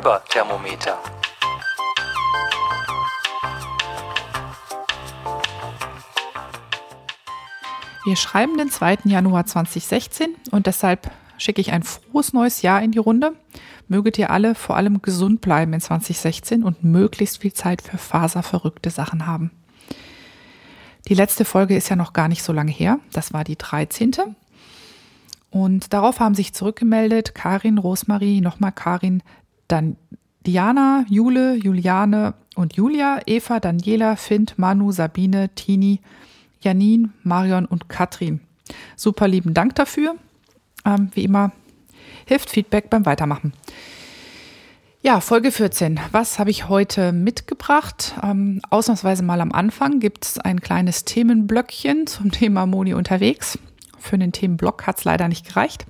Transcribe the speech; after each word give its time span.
Fiberthermometer. 0.00 0.98
Wir 8.06 8.16
schreiben 8.16 8.56
den 8.56 8.70
2. 8.70 9.00
Januar 9.04 9.44
2016 9.44 10.36
und 10.52 10.66
deshalb 10.66 11.10
schicke 11.36 11.60
ich 11.60 11.72
ein 11.72 11.82
frohes 11.82 12.32
neues 12.32 12.62
Jahr 12.62 12.82
in 12.82 12.92
die 12.92 12.98
Runde. 12.98 13.34
Möget 13.88 14.16
ihr 14.16 14.30
alle 14.30 14.54
vor 14.54 14.76
allem 14.76 15.02
gesund 15.02 15.42
bleiben 15.42 15.74
in 15.74 15.82
2016 15.82 16.64
und 16.64 16.82
möglichst 16.82 17.42
viel 17.42 17.52
Zeit 17.52 17.82
für 17.82 17.98
faserverrückte 17.98 18.88
Sachen 18.88 19.26
haben. 19.26 19.50
Die 21.08 21.14
letzte 21.14 21.44
Folge 21.44 21.76
ist 21.76 21.90
ja 21.90 21.96
noch 21.96 22.14
gar 22.14 22.28
nicht 22.28 22.42
so 22.42 22.54
lange 22.54 22.72
her. 22.72 23.00
Das 23.12 23.34
war 23.34 23.44
die 23.44 23.58
13. 23.58 24.12
Und 25.50 25.92
darauf 25.92 26.20
haben 26.20 26.36
sich 26.36 26.54
zurückgemeldet 26.54 27.34
Karin, 27.34 27.76
Rosmarie, 27.76 28.40
nochmal 28.40 28.72
Karin, 28.72 29.22
dann 29.72 29.96
Diana, 30.46 31.04
Jule, 31.08 31.54
Juliane 31.56 32.34
und 32.56 32.76
Julia, 32.76 33.20
Eva, 33.26 33.60
Daniela, 33.60 34.16
Fint, 34.16 34.58
Manu, 34.58 34.92
Sabine, 34.92 35.50
Tini, 35.54 36.00
Janine, 36.60 37.10
Marion 37.22 37.66
und 37.66 37.88
Katrin. 37.88 38.40
Super 38.96 39.28
lieben 39.28 39.54
Dank 39.54 39.74
dafür. 39.74 40.14
Ähm, 40.84 41.10
wie 41.14 41.24
immer 41.24 41.52
hilft 42.26 42.50
Feedback 42.50 42.88
beim 42.90 43.06
Weitermachen. 43.06 43.52
Ja, 45.02 45.20
Folge 45.20 45.50
14. 45.50 45.98
Was 46.12 46.38
habe 46.38 46.50
ich 46.50 46.68
heute 46.68 47.12
mitgebracht? 47.12 48.14
Ähm, 48.22 48.60
ausnahmsweise 48.70 49.22
mal 49.22 49.40
am 49.40 49.50
Anfang 49.50 49.98
gibt 49.98 50.24
es 50.24 50.38
ein 50.38 50.60
kleines 50.60 51.04
Themenblöckchen 51.04 52.06
zum 52.06 52.30
Thema 52.32 52.66
Moni 52.66 52.94
unterwegs. 52.94 53.58
Für 53.98 54.16
den 54.16 54.32
Themenblock 54.32 54.86
hat 54.86 54.98
es 54.98 55.04
leider 55.04 55.26
nicht 55.26 55.48
gereicht. 55.48 55.86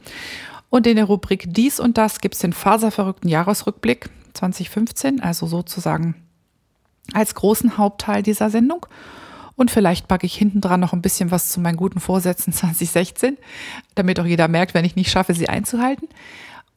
Und 0.71 0.87
in 0.87 0.97
der 0.97 1.05
Rubrik 1.05 1.53
Dies 1.53 1.81
und 1.81 1.99
Das 1.99 2.21
gibt 2.21 2.37
es 2.37 2.41
den 2.41 2.53
faserverrückten 2.53 3.29
Jahresrückblick 3.29 4.09
2015, 4.35 5.21
also 5.21 5.47
sozusagen 5.47 6.15
als 7.13 7.35
großen 7.35 7.77
Hauptteil 7.77 8.23
dieser 8.23 8.51
Sendung. 8.51 8.87
Und 9.57 9.71
vielleicht 9.71 10.09
packe 10.09 10.25
ich 10.25 10.35
hinten 10.35 10.61
dran 10.61 10.81
noch 10.81 10.93
ein 10.93 11.03
bisschen 11.03 11.31
was 11.31 11.51
zu 11.51 11.61
meinen 11.61 11.77
guten 11.77 12.01
Vorsätzen 12.01 12.53
2016, 12.55 13.37
damit 13.95 14.21
auch 14.21 14.25
jeder 14.25 14.49
merkt, 14.49 14.73
wenn 14.73 14.85
ich 14.85 14.97
nicht 14.97 15.11
schaffe, 15.11 15.35
sie 15.35 15.49
einzuhalten. 15.49 16.09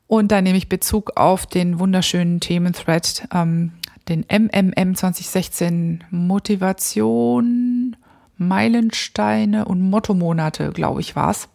Und 0.07 0.31
da 0.31 0.41
nehme 0.41 0.57
ich 0.57 0.69
Bezug 0.69 1.15
auf 1.15 1.45
den 1.45 1.79
wunderschönen 1.79 2.39
Thementhread, 2.39 3.27
ähm, 3.33 3.71
den 4.09 4.25
MMM 4.29 4.95
2016 4.95 6.03
Motivation, 6.11 7.95
Meilensteine 8.37 9.65
und 9.65 9.81
Mottomonate, 9.81 10.71
glaube 10.71 10.99
ich, 10.99 11.15
war 11.15 11.31
es. 11.31 11.47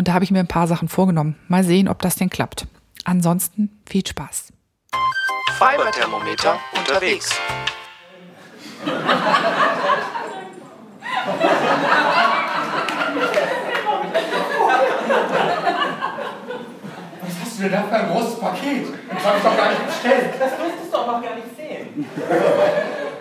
Und 0.00 0.08
da 0.08 0.14
habe 0.14 0.24
ich 0.24 0.30
mir 0.30 0.38
ein 0.38 0.48
paar 0.48 0.66
Sachen 0.66 0.88
vorgenommen. 0.88 1.36
Mal 1.48 1.62
sehen, 1.62 1.86
ob 1.86 1.98
das 2.00 2.14
denn 2.14 2.30
klappt. 2.30 2.66
Ansonsten 3.04 3.82
viel 3.86 4.06
Spaß. 4.06 4.50
Fiberthermometer 5.58 6.56
unterwegs. 6.74 7.38
du 17.58 17.62
denn 17.62 17.72
da 17.72 17.82
für 17.82 17.94
ein 17.94 18.08
großes 18.10 18.40
Paket? 18.40 18.86
Das 19.10 19.26
habe 19.26 19.36
ich 19.36 19.44
doch 19.44 19.56
gar 19.58 19.68
nicht 19.68 19.86
bestellt. 19.86 20.30
Das 20.40 20.52
müsstest 20.58 20.94
du 20.94 20.96
auch 20.96 21.06
noch 21.08 21.22
gar 21.22 21.34
nicht 21.34 21.54
sehen. 21.54 22.06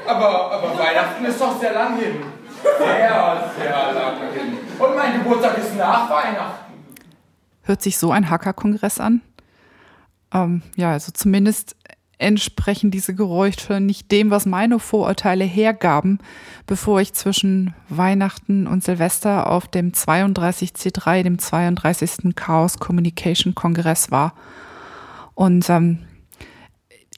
aber, 0.08 0.52
aber 0.53 0.80
Weihnachten 0.80 1.25
ist 1.25 1.41
doch 1.41 1.59
sehr 1.59 1.73
lang 1.73 1.97
hin. 1.97 2.23
Sehr, 2.64 3.52
sehr 3.59 3.93
lang 3.93 4.16
hin. 4.33 4.58
Und 4.80 4.95
mein 4.95 5.21
Geburtstag 5.21 5.58
ist 5.58 5.75
nach 5.75 6.09
Weihnachten. 6.09 6.68
Hört 7.69 7.83
sich 7.83 7.99
so 7.99 8.11
ein 8.11 8.31
Hackerkongress 8.31 8.99
an? 8.99 9.21
Ähm, 10.33 10.63
ja, 10.75 10.91
also 10.93 11.11
zumindest 11.11 11.75
entsprechen 12.17 12.89
diese 12.89 13.13
Geräusche 13.13 13.80
nicht 13.80 14.11
dem, 14.11 14.31
was 14.31 14.47
meine 14.47 14.80
Vorurteile 14.80 15.43
hergaben, 15.43 16.17
bevor 16.65 16.99
ich 16.99 17.13
zwischen 17.13 17.75
Weihnachten 17.87 18.65
und 18.65 18.83
Silvester 18.83 19.52
auf 19.52 19.67
dem 19.67 19.91
32C3, 19.91 21.21
dem 21.21 21.37
32. 21.37 22.35
Chaos 22.35 22.79
Communication 22.79 23.53
Kongress 23.53 24.09
war. 24.09 24.33
Und 25.35 25.69
ähm, 25.69 25.99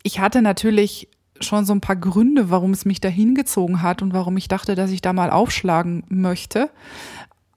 ich 0.03 0.19
hatte 0.19 0.41
natürlich 0.41 1.07
schon 1.39 1.63
so 1.63 1.71
ein 1.71 1.79
paar 1.79 1.95
Gründe, 1.95 2.49
warum 2.49 2.71
es 2.71 2.83
mich 2.83 2.99
dahin 2.99 3.35
gezogen 3.35 3.81
hat 3.81 4.01
und 4.01 4.11
warum 4.11 4.35
ich 4.35 4.49
dachte, 4.49 4.75
dass 4.75 4.91
ich 4.91 5.01
da 5.01 5.13
mal 5.13 5.29
aufschlagen 5.29 6.03
möchte. 6.09 6.69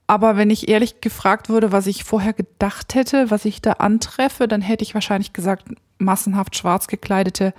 Aber 0.06 0.36
wenn 0.36 0.50
ich 0.50 0.68
ehrlich 0.68 1.00
gefragt 1.00 1.48
würde, 1.48 1.72
was 1.72 1.86
ich 1.86 2.04
vorher 2.04 2.34
gedacht 2.34 2.94
hätte, 2.94 3.30
was 3.30 3.44
ich 3.44 3.62
da 3.62 3.72
antreffe, 3.72 4.46
dann 4.48 4.60
hätte 4.60 4.82
ich 4.84 4.94
wahrscheinlich 4.94 5.32
gesagt, 5.32 5.64
massenhaft 5.98 6.56
schwarz 6.56 6.88
gekleidete, 6.88 7.54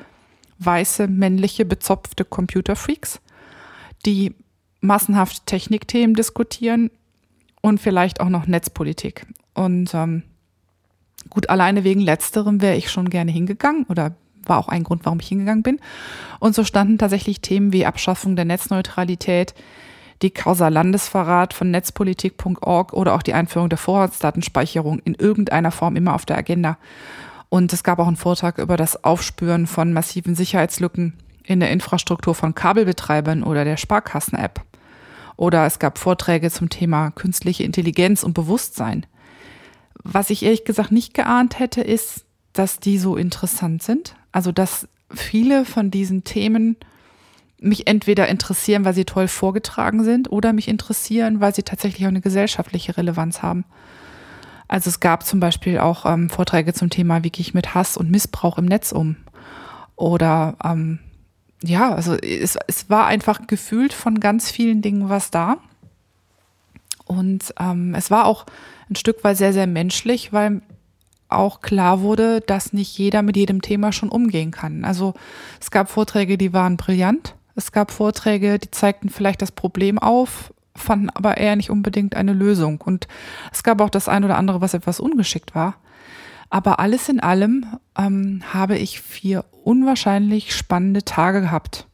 weiße, 0.60 1.08
männliche, 1.08 1.66
bezopfte 1.66 2.24
Computerfreaks, 2.24 3.20
die 4.06 4.36
massenhaft 4.82 5.46
Technikthemen 5.48 6.16
diskutieren 6.16 6.92
und 7.62 7.80
vielleicht 7.80 8.20
auch 8.20 8.30
noch 8.30 8.46
Netzpolitik. 8.46 9.26
Und 9.56 9.94
ähm, 9.96 10.24
gut, 11.30 11.50
alleine 11.50 11.84
wegen 11.84 12.02
letzterem 12.02 12.62
wäre 12.62 12.76
ich 12.76 12.92
schon 12.92 13.10
gerne 13.10 13.32
hingegangen 13.32 13.86
oder 13.90 14.16
war 14.46 14.60
auch 14.60 14.68
ein 14.68 14.84
Grund, 14.84 15.06
warum 15.06 15.20
ich 15.20 15.28
hingegangen 15.28 15.64
bin. 15.64 15.80
Und 16.40 16.54
so 16.54 16.64
standen 16.64 17.00
tatsächlich 17.00 17.42
Themen 17.42 17.74
wie 17.74 17.88
Abschaffung 17.88 18.36
der 18.36 18.46
Netzneutralität, 18.46 19.56
die 20.22 20.32
Causa 20.32 20.70
Landesverrat 20.70 21.54
von 21.54 21.72
netzpolitik.org 21.72 22.94
oder 22.94 23.14
auch 23.14 23.22
die 23.22 23.34
Einführung 23.34 23.70
der 23.70 23.78
Vorratsdatenspeicherung 23.78 25.00
in 25.00 25.16
irgendeiner 25.16 25.72
Form 25.72 25.96
immer 25.96 26.16
auf 26.16 26.26
der 26.26 26.38
Agenda. 26.38 26.78
Und 27.50 27.74
es 27.74 27.84
gab 27.84 28.00
auch 28.00 28.08
einen 28.08 28.16
Vortrag 28.16 28.58
über 28.58 28.78
das 28.78 29.04
Aufspüren 29.04 29.68
von 29.68 29.94
massiven 29.94 30.36
Sicherheitslücken 30.36 31.14
in 31.44 31.60
der 31.60 31.72
Infrastruktur 31.72 32.34
von 32.34 32.56
Kabelbetreibern 32.56 33.44
oder 33.44 33.66
der 33.66 33.78
Sparkassen-App. 33.78 34.62
Oder 35.38 35.66
es 35.66 35.80
gab 35.80 35.98
Vorträge 35.98 36.50
zum 36.50 36.70
Thema 36.70 37.12
künstliche 37.12 37.64
Intelligenz 37.64 38.24
und 38.24 38.34
Bewusstsein. 38.34 39.06
Was 40.04 40.30
ich 40.30 40.44
ehrlich 40.44 40.66
gesagt 40.66 40.92
nicht 40.92 41.14
geahnt 41.14 41.60
hätte, 41.60 41.82
ist, 41.82 42.26
dass 42.54 42.80
die 42.80 42.98
so 42.98 43.16
interessant 43.16 43.84
sind. 43.84 44.16
Also, 44.32 44.52
dass 44.52 44.88
viele 45.14 45.66
von 45.66 45.92
diesen 45.92 46.24
Themen 46.24 46.78
mich 47.60 47.88
entweder 47.88 48.28
interessieren, 48.28 48.86
weil 48.86 48.94
sie 48.94 49.06
toll 49.06 49.28
vorgetragen 49.28 50.04
sind, 50.04 50.32
oder 50.32 50.54
mich 50.54 50.68
interessieren, 50.68 51.40
weil 51.40 51.56
sie 51.56 51.64
tatsächlich 51.64 52.06
auch 52.06 52.10
eine 52.10 52.22
gesellschaftliche 52.22 52.98
Relevanz 52.98 53.42
haben. 53.42 53.66
Also 54.68 54.90
es 54.90 55.00
gab 55.00 55.26
zum 55.26 55.40
Beispiel 55.40 55.80
auch 55.80 56.06
ähm, 56.06 56.30
Vorträge 56.30 56.74
zum 56.74 56.90
Thema, 56.90 57.24
wie 57.24 57.30
gehe 57.30 57.42
ich 57.42 57.54
mit 57.54 57.76
Hass 57.76 57.98
und 57.98 58.10
Missbrauch 58.10 58.58
im 58.58 58.66
Netz 58.66 58.92
um. 58.92 59.16
Oder 59.96 60.56
ähm, 60.64 61.00
ja, 61.64 61.94
also 61.94 62.16
es, 62.16 62.58
es 62.68 62.90
war 62.90 63.06
einfach 63.06 63.48
gefühlt 63.48 63.94
von 63.94 64.20
ganz 64.20 64.52
vielen 64.52 64.82
Dingen 64.82 65.10
was 65.10 65.32
da. 65.32 65.58
Und 67.06 67.54
ähm, 67.60 67.94
es 67.96 68.10
war 68.10 68.26
auch 68.26 68.46
ein 68.90 68.96
Stück 68.96 69.24
weit 69.24 69.38
sehr, 69.38 69.54
sehr 69.54 69.68
menschlich, 69.68 70.34
weil 70.34 70.62
auch 71.30 71.62
klar 71.62 72.02
wurde, 72.02 72.42
dass 72.42 72.74
nicht 72.74 72.98
jeder 72.98 73.22
mit 73.22 73.36
jedem 73.36 73.62
Thema 73.62 73.92
schon 73.92 74.10
umgehen 74.10 74.52
kann. 74.52 74.86
Also 74.86 75.14
es 75.60 75.72
gab 75.72 75.90
Vorträge, 75.90 76.38
die 76.38 76.54
waren 76.54 76.78
brillant. 76.78 77.36
Es 77.56 77.72
gab 77.72 77.92
Vorträge, 77.92 78.60
die 78.60 78.72
zeigten 78.72 79.10
vielleicht 79.10 79.42
das 79.42 79.52
Problem 79.52 79.98
auf, 79.98 80.54
fanden 80.76 81.10
aber 81.10 81.38
eher 81.38 81.56
nicht 81.56 81.70
unbedingt 81.70 82.16
eine 82.16 82.34
Lösung. 82.34 82.82
Und 82.82 83.08
es 83.52 83.64
gab 83.64 83.80
auch 83.82 83.90
das 83.90 84.10
ein 84.10 84.26
oder 84.26 84.38
andere, 84.38 84.62
was 84.62 84.74
etwas 84.74 85.00
ungeschickt 85.00 85.56
war. 85.56 85.76
Aber 86.50 86.80
alles 86.80 87.10
in 87.10 87.20
allem 87.20 87.66
ähm, 87.98 88.44
habe 88.54 88.78
ich 88.78 89.02
vier 89.02 89.46
unwahrscheinlich 89.64 90.56
spannende 90.56 91.04
Tage 91.04 91.42
gehabt. 91.42 91.88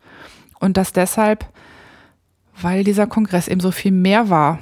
Und 0.59 0.77
das 0.77 0.93
deshalb, 0.93 1.45
weil 2.59 2.83
dieser 2.83 3.07
Kongress 3.07 3.47
eben 3.47 3.61
so 3.61 3.71
viel 3.71 3.91
mehr 3.91 4.29
war 4.29 4.59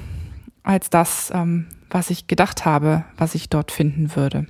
als 0.63 0.89
das, 0.89 1.31
ähm, 1.33 1.67
was 1.89 2.09
ich 2.09 2.27
gedacht 2.27 2.65
habe, 2.65 3.03
was 3.17 3.35
ich 3.35 3.49
dort 3.49 3.71
finden 3.71 4.15
würde. 4.15 4.45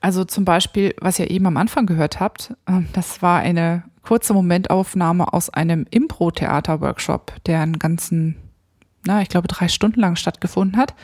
Also 0.00 0.24
zum 0.24 0.44
Beispiel, 0.44 0.94
was 1.00 1.18
ihr 1.18 1.30
eben 1.30 1.46
am 1.46 1.56
Anfang 1.56 1.86
gehört 1.86 2.20
habt, 2.20 2.54
äh, 2.66 2.80
das 2.92 3.22
war 3.22 3.40
eine 3.40 3.82
kurze 4.06 4.34
Momentaufnahme 4.34 5.32
aus 5.32 5.50
einem 5.50 5.86
Impro-Theater-Workshop, 5.90 7.32
der 7.44 7.60
einen 7.60 7.78
ganzen 7.78 8.36
na, 9.06 9.22
ich 9.22 9.28
glaube, 9.28 9.48
drei 9.48 9.68
Stunden 9.68 10.00
lang 10.00 10.16
stattgefunden 10.16 10.76
hat. 10.76 10.94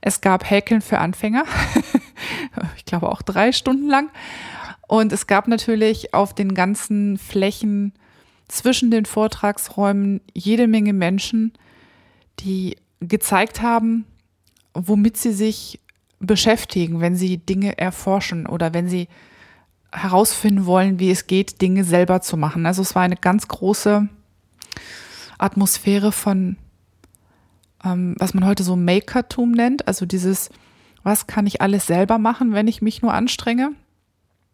Es 0.00 0.20
gab 0.20 0.48
Häkeln 0.48 0.80
für 0.80 0.98
Anfänger. 0.98 1.44
ich 2.76 2.84
glaube 2.84 3.10
auch 3.10 3.22
drei 3.22 3.52
Stunden 3.52 3.88
lang. 3.88 4.10
Und 4.86 5.12
es 5.12 5.26
gab 5.26 5.48
natürlich 5.48 6.14
auf 6.14 6.34
den 6.34 6.54
ganzen 6.54 7.18
Flächen 7.18 7.92
zwischen 8.48 8.90
den 8.90 9.04
Vortragsräumen 9.04 10.20
jede 10.34 10.66
Menge 10.66 10.92
Menschen, 10.92 11.52
die 12.40 12.76
gezeigt 13.00 13.62
haben, 13.62 14.06
womit 14.74 15.16
sie 15.16 15.32
sich 15.32 15.80
beschäftigen, 16.20 17.00
wenn 17.00 17.14
sie 17.14 17.38
Dinge 17.38 17.78
erforschen 17.78 18.46
oder 18.46 18.74
wenn 18.74 18.88
sie 18.88 19.08
herausfinden 19.92 20.66
wollen, 20.66 20.98
wie 20.98 21.10
es 21.10 21.26
geht, 21.26 21.62
Dinge 21.62 21.84
selber 21.84 22.20
zu 22.20 22.36
machen. 22.36 22.66
Also 22.66 22.82
es 22.82 22.94
war 22.94 23.02
eine 23.02 23.16
ganz 23.16 23.48
große 23.48 24.08
Atmosphäre 25.38 26.12
von 26.12 26.56
ähm, 27.84 28.14
was 28.18 28.34
man 28.34 28.44
heute 28.44 28.62
so 28.62 28.76
Makertum 28.76 29.52
nennt, 29.52 29.86
also 29.86 30.06
dieses, 30.06 30.50
was 31.02 31.26
kann 31.26 31.46
ich 31.46 31.60
alles 31.60 31.86
selber 31.86 32.18
machen, 32.18 32.52
wenn 32.52 32.68
ich 32.68 32.82
mich 32.82 33.02
nur 33.02 33.14
anstrenge? 33.14 33.70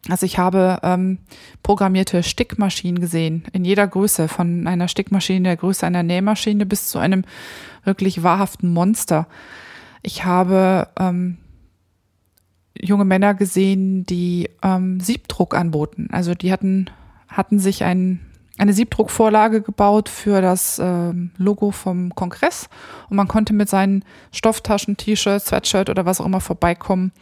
Also 0.08 0.26
ich 0.26 0.38
habe 0.38 0.80
ähm, 0.82 1.18
programmierte 1.62 2.22
Stickmaschinen 2.22 3.00
gesehen, 3.00 3.44
in 3.52 3.64
jeder 3.64 3.86
Größe, 3.86 4.28
von 4.28 4.66
einer 4.66 4.88
Stickmaschine 4.88 5.44
der 5.44 5.56
Größe 5.56 5.86
einer 5.86 6.02
Nähmaschine 6.02 6.66
bis 6.66 6.88
zu 6.88 6.98
einem 6.98 7.24
wirklich 7.84 8.22
wahrhaften 8.22 8.70
Monster. 8.70 9.26
Ich 10.02 10.24
habe 10.26 10.88
ähm, 10.98 11.38
junge 12.78 13.04
Männer 13.04 13.34
gesehen, 13.34 14.04
die 14.04 14.50
ähm, 14.62 15.00
Siebdruck 15.00 15.54
anboten. 15.54 16.08
Also 16.12 16.34
die 16.34 16.52
hatten, 16.52 16.90
hatten 17.28 17.58
sich 17.58 17.84
ein, 17.84 18.20
eine 18.58 18.72
Siebdruckvorlage 18.72 19.62
gebaut 19.62 20.08
für 20.08 20.40
das 20.40 20.78
ähm, 20.82 21.30
Logo 21.36 21.70
vom 21.70 22.14
Kongress 22.14 22.68
und 23.08 23.16
man 23.16 23.28
konnte 23.28 23.52
mit 23.52 23.68
seinen 23.68 24.04
Stofftaschen, 24.32 24.96
T-Shirt, 24.96 25.42
Sweatshirt 25.42 25.90
oder 25.90 26.06
was 26.06 26.20
auch 26.20 26.26
immer 26.26 26.40
vorbeikommen 26.40 27.12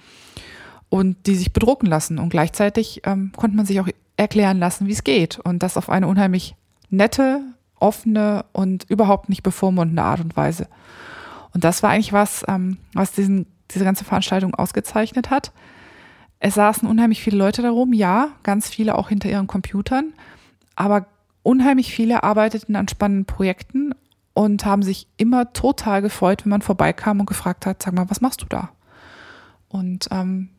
und 0.88 1.26
die 1.26 1.36
sich 1.36 1.52
bedrucken 1.52 1.86
lassen. 1.86 2.18
Und 2.18 2.28
gleichzeitig 2.28 3.02
ähm, 3.04 3.32
konnte 3.36 3.56
man 3.56 3.66
sich 3.66 3.80
auch 3.80 3.88
erklären 4.16 4.58
lassen, 4.58 4.86
wie 4.86 4.92
es 4.92 5.04
geht. 5.04 5.38
Und 5.38 5.62
das 5.62 5.76
auf 5.76 5.88
eine 5.88 6.06
unheimlich 6.06 6.54
nette, 6.90 7.40
offene 7.76 8.44
und 8.52 8.84
überhaupt 8.88 9.28
nicht 9.28 9.42
bevormundende 9.42 10.02
Art 10.02 10.20
und 10.20 10.36
Weise. 10.36 10.68
Und 11.54 11.64
das 11.64 11.82
war 11.82 11.90
eigentlich 11.90 12.12
was, 12.12 12.44
ähm, 12.48 12.78
was 12.94 13.12
diesen 13.12 13.46
diese 13.74 13.84
ganze 13.84 14.04
Veranstaltung 14.04 14.54
ausgezeichnet 14.54 15.30
hat. 15.30 15.52
Es 16.38 16.54
saßen 16.54 16.88
unheimlich 16.88 17.22
viele 17.22 17.36
Leute 17.36 17.62
darum, 17.62 17.92
ja, 17.92 18.30
ganz 18.42 18.68
viele 18.68 18.96
auch 18.96 19.08
hinter 19.08 19.28
ihren 19.28 19.46
Computern, 19.46 20.12
aber 20.74 21.06
unheimlich 21.42 21.94
viele 21.94 22.22
arbeiteten 22.22 22.76
an 22.76 22.88
spannenden 22.88 23.26
Projekten 23.26 23.94
und 24.34 24.64
haben 24.64 24.82
sich 24.82 25.06
immer 25.16 25.52
total 25.52 26.02
gefreut, 26.02 26.44
wenn 26.44 26.50
man 26.50 26.62
vorbeikam 26.62 27.20
und 27.20 27.26
gefragt 27.26 27.66
hat, 27.66 27.82
sag 27.82 27.94
mal, 27.94 28.10
was 28.10 28.20
machst 28.20 28.42
du 28.42 28.46
da? 28.46 28.70
Und 29.68 30.08
ähm, 30.10 30.50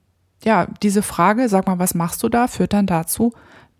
ja, 0.43 0.67
diese 0.81 1.01
Frage, 1.01 1.49
sag 1.49 1.67
mal, 1.67 1.79
was 1.79 1.95
machst 1.95 2.21
du 2.23 2.29
da, 2.29 2.47
führt 2.47 2.73
dann 2.73 2.85
dazu, 2.85 3.33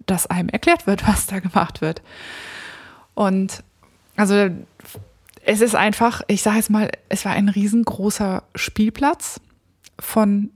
dass 0.05 0.27
einem 0.27 0.49
erklärt 0.49 0.87
wird, 0.87 1.07
was 1.07 1.27
da 1.27 1.39
gemacht 1.39 1.81
wird. 1.81 2.01
Und 3.13 3.63
also 4.15 4.49
es 5.45 5.61
ist 5.61 5.75
einfach, 5.75 6.21
ich 6.27 6.41
sage 6.41 6.57
jetzt 6.57 6.69
mal, 6.69 6.89
es 7.09 7.25
war 7.25 7.33
ein 7.33 7.49
riesengroßer 7.49 8.43
Spielplatz 8.55 9.41
von 9.99 10.51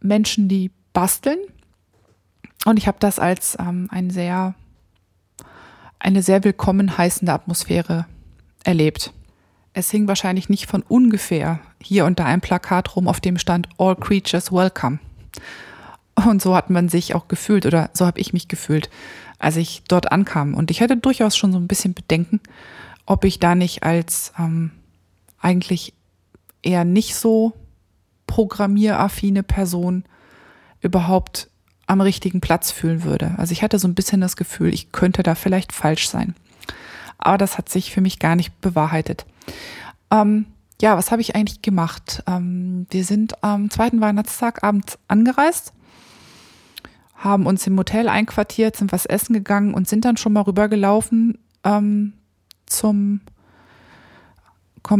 Menschen, 0.00 0.48
die 0.48 0.70
basteln. 0.92 1.38
Und 2.64 2.76
ich 2.76 2.86
habe 2.86 2.98
das 3.00 3.18
als 3.18 3.56
ähm, 3.58 3.88
ein 3.90 4.10
sehr, 4.10 4.54
eine 5.98 6.22
sehr 6.22 6.44
willkommen 6.44 6.98
heißende 6.98 7.32
Atmosphäre 7.32 8.06
erlebt. 8.64 9.12
Es 9.74 9.90
hing 9.90 10.06
wahrscheinlich 10.08 10.48
nicht 10.48 10.66
von 10.66 10.82
ungefähr 10.82 11.60
hier 11.80 12.04
und 12.04 12.18
da 12.18 12.24
ein 12.24 12.40
Plakat 12.40 12.94
rum, 12.94 13.08
auf 13.08 13.20
dem 13.20 13.38
stand 13.38 13.68
All 13.78 13.96
Creatures 13.96 14.52
Welcome. 14.52 14.98
Und 16.14 16.42
so 16.42 16.54
hat 16.54 16.68
man 16.68 16.88
sich 16.88 17.14
auch 17.14 17.26
gefühlt 17.28 17.64
oder 17.64 17.90
so 17.94 18.04
habe 18.04 18.20
ich 18.20 18.32
mich 18.32 18.48
gefühlt, 18.48 18.90
als 19.38 19.56
ich 19.56 19.82
dort 19.88 20.12
ankam. 20.12 20.54
Und 20.54 20.70
ich 20.70 20.82
hatte 20.82 20.96
durchaus 20.96 21.36
schon 21.36 21.52
so 21.52 21.58
ein 21.58 21.68
bisschen 21.68 21.94
Bedenken, 21.94 22.40
ob 23.06 23.24
ich 23.24 23.38
da 23.38 23.54
nicht 23.54 23.82
als 23.82 24.32
ähm, 24.38 24.70
eigentlich 25.40 25.94
eher 26.62 26.84
nicht 26.84 27.14
so 27.14 27.52
programmieraffine 28.26 29.42
Person 29.42 30.04
überhaupt 30.80 31.48
am 31.86 32.00
richtigen 32.00 32.40
Platz 32.40 32.70
fühlen 32.70 33.02
würde. 33.04 33.34
Also 33.36 33.52
ich 33.52 33.62
hatte 33.62 33.78
so 33.78 33.88
ein 33.88 33.94
bisschen 33.94 34.20
das 34.20 34.36
Gefühl, 34.36 34.72
ich 34.72 34.92
könnte 34.92 35.22
da 35.22 35.34
vielleicht 35.34 35.72
falsch 35.72 36.08
sein. 36.08 36.34
Aber 37.18 37.38
das 37.38 37.58
hat 37.58 37.68
sich 37.68 37.92
für 37.92 38.00
mich 38.00 38.18
gar 38.18 38.36
nicht 38.36 38.60
bewahrheitet. 38.60 39.26
Ähm, 40.10 40.46
ja, 40.80 40.96
was 40.96 41.12
habe 41.12 41.22
ich 41.22 41.36
eigentlich 41.36 41.62
gemacht? 41.62 42.22
Ähm, 42.26 42.86
wir 42.90 43.04
sind 43.04 43.42
am 43.44 43.70
zweiten 43.70 44.00
Weihnachtstag 44.00 44.64
abends 44.64 44.98
angereist, 45.08 45.72
haben 47.14 47.46
uns 47.46 47.66
im 47.66 47.78
Hotel 47.78 48.08
einquartiert, 48.08 48.76
sind 48.76 48.90
was 48.90 49.06
essen 49.06 49.32
gegangen 49.34 49.74
und 49.74 49.86
sind 49.86 50.04
dann 50.04 50.16
schon 50.16 50.32
mal 50.32 50.40
rübergelaufen 50.40 51.38
ähm, 51.64 52.14
zum, 52.72 53.20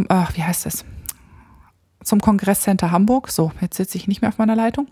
ach, 0.08 0.36
wie 0.36 0.42
heißt 0.42 0.66
es? 0.66 0.84
Zum 2.02 2.20
Kongresscenter 2.20 2.90
Hamburg. 2.90 3.30
So, 3.30 3.52
jetzt 3.60 3.76
sitze 3.76 3.96
ich 3.96 4.08
nicht 4.08 4.22
mehr 4.22 4.28
auf 4.28 4.38
meiner 4.38 4.56
Leitung. 4.56 4.88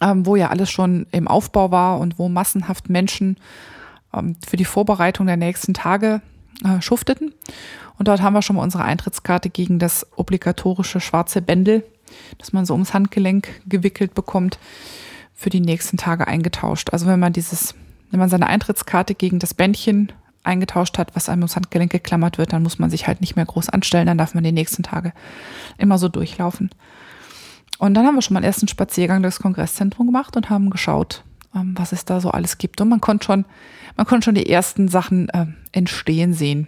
Ähm, 0.00 0.26
wo 0.26 0.36
ja 0.36 0.48
alles 0.48 0.70
schon 0.70 1.06
im 1.10 1.26
Aufbau 1.26 1.72
war 1.72 1.98
und 1.98 2.18
wo 2.18 2.28
massenhaft 2.28 2.88
Menschen 2.88 3.36
ähm, 4.14 4.36
für 4.46 4.56
die 4.56 4.64
Vorbereitung 4.64 5.26
der 5.26 5.36
nächsten 5.36 5.74
Tage 5.74 6.22
äh, 6.64 6.80
schufteten. 6.80 7.34
Und 7.98 8.06
dort 8.06 8.22
haben 8.22 8.32
wir 8.32 8.42
schon 8.42 8.56
mal 8.56 8.62
unsere 8.62 8.84
Eintrittskarte 8.84 9.50
gegen 9.50 9.78
das 9.78 10.06
obligatorische 10.16 11.00
schwarze 11.00 11.42
Bändel, 11.42 11.84
das 12.38 12.52
man 12.52 12.64
so 12.64 12.74
ums 12.74 12.94
Handgelenk 12.94 13.48
gewickelt 13.66 14.14
bekommt, 14.14 14.58
für 15.34 15.50
die 15.50 15.60
nächsten 15.60 15.96
Tage 15.96 16.26
eingetauscht. 16.26 16.90
Also 16.92 17.06
wenn 17.06 17.20
man 17.20 17.32
dieses, 17.32 17.74
wenn 18.10 18.20
man 18.20 18.28
seine 18.28 18.46
Eintrittskarte 18.46 19.14
gegen 19.14 19.38
das 19.38 19.54
Bändchen 19.54 20.12
eingetauscht 20.48 20.98
hat, 20.98 21.14
was 21.14 21.28
einem 21.28 21.42
ums 21.42 21.54
Handgelenk 21.54 21.92
geklammert 21.92 22.38
wird, 22.38 22.52
dann 22.52 22.62
muss 22.62 22.78
man 22.78 22.90
sich 22.90 23.06
halt 23.06 23.20
nicht 23.20 23.36
mehr 23.36 23.46
groß 23.46 23.68
anstellen, 23.68 24.06
dann 24.06 24.18
darf 24.18 24.34
man 24.34 24.42
die 24.42 24.52
nächsten 24.52 24.82
Tage 24.82 25.12
immer 25.76 25.98
so 25.98 26.08
durchlaufen. 26.08 26.70
Und 27.78 27.94
dann 27.94 28.04
haben 28.04 28.16
wir 28.16 28.22
schon 28.22 28.34
mal 28.34 28.38
einen 28.38 28.46
ersten 28.46 28.66
Spaziergang 28.66 29.22
durchs 29.22 29.38
Kongresszentrum 29.38 30.06
gemacht 30.06 30.36
und 30.36 30.50
haben 30.50 30.70
geschaut, 30.70 31.22
ähm, 31.54 31.74
was 31.76 31.92
es 31.92 32.04
da 32.04 32.20
so 32.20 32.30
alles 32.30 32.58
gibt. 32.58 32.80
Und 32.80 32.88
man 32.88 33.00
konnte 33.00 33.26
schon, 33.26 33.44
man 33.96 34.06
konnte 34.06 34.24
schon 34.24 34.34
die 34.34 34.50
ersten 34.50 34.88
Sachen 34.88 35.28
äh, 35.28 35.46
entstehen 35.70 36.34
sehen. 36.34 36.66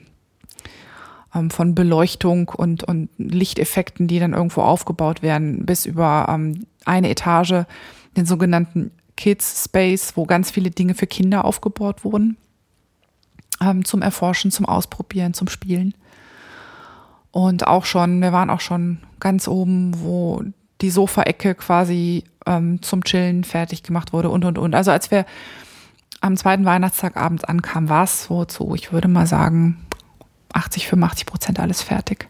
Ähm, 1.34 1.50
von 1.50 1.74
Beleuchtung 1.74 2.48
und, 2.48 2.84
und 2.84 3.08
Lichteffekten, 3.18 4.06
die 4.06 4.20
dann 4.20 4.34
irgendwo 4.34 4.62
aufgebaut 4.62 5.22
werden, 5.22 5.66
bis 5.66 5.86
über 5.86 6.26
ähm, 6.28 6.66
eine 6.84 7.10
Etage, 7.10 7.64
den 8.16 8.26
sogenannten 8.26 8.92
Kids 9.16 9.64
Space, 9.64 10.12
wo 10.16 10.26
ganz 10.26 10.50
viele 10.50 10.70
Dinge 10.70 10.94
für 10.94 11.06
Kinder 11.06 11.44
aufgebaut 11.44 12.04
wurden 12.04 12.36
ähm, 13.62 13.84
zum 13.84 14.02
Erforschen, 14.02 14.50
zum 14.50 14.66
Ausprobieren, 14.66 15.34
zum 15.34 15.48
Spielen. 15.48 15.94
Und 17.30 17.66
auch 17.66 17.84
schon, 17.84 18.20
wir 18.20 18.32
waren 18.32 18.50
auch 18.50 18.60
schon 18.60 18.98
ganz 19.20 19.46
oben, 19.46 19.92
wo 20.02 20.42
die 20.80 20.90
Sofaecke 20.90 21.54
quasi 21.54 22.24
ähm, 22.46 22.82
zum 22.82 23.04
Chillen 23.04 23.44
fertig 23.44 23.82
gemacht 23.82 24.12
wurde 24.12 24.30
und 24.30 24.44
und 24.44 24.58
und. 24.58 24.74
Also 24.74 24.90
als 24.90 25.10
wir 25.10 25.26
am 26.20 26.36
zweiten 26.36 26.64
Weihnachtstag 26.64 27.16
abends 27.16 27.44
ankamen, 27.44 27.88
war 27.88 28.04
es 28.04 28.24
so 28.24 28.44
zu, 28.44 28.74
ich 28.74 28.92
würde 28.92 29.08
mal 29.08 29.26
sagen, 29.26 29.86
80, 30.52 30.88
85 30.88 31.26
Prozent 31.26 31.60
alles 31.60 31.82
fertig. 31.82 32.28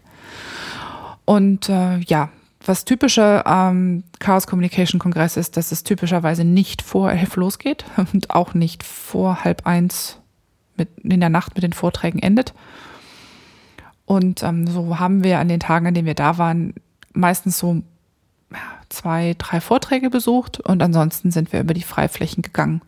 Und 1.24 1.68
äh, 1.68 1.98
ja, 1.98 2.30
was 2.64 2.84
typische 2.84 3.42
ähm, 3.46 4.04
Chaos 4.18 4.46
Communication 4.46 4.98
Kongress 4.98 5.36
ist, 5.36 5.56
dass 5.56 5.72
es 5.72 5.82
typischerweise 5.82 6.44
nicht 6.44 6.82
vor 6.82 7.10
elf 7.10 7.36
losgeht 7.36 7.84
und 8.12 8.30
auch 8.30 8.54
nicht 8.54 8.82
vor 8.82 9.44
halb 9.44 9.66
eins 9.66 10.19
mit, 10.80 10.98
in 10.98 11.20
der 11.20 11.28
Nacht 11.28 11.54
mit 11.54 11.62
den 11.62 11.72
Vorträgen 11.72 12.18
endet. 12.18 12.52
Und 14.06 14.42
ähm, 14.42 14.66
so 14.66 14.98
haben 14.98 15.22
wir 15.22 15.38
an 15.38 15.46
den 15.46 15.60
Tagen, 15.60 15.86
an 15.86 15.94
denen 15.94 16.06
wir 16.06 16.14
da 16.14 16.36
waren, 16.36 16.74
meistens 17.12 17.58
so 17.58 17.82
zwei, 18.88 19.36
drei 19.38 19.60
Vorträge 19.60 20.10
besucht 20.10 20.58
und 20.58 20.82
ansonsten 20.82 21.30
sind 21.30 21.52
wir 21.52 21.60
über 21.60 21.74
die 21.74 21.82
Freiflächen 21.82 22.42
gegangen 22.42 22.82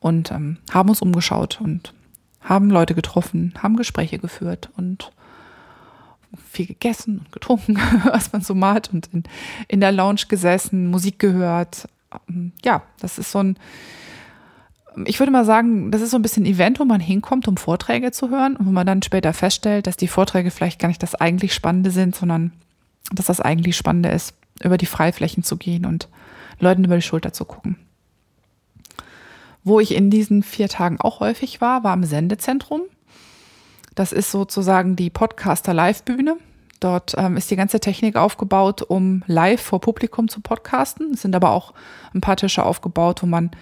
und 0.00 0.30
ähm, 0.30 0.58
haben 0.70 0.90
uns 0.90 1.00
umgeschaut 1.00 1.60
und 1.62 1.94
haben 2.42 2.68
Leute 2.68 2.94
getroffen, 2.94 3.54
haben 3.62 3.76
Gespräche 3.76 4.18
geführt 4.18 4.68
und 4.76 5.12
viel 6.50 6.66
gegessen 6.66 7.20
und 7.20 7.32
getrunken, 7.32 7.78
was 8.04 8.32
man 8.32 8.42
so 8.42 8.54
macht 8.54 8.92
und 8.92 9.08
in, 9.12 9.24
in 9.68 9.80
der 9.80 9.92
Lounge 9.92 10.26
gesessen, 10.28 10.88
Musik 10.88 11.18
gehört. 11.18 11.88
Ähm, 12.28 12.52
ja, 12.62 12.82
das 13.00 13.18
ist 13.18 13.30
so 13.30 13.38
ein 13.38 13.56
ich 15.06 15.18
würde 15.18 15.32
mal 15.32 15.44
sagen, 15.44 15.90
das 15.90 16.02
ist 16.02 16.10
so 16.10 16.16
ein 16.16 16.22
bisschen 16.22 16.44
ein 16.44 16.52
Event, 16.52 16.80
wo 16.80 16.84
man 16.84 17.00
hinkommt, 17.00 17.48
um 17.48 17.56
Vorträge 17.56 18.12
zu 18.12 18.30
hören 18.30 18.56
und 18.56 18.66
wo 18.66 18.70
man 18.70 18.86
dann 18.86 19.02
später 19.02 19.32
feststellt, 19.32 19.86
dass 19.86 19.96
die 19.96 20.08
Vorträge 20.08 20.50
vielleicht 20.50 20.80
gar 20.80 20.88
nicht 20.88 21.02
das 21.02 21.14
eigentlich 21.14 21.54
Spannende 21.54 21.90
sind, 21.90 22.14
sondern 22.14 22.52
dass 23.12 23.26
das 23.26 23.40
eigentlich 23.40 23.76
Spannende 23.76 24.10
ist, 24.10 24.34
über 24.62 24.78
die 24.78 24.86
Freiflächen 24.86 25.42
zu 25.42 25.56
gehen 25.56 25.84
und 25.84 26.08
Leuten 26.58 26.84
über 26.84 26.96
die 26.96 27.02
Schulter 27.02 27.32
zu 27.32 27.44
gucken. 27.44 27.76
Wo 29.64 29.80
ich 29.80 29.94
in 29.94 30.10
diesen 30.10 30.42
vier 30.42 30.68
Tagen 30.68 31.00
auch 31.00 31.20
häufig 31.20 31.60
war, 31.60 31.84
war 31.84 31.94
im 31.94 32.04
Sendezentrum. 32.04 32.82
Das 33.94 34.12
ist 34.12 34.30
sozusagen 34.30 34.96
die 34.96 35.10
Podcaster-Live-Bühne. 35.10 36.36
Dort 36.80 37.14
ähm, 37.16 37.36
ist 37.36 37.50
die 37.50 37.56
ganze 37.56 37.80
Technik 37.80 38.16
aufgebaut, 38.16 38.82
um 38.82 39.22
live 39.26 39.60
vor 39.60 39.80
Publikum 39.80 40.28
zu 40.28 40.40
podcasten. 40.40 41.14
Es 41.14 41.22
sind 41.22 41.34
aber 41.34 41.50
auch 41.50 41.72
ein 42.12 42.20
paar 42.20 42.36
Tische 42.36 42.64
aufgebaut, 42.64 43.22
wo 43.22 43.26
man 43.26 43.52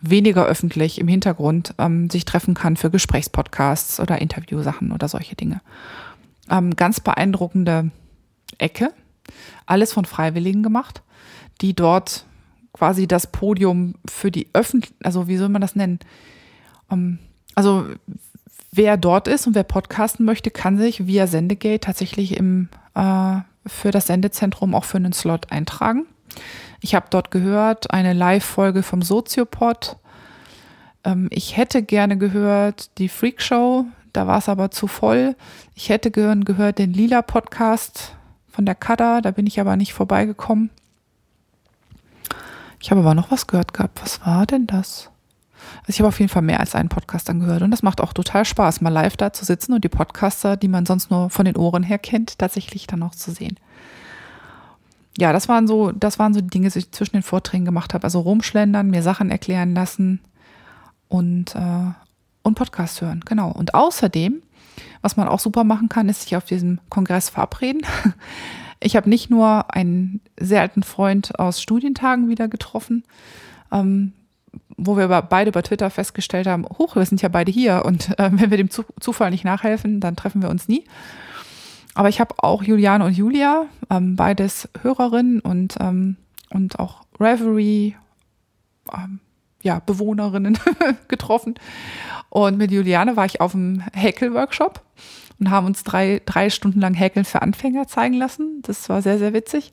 weniger 0.00 0.46
öffentlich 0.46 0.98
im 0.98 1.08
Hintergrund 1.08 1.74
ähm, 1.78 2.08
sich 2.10 2.24
treffen 2.24 2.54
kann 2.54 2.76
für 2.76 2.90
Gesprächspodcasts 2.90 4.00
oder 4.00 4.20
Interviewsachen 4.20 4.92
oder 4.92 5.08
solche 5.08 5.36
Dinge. 5.36 5.60
Ähm, 6.48 6.74
ganz 6.76 7.00
beeindruckende 7.00 7.90
Ecke, 8.58 8.92
alles 9.66 9.92
von 9.92 10.04
Freiwilligen 10.04 10.62
gemacht, 10.62 11.02
die 11.60 11.74
dort 11.74 12.24
quasi 12.72 13.06
das 13.06 13.26
Podium 13.26 13.94
für 14.08 14.30
die 14.30 14.48
Öffentlich, 14.52 14.92
also 15.02 15.28
wie 15.28 15.36
soll 15.36 15.48
man 15.48 15.60
das 15.60 15.76
nennen? 15.76 15.98
Ähm, 16.90 17.18
also 17.54 17.86
wer 18.72 18.96
dort 18.96 19.28
ist 19.28 19.46
und 19.46 19.54
wer 19.54 19.64
podcasten 19.64 20.24
möchte, 20.24 20.50
kann 20.50 20.78
sich 20.78 21.06
via 21.06 21.26
Sendegate 21.26 21.80
tatsächlich 21.80 22.36
im, 22.36 22.68
äh, 22.94 23.36
für 23.66 23.90
das 23.90 24.06
Sendezentrum 24.06 24.74
auch 24.74 24.84
für 24.84 24.96
einen 24.96 25.12
Slot 25.12 25.50
eintragen. 25.52 26.06
Ich 26.80 26.94
habe 26.94 27.06
dort 27.10 27.30
gehört 27.30 27.90
eine 27.90 28.12
Live-Folge 28.12 28.82
vom 28.82 29.02
Soziopod. 29.02 29.96
Ähm, 31.04 31.28
ich 31.30 31.56
hätte 31.56 31.82
gerne 31.82 32.16
gehört 32.16 32.96
die 32.98 33.08
Freak 33.08 33.42
Show, 33.42 33.84
da 34.12 34.26
war 34.26 34.38
es 34.38 34.48
aber 34.48 34.70
zu 34.70 34.86
voll. 34.86 35.36
Ich 35.74 35.88
hätte 35.88 36.10
gehört, 36.10 36.44
gehört 36.46 36.78
den 36.78 36.92
Lila 36.92 37.22
Podcast 37.22 38.16
von 38.50 38.66
der 38.66 38.74
Kada, 38.74 39.20
da 39.20 39.30
bin 39.30 39.46
ich 39.46 39.60
aber 39.60 39.76
nicht 39.76 39.92
vorbeigekommen. 39.92 40.70
Ich 42.80 42.90
habe 42.90 43.00
aber 43.02 43.14
noch 43.14 43.30
was 43.30 43.46
gehört 43.46 43.74
gehabt. 43.74 44.02
Was 44.02 44.24
war 44.24 44.46
denn 44.46 44.66
das? 44.66 45.10
Also 45.82 45.90
ich 45.90 46.00
habe 46.00 46.08
auf 46.08 46.18
jeden 46.18 46.30
Fall 46.30 46.42
mehr 46.42 46.60
als 46.60 46.74
einen 46.74 46.88
Podcast 46.88 47.28
angehört 47.28 47.62
und 47.62 47.70
das 47.70 47.82
macht 47.82 48.00
auch 48.00 48.14
total 48.14 48.44
Spaß, 48.44 48.80
mal 48.80 48.88
live 48.88 49.16
da 49.16 49.32
zu 49.32 49.44
sitzen 49.44 49.74
und 49.74 49.84
die 49.84 49.88
Podcaster, 49.88 50.56
die 50.56 50.68
man 50.68 50.86
sonst 50.86 51.10
nur 51.10 51.30
von 51.30 51.44
den 51.44 51.56
Ohren 51.56 51.82
her 51.82 51.98
kennt, 51.98 52.38
tatsächlich 52.38 52.86
dann 52.86 53.02
auch 53.02 53.14
zu 53.14 53.32
sehen. 53.32 53.56
Ja, 55.20 55.34
das 55.34 55.50
waren 55.50 55.66
so, 55.68 55.92
das 55.92 56.18
waren 56.18 56.32
so 56.32 56.40
die 56.40 56.48
Dinge, 56.48 56.70
die 56.70 56.78
ich 56.78 56.92
zwischen 56.92 57.16
den 57.16 57.22
Vorträgen 57.22 57.66
gemacht 57.66 57.92
habe. 57.92 58.04
Also 58.04 58.20
rumschlendern, 58.20 58.88
mir 58.88 59.02
Sachen 59.02 59.30
erklären 59.30 59.74
lassen 59.74 60.20
und, 61.08 61.54
äh, 61.54 61.92
und 62.42 62.54
Podcast 62.54 63.02
hören. 63.02 63.20
Genau. 63.26 63.50
Und 63.50 63.74
außerdem, 63.74 64.42
was 65.02 65.18
man 65.18 65.28
auch 65.28 65.38
super 65.38 65.62
machen 65.62 65.90
kann, 65.90 66.08
ist 66.08 66.22
sich 66.22 66.36
auf 66.36 66.46
diesem 66.46 66.80
Kongress 66.88 67.28
verabreden. 67.28 67.82
Ich 68.82 68.96
habe 68.96 69.10
nicht 69.10 69.28
nur 69.28 69.74
einen 69.74 70.22
sehr 70.38 70.62
alten 70.62 70.82
Freund 70.82 71.38
aus 71.38 71.60
Studientagen 71.60 72.30
wieder 72.30 72.48
getroffen, 72.48 73.04
ähm, 73.70 74.14
wo 74.78 74.96
wir 74.96 75.06
beide 75.20 75.52
bei 75.52 75.60
Twitter 75.60 75.90
festgestellt 75.90 76.46
haben, 76.46 76.64
hoch, 76.64 76.96
wir 76.96 77.04
sind 77.04 77.20
ja 77.20 77.28
beide 77.28 77.52
hier 77.52 77.82
und 77.84 78.18
äh, 78.18 78.30
wenn 78.32 78.50
wir 78.50 78.56
dem 78.56 78.70
Zufall 78.70 79.32
nicht 79.32 79.44
nachhelfen, 79.44 80.00
dann 80.00 80.16
treffen 80.16 80.40
wir 80.40 80.48
uns 80.48 80.66
nie. 80.66 80.84
Aber 81.94 82.08
ich 82.08 82.20
habe 82.20 82.34
auch 82.38 82.62
Juliane 82.62 83.04
und 83.04 83.16
Julia, 83.16 83.66
ähm, 83.90 84.16
beides 84.16 84.68
Hörerinnen 84.82 85.40
und, 85.40 85.76
ähm, 85.80 86.16
und 86.50 86.78
auch 86.78 87.02
Reverie, 87.18 87.96
ähm, 88.92 89.20
ja, 89.62 89.80
Bewohnerinnen 89.80 90.58
getroffen. 91.08 91.54
Und 92.28 92.58
mit 92.58 92.70
Juliane 92.70 93.16
war 93.16 93.26
ich 93.26 93.40
auf 93.40 93.52
dem 93.52 93.82
Häkel-Workshop 93.92 94.82
und 95.38 95.50
haben 95.50 95.66
uns 95.66 95.82
drei, 95.82 96.22
drei 96.24 96.48
Stunden 96.48 96.80
lang 96.80 96.94
Häkeln 96.94 97.24
für 97.24 97.42
Anfänger 97.42 97.88
zeigen 97.88 98.14
lassen. 98.14 98.62
Das 98.62 98.88
war 98.88 99.02
sehr, 99.02 99.18
sehr 99.18 99.32
witzig. 99.32 99.72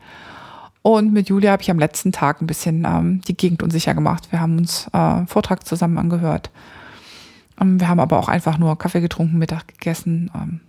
Und 0.82 1.14
mit 1.14 1.30
Julia 1.30 1.52
habe 1.52 1.62
ich 1.62 1.70
am 1.70 1.80
letzten 1.80 2.12
Tag 2.12 2.42
ein 2.42 2.48
bisschen 2.48 2.86
ähm, 2.86 3.22
die 3.28 3.36
Gegend 3.36 3.62
unsicher 3.62 3.94
gemacht. 3.94 4.32
Wir 4.32 4.40
haben 4.40 4.58
uns 4.58 4.88
äh, 4.94 5.26
Vortrag 5.28 5.66
zusammen 5.66 5.98
angehört. 5.98 6.50
Ähm, 7.60 7.80
wir 7.80 7.90
haben 7.90 8.00
aber 8.00 8.18
auch 8.18 8.30
einfach 8.30 8.58
nur 8.58 8.78
Kaffee 8.78 9.02
getrunken, 9.02 9.38
Mittag 9.38 9.68
gegessen 9.68 10.32
ähm, 10.34 10.62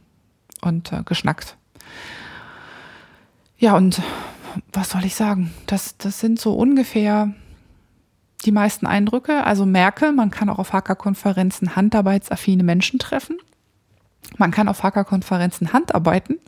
und 0.62 0.92
äh, 0.92 1.02
geschnackt. 1.04 1.56
Ja, 3.58 3.76
und 3.76 4.00
was 4.72 4.90
soll 4.90 5.04
ich 5.04 5.14
sagen? 5.14 5.52
Das, 5.66 5.96
das 5.98 6.20
sind 6.20 6.40
so 6.40 6.54
ungefähr 6.54 7.32
die 8.44 8.52
meisten 8.52 8.86
Eindrücke. 8.86 9.44
Also 9.44 9.66
merke, 9.66 10.12
man 10.12 10.30
kann 10.30 10.48
auch 10.48 10.58
auf 10.58 10.72
Hackerkonferenzen 10.72 11.76
handarbeitsaffine 11.76 12.62
Menschen 12.62 12.98
treffen. 12.98 13.38
Man 14.36 14.50
kann 14.50 14.68
auf 14.68 14.82
Hackerkonferenzen 14.82 15.72
handarbeiten. 15.72 16.38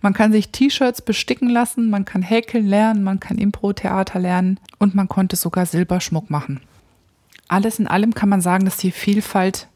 Man 0.00 0.14
kann 0.14 0.32
sich 0.32 0.50
T-Shirts 0.50 1.02
besticken 1.02 1.48
lassen, 1.48 1.88
man 1.88 2.04
kann 2.04 2.22
häkeln 2.22 2.66
lernen, 2.66 3.04
man 3.04 3.20
kann 3.20 3.38
Impro-Theater 3.38 4.18
lernen 4.18 4.58
und 4.80 4.96
man 4.96 5.08
konnte 5.08 5.36
sogar 5.36 5.64
Silberschmuck 5.64 6.28
machen. 6.28 6.60
Alles 7.46 7.78
in 7.78 7.86
allem 7.86 8.12
kann 8.12 8.28
man 8.28 8.40
sagen, 8.40 8.64
dass 8.64 8.78
die 8.78 8.90
Vielfalt 8.90 9.68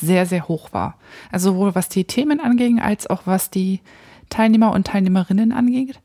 sehr, 0.00 0.26
sehr 0.26 0.48
hoch 0.48 0.72
war. 0.72 0.98
Also 1.30 1.52
sowohl 1.52 1.74
was 1.74 1.88
die 1.88 2.04
Themen 2.04 2.40
anging, 2.40 2.80
als 2.80 3.06
auch 3.06 3.22
was 3.24 3.50
die 3.50 3.80
Teilnehmer 4.28 4.72
und 4.72 4.86
Teilnehmerinnen 4.86 5.52
angeht. 5.52 6.00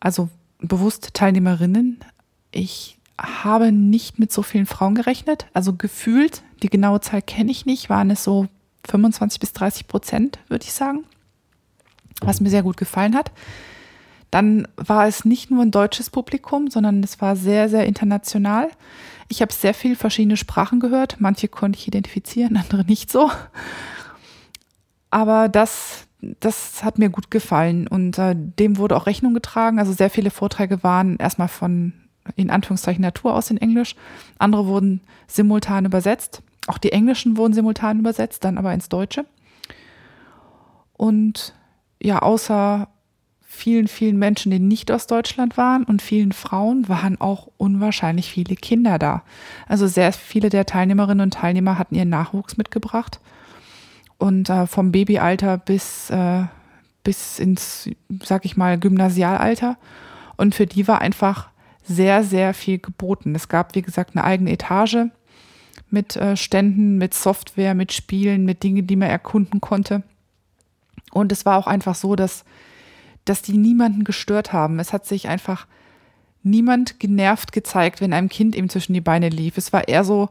Also 0.00 0.28
bewusst 0.58 1.14
Teilnehmerinnen. 1.14 2.00
Ich 2.50 2.98
habe 3.20 3.72
nicht 3.72 4.18
mit 4.18 4.32
so 4.32 4.42
vielen 4.42 4.66
Frauen 4.66 4.94
gerechnet. 4.94 5.46
Also 5.52 5.74
gefühlt, 5.74 6.42
die 6.62 6.70
genaue 6.70 7.00
Zahl 7.00 7.22
kenne 7.22 7.50
ich 7.50 7.66
nicht, 7.66 7.90
waren 7.90 8.10
es 8.10 8.24
so 8.24 8.46
25 8.88 9.40
bis 9.40 9.52
30 9.52 9.88
Prozent, 9.88 10.38
würde 10.48 10.64
ich 10.64 10.72
sagen 10.72 11.04
was 12.20 12.40
mir 12.40 12.50
sehr 12.50 12.62
gut 12.62 12.76
gefallen 12.76 13.14
hat. 13.14 13.32
Dann 14.30 14.66
war 14.76 15.06
es 15.06 15.24
nicht 15.24 15.50
nur 15.50 15.62
ein 15.62 15.70
deutsches 15.70 16.10
Publikum, 16.10 16.68
sondern 16.68 17.02
es 17.02 17.20
war 17.20 17.36
sehr, 17.36 17.68
sehr 17.68 17.86
international. 17.86 18.70
Ich 19.28 19.42
habe 19.42 19.52
sehr 19.52 19.74
viele 19.74 19.96
verschiedene 19.96 20.36
Sprachen 20.36 20.80
gehört. 20.80 21.16
Manche 21.18 21.48
konnte 21.48 21.78
ich 21.78 21.88
identifizieren, 21.88 22.56
andere 22.62 22.84
nicht 22.84 23.10
so. 23.10 23.30
Aber 25.10 25.48
das, 25.48 26.06
das 26.40 26.84
hat 26.84 26.98
mir 26.98 27.10
gut 27.10 27.30
gefallen 27.30 27.86
und 27.88 28.18
äh, 28.18 28.34
dem 28.36 28.76
wurde 28.76 28.96
auch 28.96 29.06
Rechnung 29.06 29.34
getragen. 29.34 29.78
Also 29.78 29.92
sehr 29.92 30.10
viele 30.10 30.30
Vorträge 30.30 30.82
waren 30.82 31.16
erstmal 31.16 31.48
von 31.48 31.92
in 32.34 32.50
Anführungszeichen 32.50 33.02
Natur 33.02 33.34
aus 33.34 33.50
in 33.50 33.56
Englisch. 33.56 33.94
Andere 34.38 34.66
wurden 34.66 35.00
simultan 35.28 35.84
übersetzt. 35.84 36.42
Auch 36.66 36.78
die 36.78 36.90
englischen 36.90 37.36
wurden 37.36 37.54
simultan 37.54 38.00
übersetzt, 38.00 38.42
dann 38.44 38.58
aber 38.58 38.74
ins 38.74 38.88
Deutsche. 38.88 39.26
Und 40.92 41.54
ja, 42.02 42.20
außer 42.20 42.88
vielen, 43.56 43.88
vielen 43.88 44.18
Menschen, 44.18 44.52
die 44.52 44.58
nicht 44.58 44.92
aus 44.92 45.06
Deutschland 45.06 45.56
waren 45.56 45.84
und 45.84 46.02
vielen 46.02 46.32
Frauen, 46.32 46.88
waren 46.88 47.20
auch 47.20 47.48
unwahrscheinlich 47.56 48.30
viele 48.30 48.54
Kinder 48.54 48.98
da. 48.98 49.22
Also 49.66 49.86
sehr 49.86 50.12
viele 50.12 50.50
der 50.50 50.66
Teilnehmerinnen 50.66 51.24
und 51.24 51.34
Teilnehmer 51.34 51.78
hatten 51.78 51.94
ihren 51.94 52.10
Nachwuchs 52.10 52.56
mitgebracht. 52.56 53.20
Und 54.18 54.48
äh, 54.50 54.66
vom 54.66 54.92
Babyalter 54.92 55.58
bis, 55.58 56.10
äh, 56.10 56.44
bis 57.02 57.38
ins, 57.38 57.90
sag 58.22 58.44
ich 58.44 58.56
mal, 58.56 58.78
Gymnasialalter. 58.78 59.76
Und 60.36 60.54
für 60.54 60.66
die 60.66 60.86
war 60.86 61.00
einfach 61.00 61.48
sehr, 61.82 62.22
sehr 62.22 62.54
viel 62.54 62.78
geboten. 62.78 63.34
Es 63.34 63.48
gab, 63.48 63.74
wie 63.74 63.82
gesagt, 63.82 64.14
eine 64.14 64.24
eigene 64.24 64.52
Etage 64.52 65.08
mit 65.90 66.16
äh, 66.16 66.36
Ständen, 66.36 66.98
mit 66.98 67.14
Software, 67.14 67.74
mit 67.74 67.92
Spielen, 67.92 68.44
mit 68.44 68.62
Dingen, 68.62 68.86
die 68.86 68.96
man 68.96 69.08
erkunden 69.08 69.60
konnte. 69.60 70.02
Und 71.12 71.32
es 71.32 71.46
war 71.46 71.58
auch 71.58 71.66
einfach 71.66 71.94
so, 71.94 72.16
dass, 72.16 72.44
dass 73.26 73.42
die 73.42 73.58
niemanden 73.58 74.04
gestört 74.04 74.52
haben. 74.52 74.78
Es 74.78 74.92
hat 74.92 75.04
sich 75.04 75.28
einfach 75.28 75.66
niemand 76.42 76.98
genervt 77.00 77.52
gezeigt, 77.52 78.00
wenn 78.00 78.12
einem 78.12 78.28
Kind 78.28 78.56
eben 78.56 78.70
zwischen 78.70 78.94
die 78.94 79.00
Beine 79.00 79.28
lief. 79.28 79.58
Es 79.58 79.72
war 79.72 79.88
eher 79.88 80.04
so, 80.04 80.30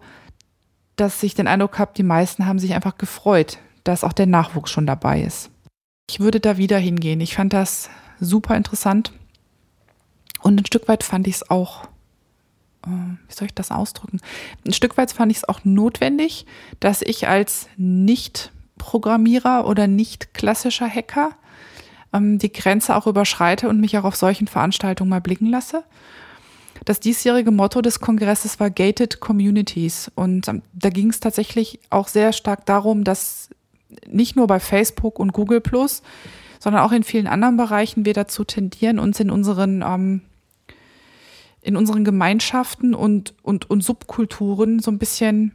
dass 0.96 1.22
ich 1.22 1.36
den 1.36 1.48
Eindruck 1.48 1.78
habe, 1.78 1.92
die 1.96 2.04
meisten 2.04 2.46
haben 2.46 2.58
sich 2.58 2.74
einfach 2.74 2.98
gefreut, 2.98 3.60
dass 3.84 4.04
auch 4.04 4.14
der 4.14 4.25
Nachwuchs 4.25 4.72
schon 4.72 4.88
dabei 4.88 5.22
ist. 5.22 5.52
Ich 6.10 6.20
würde 6.20 6.40
da 6.40 6.58
wieder 6.58 6.78
hingehen. 6.78 7.20
Ich 7.20 7.36
fand 7.36 7.54
das 7.54 7.90
super 8.20 8.56
interessant. 8.56 9.12
Und 10.42 10.62
ein 10.62 10.66
Stück 10.66 10.88
weit 10.88 11.04
fand 11.04 11.28
ich 11.28 11.36
es 11.36 11.50
auch, 11.50 11.86
äh, 12.86 12.90
wie 13.28 13.34
soll 13.34 13.48
ich 13.48 13.54
das 13.54 13.72
ausdrücken? 13.72 14.22
Ein 14.66 14.74
Stück 14.74 14.98
weit 14.98 15.12
fand 15.12 15.32
ich 15.32 15.40
es 15.40 15.50
auch 15.50 15.66
notwendig, 15.66 16.46
dass 16.80 17.02
ich 17.02 17.28
als 17.28 17.68
nicht 17.75 18.52
Programmierer 18.78 19.68
oder 19.68 19.88
nicht 19.88 20.34
klassischer 20.34 20.88
Hacker 20.88 21.32
ähm, 22.16 22.40
die 22.40 22.52
Grenze 22.52 22.96
auch 22.96 23.08
überschreite 23.08 23.70
und 23.70 23.80
mich 23.80 23.98
auch 23.98 24.04
auf 24.04 24.16
solchen 24.16 24.48
Veranstaltungen 24.48 25.10
mal 25.10 25.22
blicken 25.22 25.48
lasse. 25.48 25.84
Das 26.86 27.00
diesjährige 27.00 27.52
Motto 27.52 27.82
des 27.82 28.00
Kongresses 28.00 28.60
war 28.60 28.70
Gated 28.70 29.20
Communities 29.20 30.12
und 30.16 30.48
ähm, 30.48 30.62
da 30.74 30.90
ging 30.90 31.10
es 31.10 31.20
tatsächlich 31.20 31.80
auch 31.90 32.08
sehr 32.08 32.34
stark 32.34 32.66
darum, 32.66 33.04
dass 33.04 33.50
nicht 34.08 34.36
nur 34.36 34.48
bei 34.48 34.60
Facebook 34.60 35.20
und 35.20 35.34
Google 35.34 35.62
Plus, 35.62 36.02
sondern 36.60 36.82
auch 36.82 36.92
in 36.92 37.04
vielen 37.04 37.28
anderen 37.28 37.58
Bereichen 37.58 38.06
wir 38.06 38.14
dazu 38.14 38.44
tendieren, 38.44 39.00
uns 39.00 39.20
in 39.20 39.30
unseren 39.30 39.84
ähm, 39.86 40.22
in 41.66 41.76
unseren 41.76 42.04
Gemeinschaften 42.04 42.94
und, 42.94 43.34
und, 43.42 43.68
und 43.72 43.82
Subkulturen 43.82 44.78
so 44.80 44.92
ein 44.92 45.00
bisschen 45.00 45.52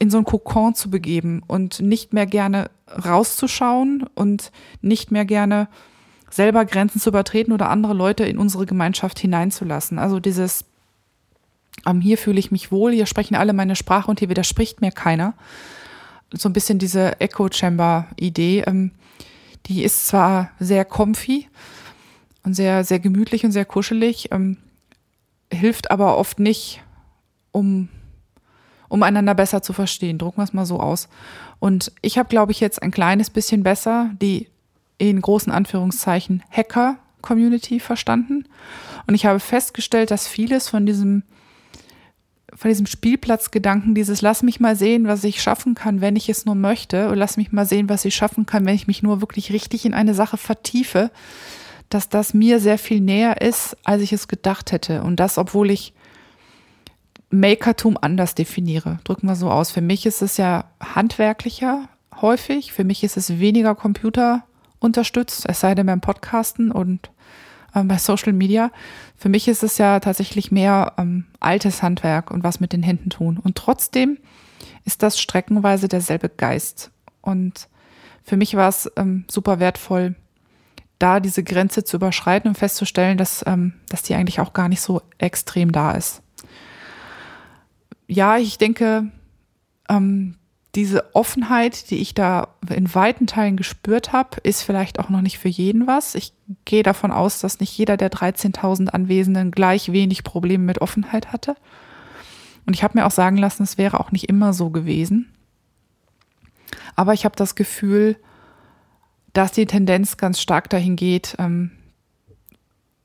in 0.00 0.10
so 0.10 0.18
ein 0.18 0.24
Kokon 0.24 0.74
zu 0.74 0.90
begeben 0.90 1.44
und 1.46 1.78
nicht 1.78 2.12
mehr 2.12 2.26
gerne 2.26 2.70
rauszuschauen 2.88 4.06
und 4.14 4.52
nicht 4.80 5.10
mehr 5.10 5.24
gerne 5.24 5.68
selber 6.30 6.64
Grenzen 6.64 7.00
zu 7.00 7.10
übertreten 7.10 7.52
oder 7.52 7.70
andere 7.70 7.94
Leute 7.94 8.24
in 8.24 8.38
unsere 8.38 8.66
Gemeinschaft 8.66 9.18
hineinzulassen. 9.18 9.98
Also 9.98 10.20
dieses, 10.20 10.64
ähm, 11.86 12.00
hier 12.00 12.18
fühle 12.18 12.38
ich 12.38 12.50
mich 12.50 12.70
wohl, 12.72 12.92
hier 12.92 13.06
sprechen 13.06 13.34
alle 13.34 13.52
meine 13.52 13.76
Sprache 13.76 14.10
und 14.10 14.18
hier 14.18 14.28
widerspricht 14.28 14.80
mir 14.80 14.90
keiner. 14.90 15.34
So 16.32 16.48
ein 16.48 16.52
bisschen 16.52 16.78
diese 16.78 17.20
Echo 17.20 17.48
Chamber 17.50 18.06
Idee, 18.16 18.64
ähm, 18.66 18.90
die 19.66 19.82
ist 19.82 20.06
zwar 20.06 20.50
sehr 20.58 20.84
comfy 20.84 21.48
und 22.44 22.54
sehr, 22.54 22.84
sehr 22.84 22.98
gemütlich 22.98 23.44
und 23.44 23.52
sehr 23.52 23.64
kuschelig, 23.64 24.30
ähm, 24.32 24.56
hilft 25.52 25.90
aber 25.90 26.18
oft 26.18 26.38
nicht, 26.38 26.82
um 27.52 27.88
um 28.88 29.02
einander 29.02 29.34
besser 29.34 29.62
zu 29.62 29.72
verstehen. 29.72 30.18
Drucken 30.18 30.38
wir 30.38 30.44
es 30.44 30.52
mal 30.52 30.66
so 30.66 30.80
aus. 30.80 31.08
Und 31.58 31.92
ich 32.02 32.18
habe, 32.18 32.28
glaube 32.28 32.52
ich, 32.52 32.60
jetzt 32.60 32.82
ein 32.82 32.90
kleines 32.90 33.30
bisschen 33.30 33.62
besser 33.62 34.10
die 34.20 34.48
in 34.98 35.20
großen 35.20 35.52
Anführungszeichen 35.52 36.42
Hacker-Community 36.50 37.80
verstanden. 37.80 38.44
Und 39.06 39.14
ich 39.14 39.26
habe 39.26 39.40
festgestellt, 39.40 40.10
dass 40.10 40.26
vieles 40.26 40.68
von 40.68 40.86
diesem 40.86 41.22
von 42.54 42.70
diesem 42.70 42.86
Spielplatzgedanken, 42.86 43.94
dieses 43.94 44.22
lass 44.22 44.42
mich 44.42 44.60
mal 44.60 44.76
sehen, 44.76 45.06
was 45.06 45.24
ich 45.24 45.42
schaffen 45.42 45.74
kann, 45.74 46.00
wenn 46.00 46.16
ich 46.16 46.30
es 46.30 46.46
nur 46.46 46.54
möchte, 46.54 47.10
und 47.10 47.18
lass 47.18 47.36
mich 47.36 47.52
mal 47.52 47.66
sehen, 47.66 47.90
was 47.90 48.06
ich 48.06 48.14
schaffen 48.14 48.46
kann, 48.46 48.64
wenn 48.64 48.74
ich 48.74 48.86
mich 48.86 49.02
nur 49.02 49.20
wirklich 49.20 49.52
richtig 49.52 49.84
in 49.84 49.92
eine 49.92 50.14
Sache 50.14 50.38
vertiefe, 50.38 51.10
dass 51.90 52.08
das 52.08 52.32
mir 52.32 52.58
sehr 52.58 52.78
viel 52.78 53.00
näher 53.00 53.42
ist, 53.42 53.76
als 53.84 54.00
ich 54.00 54.12
es 54.12 54.26
gedacht 54.26 54.72
hätte. 54.72 55.02
Und 55.02 55.16
das, 55.20 55.36
obwohl 55.36 55.70
ich 55.70 55.92
Makertum 57.40 57.98
anders 58.00 58.34
definiere. 58.34 58.98
Drücken 59.04 59.26
wir 59.26 59.36
so 59.36 59.50
aus. 59.50 59.70
Für 59.70 59.80
mich 59.80 60.06
ist 60.06 60.22
es 60.22 60.36
ja 60.36 60.64
handwerklicher 60.80 61.88
häufig. 62.20 62.72
Für 62.72 62.84
mich 62.84 63.04
ist 63.04 63.16
es 63.16 63.38
weniger 63.38 63.74
Computer 63.74 64.44
unterstützt, 64.78 65.44
es 65.48 65.60
sei 65.60 65.74
denn 65.74 65.86
beim 65.86 66.00
Podcasten 66.00 66.70
und 66.70 67.10
äh, 67.74 67.82
bei 67.82 67.98
Social 67.98 68.32
Media. 68.32 68.70
Für 69.16 69.28
mich 69.28 69.48
ist 69.48 69.62
es 69.62 69.78
ja 69.78 70.00
tatsächlich 70.00 70.50
mehr 70.50 70.94
ähm, 70.98 71.26
altes 71.40 71.82
Handwerk 71.82 72.30
und 72.30 72.44
was 72.44 72.60
mit 72.60 72.72
den 72.72 72.82
Händen 72.82 73.10
tun. 73.10 73.38
Und 73.42 73.56
trotzdem 73.56 74.18
ist 74.84 75.02
das 75.02 75.18
streckenweise 75.18 75.88
derselbe 75.88 76.28
Geist. 76.28 76.90
Und 77.20 77.68
für 78.22 78.36
mich 78.36 78.54
war 78.54 78.68
es 78.68 78.90
ähm, 78.96 79.24
super 79.28 79.60
wertvoll, 79.60 80.14
da 80.98 81.20
diese 81.20 81.42
Grenze 81.42 81.84
zu 81.84 81.96
überschreiten 81.96 82.48
und 82.48 82.56
festzustellen, 82.56 83.18
dass, 83.18 83.44
ähm, 83.46 83.74
dass 83.88 84.02
die 84.02 84.14
eigentlich 84.14 84.40
auch 84.40 84.52
gar 84.52 84.68
nicht 84.68 84.80
so 84.80 85.02
extrem 85.18 85.72
da 85.72 85.92
ist. 85.92 86.22
Ja, 88.06 88.36
ich 88.36 88.58
denke, 88.58 89.10
ähm, 89.88 90.36
diese 90.76 91.14
Offenheit, 91.14 91.90
die 91.90 91.96
ich 91.96 92.12
da 92.14 92.48
in 92.68 92.94
weiten 92.94 93.26
Teilen 93.26 93.56
gespürt 93.56 94.12
habe, 94.12 94.36
ist 94.42 94.62
vielleicht 94.62 94.98
auch 95.00 95.08
noch 95.08 95.22
nicht 95.22 95.38
für 95.38 95.48
jeden 95.48 95.86
was. 95.86 96.14
Ich 96.14 96.34
gehe 96.66 96.82
davon 96.82 97.12
aus, 97.12 97.40
dass 97.40 97.60
nicht 97.60 97.76
jeder 97.76 97.96
der 97.96 98.10
13.000 98.10 98.88
Anwesenden 98.88 99.50
gleich 99.52 99.90
wenig 99.90 100.22
Probleme 100.22 100.64
mit 100.64 100.82
Offenheit 100.82 101.32
hatte. 101.32 101.56
Und 102.66 102.74
ich 102.74 102.84
habe 102.84 102.98
mir 102.98 103.06
auch 103.06 103.10
sagen 103.10 103.38
lassen, 103.38 103.62
es 103.62 103.78
wäre 103.78 103.98
auch 103.98 104.12
nicht 104.12 104.28
immer 104.28 104.52
so 104.52 104.68
gewesen. 104.68 105.32
Aber 106.94 107.14
ich 107.14 107.24
habe 107.24 107.36
das 107.36 107.54
Gefühl, 107.54 108.16
dass 109.32 109.52
die 109.52 109.66
Tendenz 109.66 110.18
ganz 110.18 110.40
stark 110.40 110.68
dahin 110.68 110.96
geht, 110.96 111.36
ähm, 111.38 111.70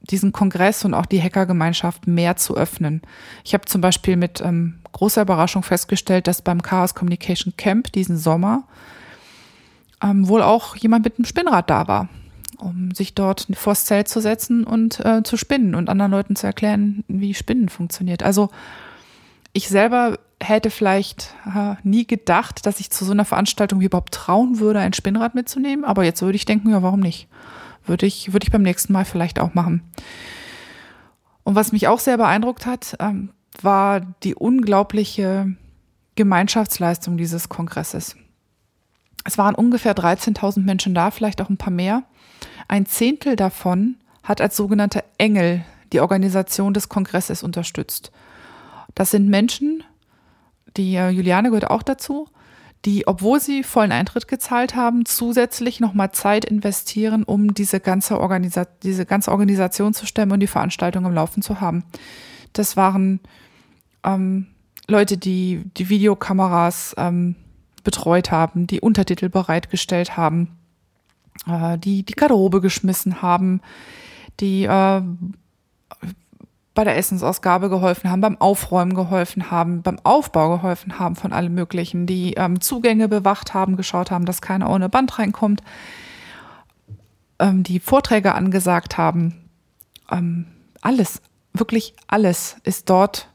diesen 0.02 0.32
Kongress 0.32 0.84
und 0.84 0.94
auch 0.94 1.06
die 1.06 1.22
Hackergemeinschaft 1.22 2.08
mehr 2.08 2.36
zu 2.36 2.56
öffnen. 2.56 3.02
Ich 3.44 3.54
habe 3.54 3.66
zum 3.66 3.82
Beispiel 3.82 4.16
mit 4.16 4.42
ähm, 4.42 4.80
großer 4.92 5.22
Überraschung 5.22 5.64
festgestellt, 5.64 6.28
dass 6.28 6.42
beim 6.42 6.62
Chaos 6.62 6.96
Communication 6.96 7.54
Camp 7.56 7.92
diesen 7.92 8.18
Sommer 8.18 8.64
ähm, 10.02 10.28
wohl 10.28 10.42
auch 10.42 10.76
jemand 10.76 11.06
mit 11.06 11.18
einem 11.18 11.26
Spinnrad 11.26 11.70
da 11.70 11.88
war, 11.88 12.10
um 12.58 12.92
sich 12.92 13.14
dort 13.14 13.48
vors 13.54 13.86
Zelt 13.86 14.08
zu 14.08 14.22
setzen 14.22 14.64
und 14.64 15.00
äh, 15.06 15.24
zu 15.24 15.38
spinnen 15.38 15.76
und 15.76 15.90
anderen 15.90 16.12
Leuten 16.12 16.36
zu 16.36 16.48
erklären, 16.48 17.04
wie 17.08 17.34
Spinnen 17.34 17.70
funktioniert. 17.70 18.24
Also 18.24 18.50
ich 19.54 19.70
selber 19.70 20.18
hätte 20.42 20.72
vielleicht 20.72 21.36
äh, 21.46 21.76
nie 21.84 22.08
gedacht, 22.08 22.66
dass 22.66 22.80
ich 22.80 22.90
zu 22.90 23.06
so 23.06 23.12
einer 23.12 23.26
Veranstaltung 23.26 23.82
überhaupt 23.82 24.14
trauen 24.14 24.60
würde, 24.60 24.80
ein 24.80 24.94
Spinnrad 24.94 25.36
mitzunehmen, 25.36 25.86
aber 25.86 26.04
jetzt 26.04 26.22
würde 26.22 26.36
ich 26.36 26.46
denken, 26.46 26.72
ja, 26.72 26.82
warum 26.82 27.00
nicht? 27.00 27.28
Würde 27.86 28.06
ich, 28.06 28.34
würde 28.34 28.46
ich 28.46 28.52
beim 28.52 28.62
nächsten 28.62 28.94
Mal 28.94 29.06
vielleicht 29.06 29.40
auch 29.40 29.54
machen. 29.54 29.84
Und 31.44 31.56
was 31.56 31.72
mich 31.72 31.88
auch 31.88 32.00
sehr 32.00 32.18
beeindruckt 32.18 32.66
hat, 32.66 32.96
ähm, 33.00 33.32
war 33.62 34.02
die 34.24 34.36
unglaubliche 34.36 35.56
Gemeinschaftsleistung 36.16 37.18
dieses 37.18 37.50
Kongresses. 37.50 38.16
Es 39.24 39.38
waren 39.38 39.56
ungefähr 39.56 39.96
13.000 39.96 40.62
Menschen 40.62 40.94
da, 40.94 41.12
vielleicht 41.12 41.42
auch 41.42 41.50
ein 41.50 41.58
paar 41.58 41.74
mehr. 41.74 42.04
Ein 42.68 42.86
Zehntel 42.86 43.36
davon 43.36 43.98
hat 44.24 44.42
als 44.42 44.56
sogenannte 44.56 45.04
Engel 45.18 45.64
die 45.94 46.00
Organisation 46.00 46.74
des 46.74 46.90
Kongresses 46.90 47.44
unterstützt. 47.44 48.12
Das 48.96 49.12
sind 49.12 49.30
Menschen, 49.30 49.84
die 50.78 50.96
äh, 50.96 51.10
Juliane 51.10 51.50
gehört 51.50 51.70
auch 51.70 51.84
dazu, 51.84 52.28
die, 52.86 53.06
obwohl 53.06 53.40
sie 53.40 53.64
vollen 53.64 53.92
Eintritt 53.92 54.28
gezahlt 54.28 54.76
haben, 54.76 55.06
zusätzlich 55.06 55.80
nochmal 55.80 56.12
Zeit 56.12 56.46
investieren, 56.46 57.24
um 57.24 57.54
diese 57.54 57.80
ganze, 57.80 58.20
Organisa 58.20 58.66
diese 58.82 59.06
ganze 59.06 59.32
Organisation 59.32 59.94
zu 59.94 60.06
stemmen 60.06 60.32
und 60.32 60.40
die 60.40 60.48
Veranstaltung 60.48 61.06
im 61.06 61.14
Laufen 61.14 61.44
zu 61.44 61.62
haben. 61.62 61.84
Das 62.54 62.78
waren 62.78 63.20
ähm, 64.04 64.48
Leute, 64.88 65.18
die 65.18 65.64
die 65.78 65.90
Videokameras 65.90 66.96
ähm, 66.98 67.36
betreut 67.84 68.32
haben, 68.32 68.68
die 68.68 68.82
Untertitel 68.82 69.30
bereitgestellt 69.30 70.18
haben, 70.18 70.58
äh, 71.48 71.78
die 71.78 72.04
die 72.04 72.14
Garderobe 72.14 72.62
geschmissen 72.62 73.22
haben, 73.22 73.62
die 74.40 74.64
äh, 74.64 75.02
bei 76.74 76.84
der 76.86 76.98
Essensausgabe 76.98 77.70
geholfen 77.70 78.10
haben, 78.10 78.22
beim 78.22 78.40
Aufräumen 78.40 78.94
geholfen 78.94 79.52
haben, 79.52 79.82
beim 79.82 80.00
Aufbau 80.04 80.50
geholfen 80.58 81.00
haben 81.00 81.16
von 81.16 81.34
allem 81.34 81.54
Möglichen, 81.54 82.06
die 82.06 82.34
ähm, 82.36 82.62
Zugänge 82.62 83.10
bewacht 83.10 83.54
haben, 83.54 83.76
geschaut 83.76 84.10
haben, 84.10 84.26
dass 84.26 84.42
keiner 84.42 84.70
ohne 84.70 84.88
Band 84.88 85.20
reinkommt, 85.20 85.62
ähm, 87.40 87.64
die 87.64 87.80
Vorträge 87.80 88.34
angesagt 88.36 88.98
haben. 88.98 89.50
Ähm, 90.10 90.48
alles, 90.82 91.22
wirklich 91.54 91.94
alles 92.08 92.56
ist 92.64 92.90
dort, 92.90 93.28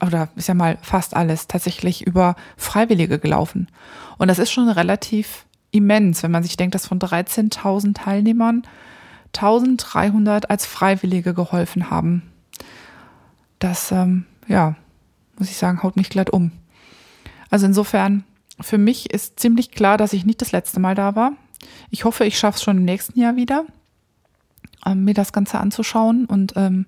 oder 0.00 0.30
ist 0.36 0.48
ja 0.48 0.54
mal 0.54 0.78
fast 0.80 1.14
alles, 1.14 1.46
tatsächlich 1.48 2.06
über 2.06 2.36
Freiwillige 2.56 3.18
gelaufen. 3.18 3.68
Und 4.16 4.28
das 4.28 4.38
ist 4.38 4.50
schon 4.50 4.70
relativ 4.70 5.44
immens, 5.72 6.22
wenn 6.22 6.30
man 6.30 6.42
sich 6.42 6.56
denkt, 6.56 6.74
dass 6.74 6.86
von 6.86 6.98
13.000 6.98 7.94
Teilnehmern 7.94 8.62
1300 9.34 10.50
als 10.50 10.66
Freiwillige 10.66 11.34
geholfen 11.34 11.90
haben 11.90 12.31
das, 13.62 13.92
ähm, 13.92 14.26
ja, 14.48 14.76
muss 15.38 15.50
ich 15.50 15.56
sagen, 15.56 15.82
haut 15.82 15.96
mich 15.96 16.10
glatt 16.10 16.30
um. 16.30 16.52
Also 17.50 17.66
insofern, 17.66 18.24
für 18.60 18.78
mich 18.78 19.12
ist 19.12 19.40
ziemlich 19.40 19.70
klar, 19.70 19.96
dass 19.96 20.12
ich 20.12 20.24
nicht 20.24 20.40
das 20.40 20.52
letzte 20.52 20.80
Mal 20.80 20.94
da 20.94 21.14
war. 21.14 21.32
Ich 21.90 22.04
hoffe, 22.04 22.24
ich 22.24 22.38
schaffe 22.38 22.56
es 22.56 22.62
schon 22.62 22.78
im 22.78 22.84
nächsten 22.84 23.18
Jahr 23.18 23.36
wieder, 23.36 23.64
ähm, 24.86 25.04
mir 25.04 25.14
das 25.14 25.32
Ganze 25.32 25.58
anzuschauen. 25.58 26.26
Und 26.26 26.54
ähm, 26.56 26.86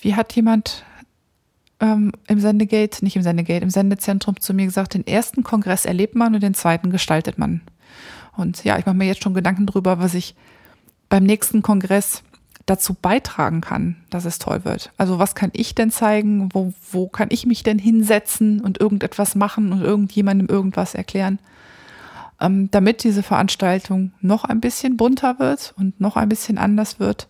wie 0.00 0.14
hat 0.14 0.34
jemand 0.34 0.84
ähm, 1.80 2.12
im 2.28 2.40
Sendegate, 2.40 3.04
nicht 3.04 3.16
im 3.16 3.22
Sendegate, 3.22 3.64
im 3.64 3.70
Sendezentrum 3.70 4.40
zu 4.40 4.54
mir 4.54 4.66
gesagt, 4.66 4.94
den 4.94 5.06
ersten 5.06 5.42
Kongress 5.42 5.84
erlebt 5.84 6.14
man 6.14 6.34
und 6.34 6.42
den 6.42 6.54
zweiten 6.54 6.90
gestaltet 6.90 7.38
man. 7.38 7.60
Und 8.36 8.64
ja, 8.64 8.78
ich 8.78 8.86
mache 8.86 8.96
mir 8.96 9.06
jetzt 9.06 9.22
schon 9.22 9.34
Gedanken 9.34 9.66
darüber, 9.66 9.98
was 9.98 10.14
ich 10.14 10.34
beim 11.08 11.24
nächsten 11.24 11.60
Kongress 11.60 12.22
dazu 12.66 12.94
beitragen 12.94 13.60
kann, 13.60 13.96
dass 14.10 14.24
es 14.24 14.38
toll 14.38 14.64
wird. 14.64 14.92
Also 14.96 15.18
was 15.18 15.34
kann 15.34 15.50
ich 15.52 15.74
denn 15.74 15.90
zeigen? 15.90 16.48
Wo, 16.52 16.72
wo 16.90 17.08
kann 17.08 17.28
ich 17.30 17.46
mich 17.46 17.62
denn 17.62 17.78
hinsetzen 17.78 18.60
und 18.60 18.80
irgendetwas 18.80 19.34
machen 19.34 19.72
und 19.72 19.82
irgendjemandem 19.82 20.48
irgendwas 20.48 20.94
erklären? 20.94 21.38
Ähm, 22.40 22.70
damit 22.70 23.04
diese 23.04 23.22
Veranstaltung 23.22 24.12
noch 24.20 24.44
ein 24.44 24.60
bisschen 24.60 24.96
bunter 24.96 25.38
wird 25.38 25.74
und 25.76 26.00
noch 26.00 26.16
ein 26.16 26.28
bisschen 26.28 26.58
anders 26.58 27.00
wird 27.00 27.28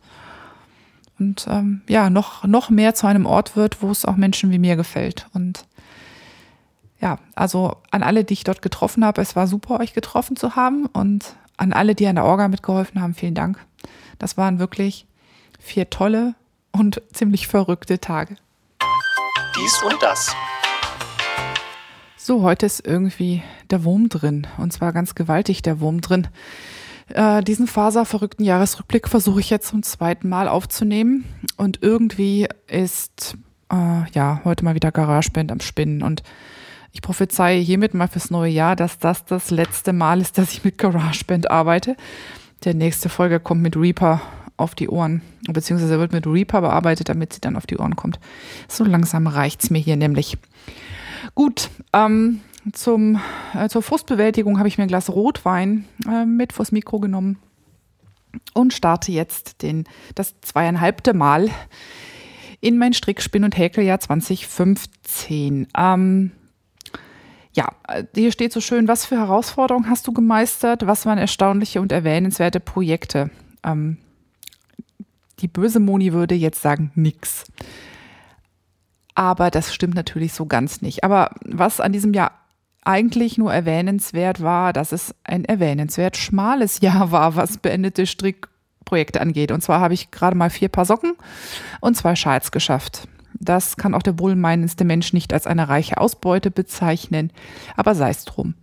und 1.23 1.47
ähm, 1.49 1.83
ja, 1.89 2.11
noch, 2.11 2.45
noch 2.45 2.69
mehr 2.69 2.95
zu 2.95 3.07
einem 3.07 3.27
Ort 3.27 3.55
wird, 3.55 3.81
wo 3.81 3.91
es 3.91 4.05
auch 4.05 4.17
Menschen 4.17 4.51
wie 4.51 4.59
mir 4.59 4.75
gefällt. 4.75 5.29
Und 5.33 5.67
ja, 7.01 7.19
also 7.37 7.77
an 7.93 8.03
alle, 8.03 8.25
die 8.25 8.35
ich 8.35 8.45
dort 8.45 8.61
getroffen 8.61 9.05
habe, 9.05 9.23
es 9.23 9.37
war 9.37 9.47
super, 9.47 9.79
euch 9.79 9.95
getroffen 9.95 10.35
zu 10.35 10.57
haben 10.57 10.87
und 10.87 11.37
an 11.57 11.73
alle, 11.73 11.95
die 11.95 12.09
an 12.09 12.17
der 12.17 12.25
Orga 12.25 12.49
mitgeholfen 12.49 13.01
haben, 13.01 13.15
vielen 13.15 13.35
Dank. 13.35 13.59
Das 14.19 14.37
waren 14.37 14.59
wirklich 14.59 15.07
vier 15.63 15.89
tolle 15.89 16.35
und 16.73 17.01
ziemlich 17.13 17.47
verrückte 17.47 18.01
Tage. 18.01 18.37
Dies 19.57 19.83
und 19.83 20.03
das. 20.03 20.35
So, 22.17 22.43
heute 22.43 22.67
ist 22.67 22.87
irgendwie 22.87 23.43
der 23.71 23.85
Wurm 23.85 24.09
drin. 24.09 24.47
Und 24.59 24.73
zwar 24.73 24.93
ganz 24.93 25.15
gewaltig 25.15 25.63
der 25.63 25.81
Wurm 25.81 26.01
drin. 26.01 26.29
Äh, 27.09 27.43
diesen 27.43 27.67
faserverrückten 27.67 28.45
Jahresrückblick 28.45 29.09
versuche 29.09 29.41
ich 29.41 29.51
jetzt 29.51 29.69
zum 29.69 29.83
zweiten 29.83 30.29
Mal 30.29 30.49
aufzunehmen. 30.49 31.25
Und 31.57 31.83
irgendwie 31.83 32.49
ist 32.67 33.37
äh, 33.73 34.11
ja 34.13 34.41
heute 34.45 34.65
mal 34.65 34.75
wieder 34.75 34.93
GarageBand 34.93 35.53
am 35.53 35.61
Spinnen. 35.61 36.03
Und 36.03 36.23
ich 36.93 37.03
prophezeie 37.03 37.59
hiermit 37.61 37.95
mal 37.95 38.09
fürs 38.09 38.31
neue 38.31 38.53
Jahr, 38.53 38.77
dass 38.77 38.99
das 38.99 39.25
das 39.25 39.51
letzte 39.51 39.93
Mal 39.93 40.21
ist, 40.21 40.39
dass 40.39 40.53
ich 40.53 40.65
mit 40.65 40.79
GarageBand 40.79 41.51
arbeite. 41.51 41.97
Der 42.65 42.75
nächste 42.75 43.09
Folge 43.09 43.41
kommt 43.41 43.63
mit 43.63 43.77
Reaper 43.77 44.21
auf 44.63 44.75
die 44.75 44.89
Ohren. 44.89 45.23
Beziehungsweise 45.49 45.99
wird 45.99 46.13
mit 46.13 46.27
Reaper 46.27 46.61
bearbeitet, 46.61 47.09
damit 47.09 47.33
sie 47.33 47.41
dann 47.41 47.57
auf 47.57 47.67
die 47.67 47.79
Ohren 47.79 47.97
kommt. 47.97 48.19
So 48.69 48.85
langsam 48.85 49.27
reicht 49.27 49.63
es 49.63 49.71
mir 49.71 49.81
hier 49.81 49.97
nämlich. 49.97 50.39
Gut, 51.35 51.71
ähm, 51.93 52.41
zum, 52.73 53.21
äh, 53.55 53.69
zur 53.69 53.83
Frustbewältigung 53.83 54.59
habe 54.59 54.69
ich 54.69 54.79
mir 54.79 54.85
ein 54.85 54.89
Glas 54.89 55.11
Rotwein 55.11 55.85
äh, 56.09 56.25
mit 56.25 56.53
vors 56.53 56.73
Mikro 56.73 57.01
genommen 57.01 57.39
und 58.55 58.73
starte 58.73 59.13
jetzt 59.13 59.63
den, 59.63 59.85
das 60.15 60.41
zweieinhalbte 60.41 61.15
Mal 61.15 61.51
in 62.61 62.79
mein 62.79 62.93
Strickspinn- 62.93 63.45
und 63.45 63.59
Häkeljahr 63.59 63.99
2015. 63.99 65.67
Ähm, 65.77 66.31
ja, 67.55 67.69
hier 68.15 68.33
steht 68.33 68.53
so 68.53 68.61
schön, 68.61 68.89
was 68.89 69.05
für 69.05 69.17
Herausforderungen 69.17 69.91
hast 69.91 70.07
du 70.07 70.13
gemeistert? 70.13 70.87
Was 70.87 71.05
waren 71.05 71.19
erstaunliche 71.19 71.81
und 71.81 71.93
erwähnenswerte 71.93 72.61
Projekte? 72.61 73.31
Ähm, 73.63 73.99
die 75.43 75.49
böse 75.49 75.81
Moni 75.81 76.13
würde 76.13 76.35
jetzt 76.35 76.63
sagen, 76.63 76.91
nix. 76.95 77.45
Aber 79.15 79.51
das 79.51 79.75
stimmt 79.75 79.95
natürlich 79.95 80.33
so 80.33 80.47
ganz 80.47 80.81
nicht. 80.81 81.05
Aber 81.05 81.31
was 81.45 81.81
an 81.81 81.93
diesem 81.93 82.15
Jahr 82.15 82.33
eigentlich 82.85 83.39
nur 83.39 83.53
erwähnenswert 83.53 84.43
war, 84.43 84.73
dass 84.73 84.93
es 84.93 85.15
ein 85.25 85.45
erwähnenswert 85.45 86.17
schmales 86.17 86.81
Jahr 86.81 87.11
war, 87.11 87.37
was 87.37 87.59
beendete 87.59 88.07
Strick 88.07 88.49
Projekte 88.85 89.21
angeht. 89.21 89.53
Und 89.53 89.63
zwar 89.63 89.81
habe 89.81 89.95
ich 89.95 90.11
gerade 90.11 90.37
mal 90.37 90.51
vier 90.51 90.69
Paar 90.69 90.85
Socken 90.85 91.15
und 91.81 91.97
zwei 91.97 92.17
Schals 92.17 92.51
geschafft. 92.51 93.09
Das 93.35 93.77
kann 93.77 93.95
auch 93.95 94.03
der 94.03 94.19
wohlmeinendste 94.19 94.85
Mensch 94.85 95.13
nicht 95.13 95.33
als 95.33 95.47
eine 95.47 95.69
reiche 95.69 95.99
Ausbeute 95.99 96.51
bezeichnen, 96.51 97.33
aber 97.77 97.95
sei 97.95 98.11
es 98.11 98.25
drum. 98.25 98.55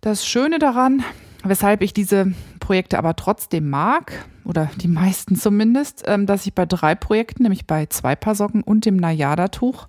Das 0.00 0.26
Schöne 0.26 0.58
daran, 0.58 1.04
weshalb 1.44 1.82
ich 1.82 1.92
diese 1.92 2.32
Projekte 2.68 2.98
aber 2.98 3.16
trotzdem 3.16 3.70
mag, 3.70 4.26
oder 4.44 4.68
die 4.76 4.88
meisten 4.88 5.36
zumindest, 5.36 6.04
ähm, 6.06 6.26
dass 6.26 6.44
ich 6.44 6.52
bei 6.52 6.66
drei 6.66 6.94
Projekten, 6.94 7.44
nämlich 7.44 7.66
bei 7.66 7.86
zwei 7.86 8.14
Paar 8.14 8.34
Socken 8.34 8.62
und 8.62 8.84
dem 8.84 8.96
Nayada-Tuch, 8.96 9.88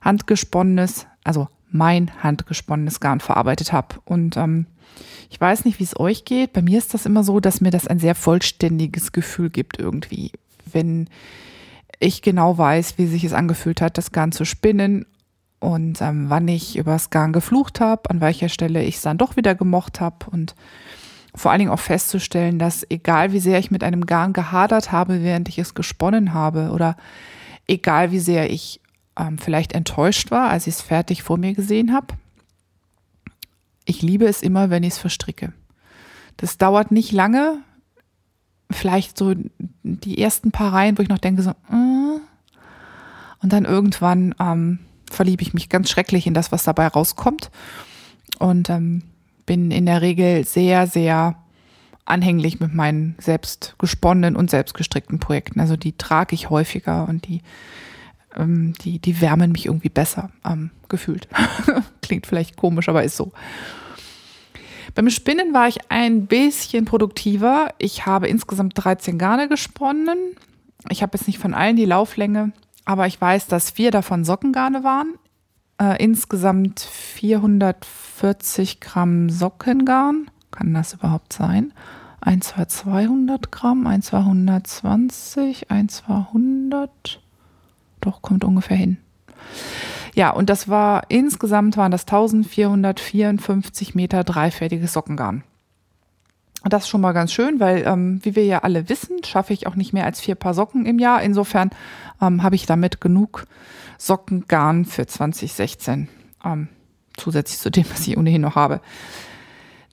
handgesponnenes, 0.00 1.08
also 1.24 1.48
mein 1.68 2.12
handgesponnenes 2.22 3.00
Garn 3.00 3.18
verarbeitet 3.18 3.72
habe. 3.72 3.96
Und 4.04 4.36
ähm, 4.36 4.66
ich 5.30 5.40
weiß 5.40 5.64
nicht, 5.64 5.80
wie 5.80 5.84
es 5.84 5.98
euch 5.98 6.24
geht. 6.24 6.52
Bei 6.52 6.62
mir 6.62 6.78
ist 6.78 6.94
das 6.94 7.06
immer 7.06 7.24
so, 7.24 7.40
dass 7.40 7.60
mir 7.60 7.72
das 7.72 7.88
ein 7.88 7.98
sehr 7.98 8.14
vollständiges 8.14 9.10
Gefühl 9.10 9.50
gibt 9.50 9.80
irgendwie, 9.80 10.30
wenn 10.70 11.08
ich 11.98 12.22
genau 12.22 12.56
weiß, 12.56 12.98
wie 12.98 13.08
sich 13.08 13.24
es 13.24 13.32
angefühlt 13.32 13.80
hat, 13.80 13.98
das 13.98 14.12
Garn 14.12 14.30
zu 14.30 14.44
spinnen 14.44 15.06
und 15.58 16.00
ähm, 16.00 16.26
wann 16.28 16.46
ich 16.46 16.78
über 16.78 16.92
das 16.92 17.10
Garn 17.10 17.32
geflucht 17.32 17.80
habe, 17.80 18.08
an 18.10 18.20
welcher 18.20 18.48
Stelle 18.48 18.84
ich 18.84 18.94
es 18.94 19.02
dann 19.02 19.18
doch 19.18 19.34
wieder 19.34 19.56
gemocht 19.56 20.00
habe 20.00 20.30
und 20.30 20.54
vor 21.34 21.50
allen 21.50 21.60
Dingen 21.60 21.70
auch 21.70 21.80
festzustellen, 21.80 22.58
dass 22.58 22.86
egal 22.90 23.32
wie 23.32 23.40
sehr 23.40 23.58
ich 23.58 23.70
mit 23.70 23.84
einem 23.84 24.06
Garn 24.06 24.32
gehadert 24.32 24.92
habe, 24.92 25.22
während 25.22 25.48
ich 25.48 25.58
es 25.58 25.74
gesponnen 25.74 26.34
habe 26.34 26.70
oder 26.70 26.96
egal 27.68 28.10
wie 28.10 28.18
sehr 28.18 28.50
ich 28.50 28.80
ähm, 29.16 29.38
vielleicht 29.38 29.72
enttäuscht 29.72 30.30
war, 30.30 30.50
als 30.50 30.66
ich 30.66 30.74
es 30.74 30.80
fertig 30.80 31.22
vor 31.22 31.38
mir 31.38 31.54
gesehen 31.54 31.92
habe, 31.92 32.14
ich 33.84 34.02
liebe 34.02 34.26
es 34.26 34.42
immer, 34.42 34.70
wenn 34.70 34.82
ich 34.82 34.94
es 34.94 34.98
verstricke. 34.98 35.52
Das 36.36 36.58
dauert 36.58 36.90
nicht 36.90 37.12
lange, 37.12 37.58
vielleicht 38.70 39.18
so 39.18 39.34
die 39.82 40.18
ersten 40.20 40.52
paar 40.52 40.72
Reihen, 40.72 40.96
wo 40.96 41.02
ich 41.02 41.08
noch 41.08 41.18
denke 41.18 41.42
so, 41.42 41.50
mm. 41.50 42.20
und 43.42 43.52
dann 43.52 43.64
irgendwann 43.64 44.34
ähm, 44.38 44.78
verliebe 45.10 45.42
ich 45.42 45.54
mich 45.54 45.68
ganz 45.68 45.90
schrecklich 45.90 46.26
in 46.26 46.34
das, 46.34 46.52
was 46.52 46.62
dabei 46.64 46.86
rauskommt 46.86 47.50
und 48.38 48.70
ähm, 48.70 49.02
bin 49.50 49.72
in 49.72 49.84
der 49.84 50.00
Regel 50.00 50.46
sehr, 50.46 50.86
sehr 50.86 51.34
anhänglich 52.04 52.60
mit 52.60 52.72
meinen 52.72 53.16
selbst 53.18 53.74
gesponnenen 53.80 54.36
und 54.36 54.48
selbst 54.48 54.74
gestrickten 54.74 55.18
Projekten. 55.18 55.58
Also 55.58 55.74
die 55.74 55.98
trage 55.98 56.36
ich 56.36 56.50
häufiger 56.50 57.08
und 57.08 57.26
die, 57.26 57.42
ähm, 58.36 58.74
die, 58.84 59.00
die 59.00 59.20
wärmen 59.20 59.50
mich 59.50 59.66
irgendwie 59.66 59.88
besser 59.88 60.30
ähm, 60.48 60.70
gefühlt. 60.88 61.26
Klingt 62.00 62.28
vielleicht 62.28 62.56
komisch, 62.56 62.88
aber 62.88 63.02
ist 63.02 63.16
so. 63.16 63.32
Beim 64.94 65.10
Spinnen 65.10 65.52
war 65.52 65.66
ich 65.66 65.78
ein 65.88 66.26
bisschen 66.26 66.84
produktiver. 66.84 67.74
Ich 67.78 68.06
habe 68.06 68.28
insgesamt 68.28 68.74
13 68.76 69.18
Garne 69.18 69.48
gesponnen. 69.48 70.36
Ich 70.90 71.02
habe 71.02 71.18
jetzt 71.18 71.26
nicht 71.26 71.40
von 71.40 71.54
allen 71.54 71.74
die 71.74 71.86
Lauflänge, 71.86 72.52
aber 72.84 73.08
ich 73.08 73.20
weiß, 73.20 73.48
dass 73.48 73.72
vier 73.72 73.90
davon 73.90 74.24
Sockengarne 74.24 74.84
waren. 74.84 75.14
Äh, 75.80 76.02
insgesamt 76.02 76.80
440 76.80 78.80
Gramm 78.80 79.30
Sockengarn. 79.30 80.30
Kann 80.50 80.74
das 80.74 80.92
überhaupt 80.92 81.32
sein? 81.32 81.72
Eins 82.20 82.58
war 82.58 82.68
200 82.68 83.50
Gramm, 83.50 83.86
eins 83.86 84.12
war 84.12 84.20
120, 84.20 85.70
eins 85.70 86.02
war 86.06 86.26
100. 86.28 87.22
Doch, 88.02 88.20
kommt 88.20 88.44
ungefähr 88.44 88.76
hin. 88.76 88.98
Ja, 90.14 90.28
und 90.30 90.50
das 90.50 90.68
war 90.68 91.04
insgesamt 91.08 91.78
waren 91.78 91.92
das 91.92 92.02
1454 92.02 93.94
Meter 93.94 94.22
dreifertiges 94.22 94.92
Sockengarn. 94.92 95.44
Und 96.62 96.72
das 96.72 96.84
ist 96.84 96.88
schon 96.88 97.00
mal 97.00 97.12
ganz 97.12 97.32
schön, 97.32 97.58
weil, 97.58 97.84
ähm, 97.86 98.20
wie 98.22 98.36
wir 98.36 98.44
ja 98.44 98.58
alle 98.58 98.88
wissen, 98.88 99.24
schaffe 99.24 99.52
ich 99.52 99.66
auch 99.66 99.76
nicht 99.76 99.92
mehr 99.92 100.04
als 100.04 100.20
vier 100.20 100.34
Paar 100.34 100.54
Socken 100.54 100.84
im 100.84 100.98
Jahr. 100.98 101.22
Insofern 101.22 101.70
ähm, 102.20 102.42
habe 102.42 102.54
ich 102.54 102.66
damit 102.66 103.00
genug 103.00 103.46
Sockengarn 103.98 104.84
für 104.84 105.06
2016, 105.06 106.08
ähm, 106.44 106.68
zusätzlich 107.16 107.58
zu 107.58 107.70
dem, 107.70 107.84
was 107.90 108.06
ich 108.06 108.16
ohnehin 108.16 108.42
noch 108.42 108.56
habe. 108.56 108.80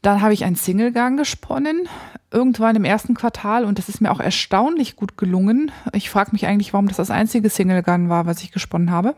Dann 0.02 0.22
habe 0.22 0.34
ich 0.34 0.46
einen 0.46 0.56
Singlegarn 0.56 1.18
gesponnen, 1.18 1.90
irgendwann 2.32 2.76
im 2.76 2.86
ersten 2.86 3.16
Quartal 3.16 3.66
und 3.66 3.78
das 3.78 3.90
ist 3.90 4.00
mir 4.00 4.12
auch 4.12 4.20
erstaunlich 4.20 4.96
gut 4.96 5.18
gelungen. 5.18 5.72
Ich 5.94 6.10
frage 6.10 6.32
mich 6.34 6.46
eigentlich, 6.46 6.74
warum 6.74 6.88
das 6.88 6.98
das 6.98 7.10
einzige 7.12 7.50
Singlegarn 7.50 8.08
war, 8.10 8.26
was 8.26 8.44
ich 8.44 8.52
gesponnen 8.52 8.92
habe. 8.92 9.16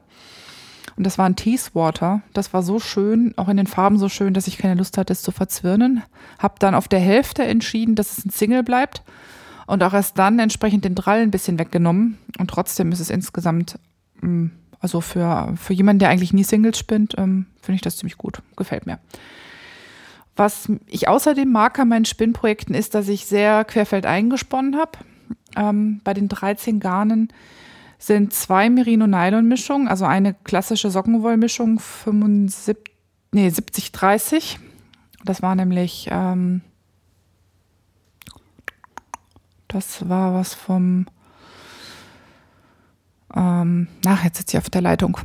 Und 0.99 1.05
das 1.05 1.17
war 1.17 1.25
ein 1.27 1.37
Teeswater. 1.37 2.23
Das 2.33 2.51
war 2.51 2.61
so 2.61 2.77
schön, 2.77 3.33
auch 3.37 3.47
in 3.47 3.55
den 3.55 3.67
Farben 3.67 3.97
so 3.97 4.09
schön, 4.09 4.33
dass 4.33 4.47
ich 4.47 4.57
keine 4.57 4.75
Lust 4.75 4.97
hatte, 4.97 5.13
es 5.13 5.21
zu 5.21 5.31
verzwirnen. 5.31 6.03
Hab 6.39 6.59
dann 6.59 6.75
auf 6.75 6.89
der 6.89 6.99
Hälfte 6.99 7.45
entschieden, 7.45 7.95
dass 7.95 8.17
es 8.17 8.25
ein 8.25 8.31
Single 8.31 8.63
bleibt. 8.63 9.01
Und 9.65 9.81
auch 9.81 9.93
erst 9.93 10.19
dann 10.19 10.39
entsprechend 10.39 10.83
den 10.83 10.95
Drall 10.95 11.21
ein 11.21 11.31
bisschen 11.31 11.57
weggenommen. 11.57 12.17
Und 12.37 12.49
trotzdem 12.49 12.91
ist 12.91 12.99
es 12.99 13.09
insgesamt, 13.09 13.79
mm, 14.19 14.47
also 14.81 14.99
für, 14.99 15.53
für 15.55 15.71
jemanden, 15.71 15.99
der 15.99 16.09
eigentlich 16.09 16.33
nie 16.33 16.43
Singles 16.43 16.77
spinnt, 16.77 17.15
ähm, 17.17 17.45
finde 17.61 17.77
ich 17.77 17.81
das 17.81 17.95
ziemlich 17.95 18.17
gut. 18.17 18.41
Gefällt 18.57 18.85
mir. 18.85 18.99
Was 20.35 20.69
ich 20.85 21.07
außerdem 21.07 21.49
mag 21.49 21.79
an 21.79 21.87
meinen 21.87 22.03
Spinnprojekten 22.03 22.75
ist, 22.75 22.93
dass 22.93 23.07
ich 23.07 23.25
sehr 23.25 23.63
querfeldein 23.63 24.29
gesponnen 24.29 24.75
habe. 24.75 24.99
Ähm, 25.55 26.01
bei 26.03 26.13
den 26.13 26.27
13 26.27 26.81
Garnen 26.81 27.31
sind 27.99 28.33
zwei 28.33 28.69
Merino-Nylon-Mischungen, 28.69 29.89
also 29.89 30.05
eine 30.05 30.33
klassische 30.33 30.89
Sockenwollmischung 30.89 31.79
75, 31.79 32.77
nee, 33.33 33.49
70-30. 33.49 34.57
Das 35.25 35.41
war 35.41 35.53
nämlich, 35.53 36.07
ähm, 36.09 36.61
das 39.67 40.07
war 40.07 40.33
was 40.33 40.53
vom, 40.53 41.07
ähm, 43.35 43.87
nach, 44.03 44.23
jetzt 44.23 44.37
sitze 44.37 44.57
ich 44.57 44.63
auf 44.63 44.69
der 44.69 44.81
Leitung 44.81 45.17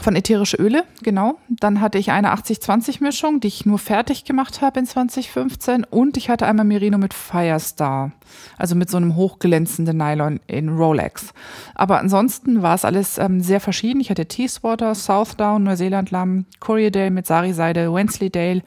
von 0.00 0.14
ätherische 0.16 0.56
Öle, 0.56 0.84
genau. 1.02 1.38
Dann 1.48 1.80
hatte 1.80 1.98
ich 1.98 2.10
eine 2.10 2.34
80-20-Mischung, 2.34 3.40
die 3.40 3.48
ich 3.48 3.66
nur 3.66 3.78
fertig 3.78 4.24
gemacht 4.24 4.60
habe 4.60 4.80
in 4.80 4.86
2015. 4.86 5.84
Und 5.84 6.16
ich 6.16 6.28
hatte 6.28 6.46
einmal 6.46 6.64
Merino 6.64 6.98
mit 6.98 7.14
Firestar, 7.14 8.12
also 8.56 8.74
mit 8.74 8.90
so 8.90 8.96
einem 8.96 9.16
hochglänzenden 9.16 9.96
Nylon 9.96 10.40
in 10.46 10.68
Rolex. 10.68 11.32
Aber 11.74 11.98
ansonsten 11.98 12.62
war 12.62 12.74
es 12.74 12.84
alles 12.84 13.18
ähm, 13.18 13.40
sehr 13.40 13.60
verschieden. 13.60 14.00
Ich 14.00 14.10
hatte 14.10 14.26
Teeswater, 14.26 14.94
Southdown, 14.94 15.62
Neuseeland-Lamm, 15.64 16.46
Corriedale 16.60 17.10
mit 17.10 17.26
Sari-Seide, 17.26 17.92
Wensleydale, 17.92 18.62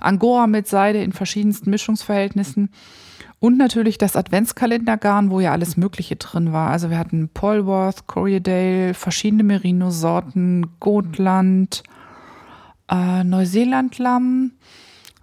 Angora 0.00 0.46
mit 0.46 0.68
Seide 0.68 1.02
in 1.02 1.12
verschiedensten 1.12 1.70
Mischungsverhältnissen. 1.70 2.70
Und 3.44 3.58
natürlich 3.58 3.98
das 3.98 4.16
Adventskalendergarn, 4.16 5.28
wo 5.28 5.38
ja 5.38 5.52
alles 5.52 5.76
Mögliche 5.76 6.16
drin 6.16 6.54
war. 6.54 6.70
Also 6.70 6.88
wir 6.88 6.98
hatten 6.98 7.28
Polworth, 7.28 8.06
Corriedale, 8.06 8.94
verschiedene 8.94 9.42
Merino-Sorten, 9.42 10.78
Gotland, 10.80 11.82
äh, 12.90 13.22
Neuseeland-Lamm. 13.22 14.52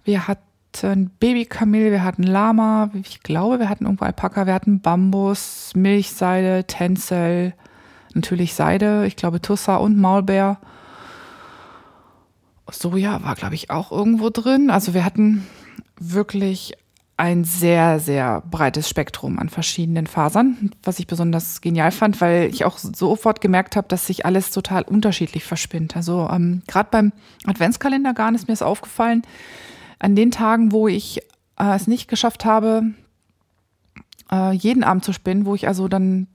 Wir 0.04 0.28
hatten 0.28 1.10
Babykamel, 1.18 1.90
wir 1.90 2.04
hatten 2.04 2.22
Lama, 2.22 2.90
ich 2.94 3.24
glaube, 3.24 3.58
wir 3.58 3.68
hatten 3.68 3.86
irgendwo 3.86 4.04
Alpaka, 4.04 4.46
wir 4.46 4.54
hatten 4.54 4.80
Bambus, 4.80 5.72
Milchseide, 5.74 6.62
Tencel, 6.68 7.54
natürlich 8.14 8.54
Seide, 8.54 9.04
ich 9.04 9.16
glaube 9.16 9.40
Tussa 9.40 9.78
und 9.78 9.98
Maulbeer. 9.98 10.60
Soja 12.70 13.20
war, 13.24 13.34
glaube 13.34 13.56
ich, 13.56 13.72
auch 13.72 13.90
irgendwo 13.90 14.30
drin. 14.30 14.70
Also 14.70 14.94
wir 14.94 15.04
hatten 15.04 15.44
wirklich 15.98 16.74
ein 17.22 17.44
sehr, 17.44 18.00
sehr 18.00 18.42
breites 18.50 18.88
Spektrum 18.88 19.38
an 19.38 19.48
verschiedenen 19.48 20.08
Fasern, 20.08 20.72
was 20.82 20.98
ich 20.98 21.06
besonders 21.06 21.60
genial 21.60 21.92
fand, 21.92 22.20
weil 22.20 22.50
ich 22.52 22.64
auch 22.64 22.78
sofort 22.78 23.40
gemerkt 23.40 23.76
habe, 23.76 23.86
dass 23.86 24.08
sich 24.08 24.26
alles 24.26 24.50
total 24.50 24.82
unterschiedlich 24.82 25.44
verspinnt. 25.44 25.94
Also 25.94 26.28
ähm, 26.32 26.62
gerade 26.66 26.88
beim 26.90 27.12
Adventskalendergarn 27.46 28.34
ist 28.34 28.48
mir 28.48 28.54
es 28.54 28.60
aufgefallen, 28.60 29.22
an 30.00 30.16
den 30.16 30.32
Tagen, 30.32 30.72
wo 30.72 30.88
ich 30.88 31.18
äh, 31.60 31.76
es 31.76 31.86
nicht 31.86 32.08
geschafft 32.08 32.44
habe, 32.44 32.86
äh, 34.32 34.50
jeden 34.50 34.82
Abend 34.82 35.04
zu 35.04 35.12
spinnen, 35.12 35.46
wo 35.46 35.54
ich 35.54 35.68
also 35.68 35.86
dann 35.86 36.26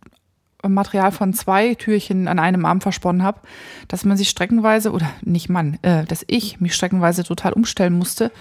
Material 0.65 1.11
von 1.11 1.33
zwei 1.33 1.75
Türchen 1.75 2.29
an 2.29 2.39
einem 2.39 2.63
Arm 2.63 2.79
versponnen 2.79 3.23
habe, 3.23 3.41
dass 3.89 4.05
man 4.05 4.15
sich 4.15 4.29
streckenweise, 4.29 4.93
oder 4.93 5.09
nicht 5.21 5.49
man, 5.49 5.79
äh, 5.81 6.05
dass 6.05 6.23
ich 6.27 6.61
mich 6.61 6.73
streckenweise 6.73 7.25
total 7.25 7.51
umstellen 7.51 7.97
musste, 7.97 8.31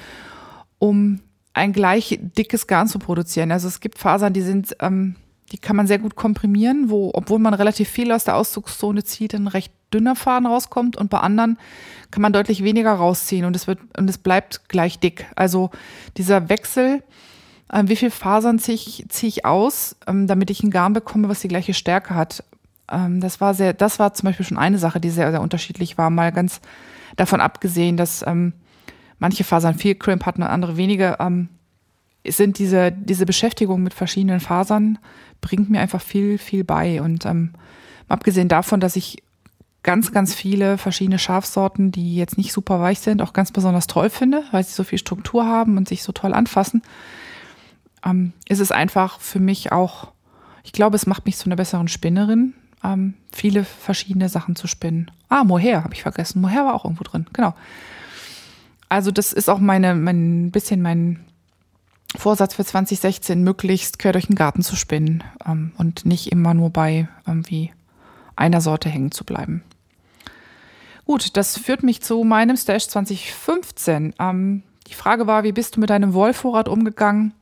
um 0.78 1.18
ein 1.56 1.72
gleich 1.72 2.18
dickes 2.20 2.66
Garn 2.66 2.86
zu 2.86 2.98
produzieren. 2.98 3.50
Also 3.50 3.66
es 3.66 3.80
gibt 3.80 3.98
Fasern, 3.98 4.34
die 4.34 4.42
sind, 4.42 4.76
ähm, 4.80 5.16
die 5.52 5.58
kann 5.58 5.74
man 5.74 5.86
sehr 5.86 5.98
gut 5.98 6.14
komprimieren, 6.14 6.90
wo, 6.90 7.10
obwohl 7.14 7.38
man 7.38 7.54
relativ 7.54 7.88
viel 7.88 8.12
aus 8.12 8.24
der 8.24 8.36
Auszugszone 8.36 9.04
zieht, 9.04 9.32
ein 9.32 9.48
recht 9.48 9.72
dünner 9.92 10.16
Faden 10.16 10.46
rauskommt 10.46 10.96
und 10.96 11.08
bei 11.08 11.18
anderen 11.18 11.58
kann 12.10 12.20
man 12.20 12.34
deutlich 12.34 12.62
weniger 12.62 12.92
rausziehen 12.92 13.46
und 13.46 13.56
es 13.56 13.66
wird, 13.66 13.78
und 13.96 14.10
es 14.10 14.18
bleibt 14.18 14.68
gleich 14.68 14.98
dick. 14.98 15.26
Also 15.34 15.70
dieser 16.18 16.50
Wechsel, 16.50 17.02
äh, 17.72 17.84
wie 17.86 17.96
viel 17.96 18.10
Fasern 18.10 18.58
ziehe 18.58 18.74
ich, 18.74 19.06
zieh 19.08 19.28
ich 19.28 19.46
aus, 19.46 19.96
ähm, 20.06 20.26
damit 20.26 20.50
ich 20.50 20.62
ein 20.62 20.70
Garn 20.70 20.92
bekomme, 20.92 21.30
was 21.30 21.40
die 21.40 21.48
gleiche 21.48 21.72
Stärke 21.72 22.14
hat. 22.14 22.44
Ähm, 22.92 23.22
das 23.22 23.40
war 23.40 23.54
sehr, 23.54 23.72
das 23.72 23.98
war 23.98 24.12
zum 24.12 24.26
Beispiel 24.26 24.44
schon 24.44 24.58
eine 24.58 24.76
Sache, 24.76 25.00
die 25.00 25.10
sehr, 25.10 25.30
sehr 25.30 25.40
unterschiedlich 25.40 25.96
war. 25.96 26.10
Mal 26.10 26.32
ganz 26.32 26.60
davon 27.16 27.40
abgesehen, 27.40 27.96
dass 27.96 28.26
ähm, 28.26 28.52
manche 29.18 29.44
Fasern 29.44 29.74
viel 29.74 29.94
Crimp 29.94 30.26
hatten 30.26 30.42
und 30.42 30.48
andere 30.48 30.76
weniger, 30.76 31.20
ähm, 31.20 31.48
sind 32.26 32.58
diese, 32.58 32.92
diese 32.92 33.26
Beschäftigung 33.26 33.82
mit 33.82 33.94
verschiedenen 33.94 34.40
Fasern, 34.40 34.98
bringt 35.40 35.70
mir 35.70 35.80
einfach 35.80 36.00
viel, 36.00 36.38
viel 36.38 36.64
bei. 36.64 37.00
Und 37.00 37.24
ähm, 37.24 37.50
abgesehen 38.08 38.48
davon, 38.48 38.80
dass 38.80 38.96
ich 38.96 39.22
ganz, 39.82 40.10
ganz 40.12 40.34
viele 40.34 40.78
verschiedene 40.78 41.18
Schafsorten, 41.18 41.92
die 41.92 42.16
jetzt 42.16 42.36
nicht 42.36 42.52
super 42.52 42.80
weich 42.80 42.98
sind, 42.98 43.22
auch 43.22 43.32
ganz 43.32 43.52
besonders 43.52 43.86
toll 43.86 44.10
finde, 44.10 44.42
weil 44.50 44.64
sie 44.64 44.72
so 44.72 44.82
viel 44.82 44.98
Struktur 44.98 45.46
haben 45.46 45.76
und 45.76 45.88
sich 45.88 46.02
so 46.02 46.12
toll 46.12 46.34
anfassen, 46.34 46.82
ähm, 48.04 48.32
ist 48.48 48.60
es 48.60 48.72
einfach 48.72 49.20
für 49.20 49.38
mich 49.38 49.70
auch, 49.70 50.08
ich 50.64 50.72
glaube, 50.72 50.96
es 50.96 51.06
macht 51.06 51.24
mich 51.24 51.36
zu 51.36 51.46
einer 51.46 51.56
besseren 51.56 51.86
Spinnerin, 51.86 52.54
ähm, 52.82 53.14
viele 53.32 53.62
verschiedene 53.62 54.28
Sachen 54.28 54.56
zu 54.56 54.66
spinnen. 54.66 55.10
Ah, 55.28 55.44
Mohair 55.44 55.84
habe 55.84 55.94
ich 55.94 56.02
vergessen. 56.02 56.40
Mohair 56.40 56.64
war 56.64 56.74
auch 56.74 56.84
irgendwo 56.84 57.04
drin, 57.04 57.26
genau. 57.32 57.54
Also 58.88 59.10
das 59.10 59.32
ist 59.32 59.48
auch 59.48 59.58
meine, 59.58 59.94
mein 59.94 60.50
bisschen 60.50 60.82
mein 60.82 61.24
Vorsatz 62.16 62.54
für 62.54 62.64
2016, 62.64 63.42
möglichst 63.42 63.98
quer 63.98 64.12
durch 64.12 64.26
den 64.26 64.36
Garten 64.36 64.62
zu 64.62 64.76
spinnen 64.76 65.24
ähm, 65.46 65.72
und 65.76 66.06
nicht 66.06 66.32
immer 66.32 66.54
nur 66.54 66.70
bei 66.70 67.08
irgendwie 67.26 67.72
einer 68.36 68.60
Sorte 68.60 68.88
hängen 68.88 69.10
zu 69.10 69.24
bleiben. 69.24 69.62
Gut, 71.04 71.36
das 71.36 71.58
führt 71.58 71.82
mich 71.82 72.02
zu 72.02 72.24
meinem 72.24 72.56
Stash 72.56 72.88
2015. 72.88 74.14
Ähm, 74.18 74.62
die 74.88 74.94
Frage 74.94 75.26
war, 75.26 75.44
wie 75.44 75.52
bist 75.52 75.76
du 75.76 75.80
mit 75.80 75.90
deinem 75.90 76.14
Wollvorrat 76.14 76.68
umgegangen? 76.68 77.32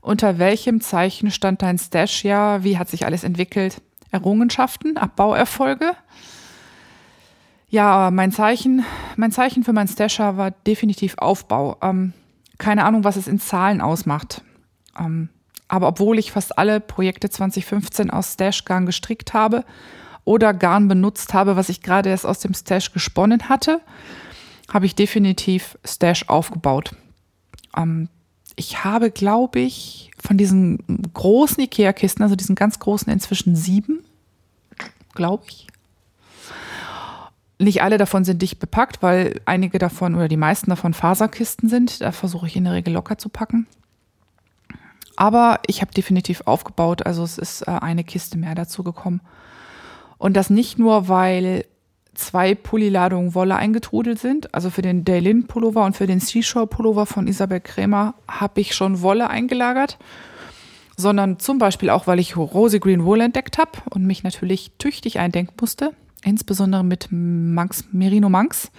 Unter 0.00 0.38
welchem 0.38 0.80
Zeichen 0.80 1.30
stand 1.30 1.62
dein 1.62 1.78
Stash 1.78 2.24
ja? 2.24 2.62
Wie 2.64 2.78
hat 2.78 2.88
sich 2.88 3.06
alles 3.06 3.24
entwickelt? 3.24 3.82
Errungenschaften, 4.12 4.96
Abbauerfolge? 4.96 5.92
Ja, 7.68 8.10
mein 8.12 8.32
Zeichen, 8.32 8.84
mein 9.16 9.32
Zeichen 9.32 9.64
für 9.64 9.72
mein 9.72 9.88
Stasher 9.88 10.36
war 10.36 10.50
definitiv 10.50 11.16
Aufbau. 11.18 11.76
Ähm, 11.82 12.12
keine 12.58 12.84
Ahnung, 12.84 13.04
was 13.04 13.16
es 13.16 13.26
in 13.26 13.40
Zahlen 13.40 13.80
ausmacht. 13.80 14.42
Ähm, 14.98 15.28
aber 15.68 15.88
obwohl 15.88 16.18
ich 16.18 16.30
fast 16.30 16.58
alle 16.58 16.80
Projekte 16.80 17.28
2015 17.28 18.10
aus 18.10 18.34
Stashgarn 18.34 18.86
gestrickt 18.86 19.34
habe 19.34 19.64
oder 20.24 20.54
Garn 20.54 20.86
benutzt 20.86 21.34
habe, 21.34 21.56
was 21.56 21.68
ich 21.68 21.82
gerade 21.82 22.10
erst 22.10 22.24
aus 22.24 22.38
dem 22.38 22.54
Stash 22.54 22.92
gesponnen 22.92 23.48
hatte, 23.48 23.80
habe 24.72 24.86
ich 24.86 24.94
definitiv 24.94 25.76
Stash 25.84 26.28
aufgebaut. 26.28 26.94
Ähm, 27.76 28.08
ich 28.54 28.84
habe, 28.84 29.10
glaube 29.10 29.60
ich, 29.60 30.10
von 30.18 30.38
diesen 30.38 30.78
großen 31.12 31.62
Ikea-Kisten, 31.62 32.22
also 32.22 32.36
diesen 32.36 32.54
ganz 32.54 32.78
großen, 32.78 33.12
inzwischen 33.12 33.54
sieben, 33.54 34.04
glaube 35.14 35.44
ich. 35.48 35.66
Nicht 37.58 37.82
alle 37.82 37.96
davon 37.96 38.24
sind 38.24 38.42
dicht 38.42 38.58
bepackt, 38.58 39.02
weil 39.02 39.40
einige 39.46 39.78
davon 39.78 40.14
oder 40.14 40.28
die 40.28 40.36
meisten 40.36 40.70
davon 40.70 40.92
Faserkisten 40.92 41.68
sind. 41.68 42.00
Da 42.02 42.12
versuche 42.12 42.46
ich 42.46 42.56
in 42.56 42.64
der 42.64 42.74
Regel 42.74 42.92
locker 42.92 43.16
zu 43.16 43.28
packen. 43.28 43.66
Aber 45.16 45.60
ich 45.66 45.80
habe 45.80 45.92
definitiv 45.92 46.42
aufgebaut, 46.44 47.06
also 47.06 47.24
es 47.24 47.38
ist 47.38 47.62
äh, 47.62 47.70
eine 47.70 48.04
Kiste 48.04 48.36
mehr 48.36 48.54
dazu 48.54 48.82
gekommen. 48.82 49.22
Und 50.18 50.36
das 50.36 50.50
nicht 50.50 50.78
nur, 50.78 51.08
weil 51.08 51.64
zwei 52.16 52.54
Pulliladungen 52.54 53.34
Wolle 53.34 53.56
eingetrudelt 53.56 54.18
sind. 54.18 54.54
Also 54.54 54.70
für 54.70 54.82
den 54.82 55.04
Daylin 55.04 55.46
Pullover 55.46 55.84
und 55.84 55.96
für 55.96 56.06
den 56.06 56.20
Seashore 56.20 56.66
Pullover 56.66 57.06
von 57.06 57.28
Isabel 57.28 57.60
Krämer 57.60 58.14
habe 58.28 58.60
ich 58.60 58.74
schon 58.74 59.02
Wolle 59.02 59.28
eingelagert, 59.28 59.98
sondern 60.96 61.38
zum 61.38 61.58
Beispiel 61.58 61.90
auch, 61.90 62.06
weil 62.06 62.18
ich 62.18 62.36
Rosy 62.36 62.78
Green 62.78 63.04
Wool 63.04 63.20
entdeckt 63.20 63.58
habe 63.58 63.72
und 63.90 64.06
mich 64.06 64.22
natürlich 64.22 64.72
tüchtig 64.78 65.18
eindenken 65.18 65.54
musste, 65.60 65.92
insbesondere 66.26 66.84
mit 66.84 67.08
Manx, 67.10 67.84
Merino 67.92 68.28
Manx. 68.28 68.70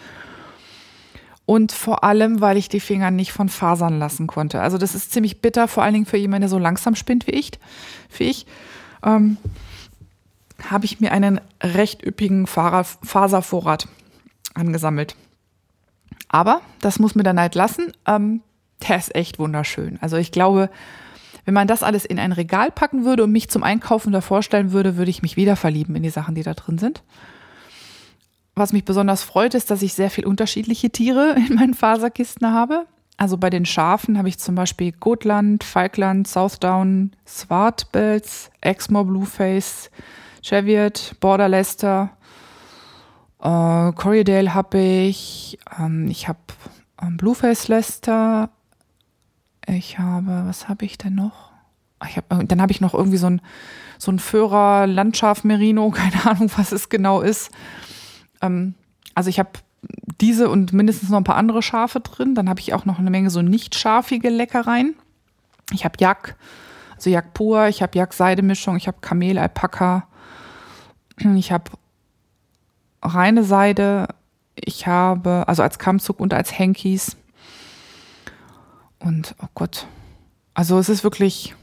Und 1.45 1.71
vor 1.71 2.03
allem, 2.03 2.41
weil 2.41 2.57
ich 2.57 2.67
die 2.67 2.81
Finger 2.81 3.09
nicht 3.09 3.31
von 3.31 3.47
Fasern 3.47 3.99
lassen 3.99 4.27
konnte. 4.27 4.61
Also 4.61 4.77
das 4.77 4.93
ist 4.93 5.13
ziemlich 5.13 5.41
bitter, 5.41 5.69
vor 5.69 5.81
allen 5.81 5.93
Dingen 5.93 6.05
für 6.05 6.17
jemanden, 6.17 6.41
der 6.41 6.49
so 6.49 6.59
langsam 6.59 6.93
spinnt 6.93 7.25
wie 7.25 7.31
ich. 7.31 7.51
Wie 8.17 8.25
ich. 8.25 8.45
Ähm, 9.01 9.37
habe 10.69 10.85
ich 10.85 10.99
mir 10.99 11.13
einen 11.13 11.39
recht 11.63 12.05
üppigen 12.05 12.47
Faservorrat 12.47 13.87
angesammelt. 14.53 15.15
Aber 16.27 16.61
das 16.81 16.99
muss 16.99 17.15
mir 17.15 17.23
der 17.23 17.33
Neid 17.33 17.55
lassen. 17.55 17.93
Ähm, 18.05 18.41
der 18.87 18.97
ist 18.97 19.15
echt 19.15 19.39
wunderschön. 19.39 19.97
Also 20.01 20.17
ich 20.17 20.33
glaube, 20.33 20.69
wenn 21.45 21.53
man 21.53 21.67
das 21.67 21.81
alles 21.81 22.03
in 22.03 22.19
ein 22.19 22.33
Regal 22.33 22.71
packen 22.71 23.05
würde 23.05 23.23
und 23.23 23.31
mich 23.31 23.49
zum 23.49 23.63
Einkaufen 23.63 24.11
da 24.11 24.19
vorstellen 24.19 24.73
würde, 24.73 24.97
würde 24.97 25.11
ich 25.11 25.21
mich 25.21 25.37
wieder 25.37 25.55
verlieben 25.55 25.95
in 25.95 26.03
die 26.03 26.09
Sachen, 26.09 26.35
die 26.35 26.43
da 26.43 26.53
drin 26.53 26.77
sind. 26.77 27.03
Was 28.57 28.73
mich 28.73 28.85
besonders 28.85 29.21
freut, 29.21 29.53
ist, 29.53 29.69
dass 29.69 29.83
ich 29.83 29.93
sehr 29.93 30.09
viel 30.09 30.25
unterschiedliche 30.25 30.89
Tiere 30.89 31.35
in 31.47 31.55
meinen 31.55 31.75
Faserkisten 31.75 32.51
habe. 32.51 32.87
Also 33.15 33.37
bei 33.37 33.51
den 33.51 33.65
Schafen 33.65 34.17
habe 34.17 34.29
ich 34.29 34.39
zum 34.39 34.55
Beispiel 34.55 34.91
Gotland, 34.91 35.63
Falkland, 35.63 36.27
Southdown, 36.27 37.11
Swartbells, 37.27 38.49
Exmoor 38.61 39.05
Blueface, 39.05 39.91
Cheviot, 40.41 41.15
Border 41.19 41.49
Leicester, 41.49 42.09
äh, 43.39 43.91
Corriedale 43.93 44.55
habe 44.55 44.79
ich, 44.79 45.59
ähm, 45.79 46.09
ich 46.09 46.27
habe 46.27 46.39
ähm, 46.99 47.17
Blueface 47.17 47.67
Leicester, 47.67 48.49
ich 49.67 49.99
habe, 49.99 50.45
was 50.47 50.67
habe 50.67 50.85
ich 50.85 50.97
denn 50.97 51.13
noch? 51.13 51.51
Ich 52.07 52.17
hab, 52.17 52.31
äh, 52.33 52.43
dann 52.45 52.61
habe 52.61 52.71
ich 52.71 52.81
noch 52.81 52.95
irgendwie 52.95 53.17
so 53.17 53.27
ein, 53.27 53.41
so 53.99 54.11
ein 54.11 54.17
Führer 54.17 54.87
Landschaft 54.87 55.45
Merino, 55.45 55.91
keine 55.91 56.25
Ahnung, 56.25 56.49
was 56.57 56.71
es 56.71 56.89
genau 56.89 57.21
ist. 57.21 57.51
Ähm, 58.41 58.75
also 59.15 59.29
ich 59.29 59.39
habe 59.39 59.49
diese 60.19 60.49
und 60.49 60.73
mindestens 60.73 61.09
noch 61.09 61.17
ein 61.17 61.23
paar 61.23 61.35
andere 61.35 61.61
Schafe 61.61 61.99
drin. 61.99 62.35
Dann 62.35 62.49
habe 62.49 62.59
ich 62.59 62.73
auch 62.73 62.85
noch 62.85 62.99
eine 62.99 63.09
Menge 63.09 63.29
so 63.29 63.41
nicht 63.41 63.75
scharfige 63.75 64.29
Leckereien. 64.29 64.95
Ich 65.71 65.85
habe 65.85 65.95
Jack, 65.99 66.35
also 66.95 67.09
Jack 67.09 67.33
pur, 67.33 67.67
ich 67.67 67.81
habe 67.81 67.97
Jack 67.97 68.13
Seidemischung, 68.13 68.77
ich 68.77 68.87
habe 68.87 68.97
Kamel, 69.01 69.37
Alpaka, 69.37 70.07
ich 71.35 71.51
habe 71.51 71.71
reine 73.01 73.43
Seide, 73.43 74.07
ich 74.55 74.87
habe, 74.87 75.43
also 75.47 75.63
als 75.63 75.79
Kammzug 75.79 76.19
und 76.19 76.33
als 76.33 76.57
Hankies. 76.57 77.17
Und 78.99 79.35
oh 79.41 79.47
Gott. 79.53 79.87
Also 80.53 80.79
es 80.79 80.89
ist 80.89 81.03
wirklich, 81.03 81.53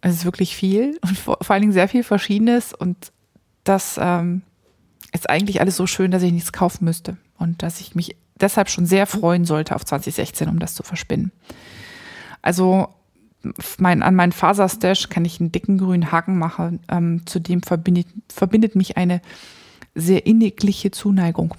es 0.00 0.14
ist 0.14 0.24
wirklich 0.24 0.54
viel 0.54 0.98
und 1.02 1.18
vor, 1.18 1.38
vor 1.42 1.54
allen 1.54 1.62
Dingen 1.62 1.72
sehr 1.72 1.88
viel 1.88 2.04
Verschiedenes 2.04 2.72
und 2.72 3.12
das 3.64 3.98
ähm, 4.00 4.42
ist 5.14 5.30
eigentlich 5.30 5.60
alles 5.60 5.76
so 5.76 5.86
schön, 5.86 6.10
dass 6.10 6.22
ich 6.22 6.32
nichts 6.32 6.52
kaufen 6.52 6.84
müsste 6.84 7.16
und 7.38 7.62
dass 7.62 7.80
ich 7.80 7.94
mich 7.94 8.16
deshalb 8.40 8.68
schon 8.68 8.84
sehr 8.84 9.06
freuen 9.06 9.44
sollte 9.44 9.74
auf 9.74 9.84
2016, 9.84 10.48
um 10.48 10.58
das 10.58 10.74
zu 10.74 10.82
verspinnen. 10.82 11.32
Also 12.42 12.88
mein, 13.78 14.02
an 14.02 14.14
meinen 14.14 14.32
Faserstash 14.32 15.08
kann 15.08 15.24
ich 15.24 15.40
einen 15.40 15.52
dicken 15.52 15.78
grünen 15.78 16.10
Haken 16.10 16.38
machen. 16.38 16.80
Ähm, 16.88 17.22
zudem 17.26 17.62
verbindet, 17.62 18.06
verbindet 18.28 18.74
mich 18.74 18.96
eine 18.96 19.20
sehr 19.94 20.26
innigliche 20.26 20.90
Zuneigung. 20.90 21.54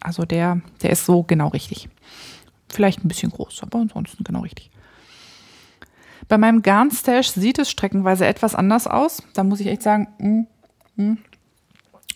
Also 0.00 0.24
der, 0.24 0.60
der 0.82 0.90
ist 0.90 1.06
so 1.06 1.22
genau 1.22 1.48
richtig. 1.48 1.88
Vielleicht 2.68 3.04
ein 3.04 3.08
bisschen 3.08 3.30
groß, 3.30 3.62
aber 3.62 3.78
ansonsten 3.78 4.24
genau 4.24 4.40
richtig. 4.40 4.70
Bei 6.28 6.36
meinem 6.36 6.62
Garnstash 6.62 7.28
sieht 7.28 7.58
es 7.58 7.70
streckenweise 7.70 8.26
etwas 8.26 8.54
anders 8.54 8.86
aus. 8.86 9.22
Da 9.34 9.44
muss 9.44 9.60
ich 9.60 9.68
echt 9.68 9.82
sagen, 9.82 10.08
mm, 10.96 11.02
mm. 11.02 11.18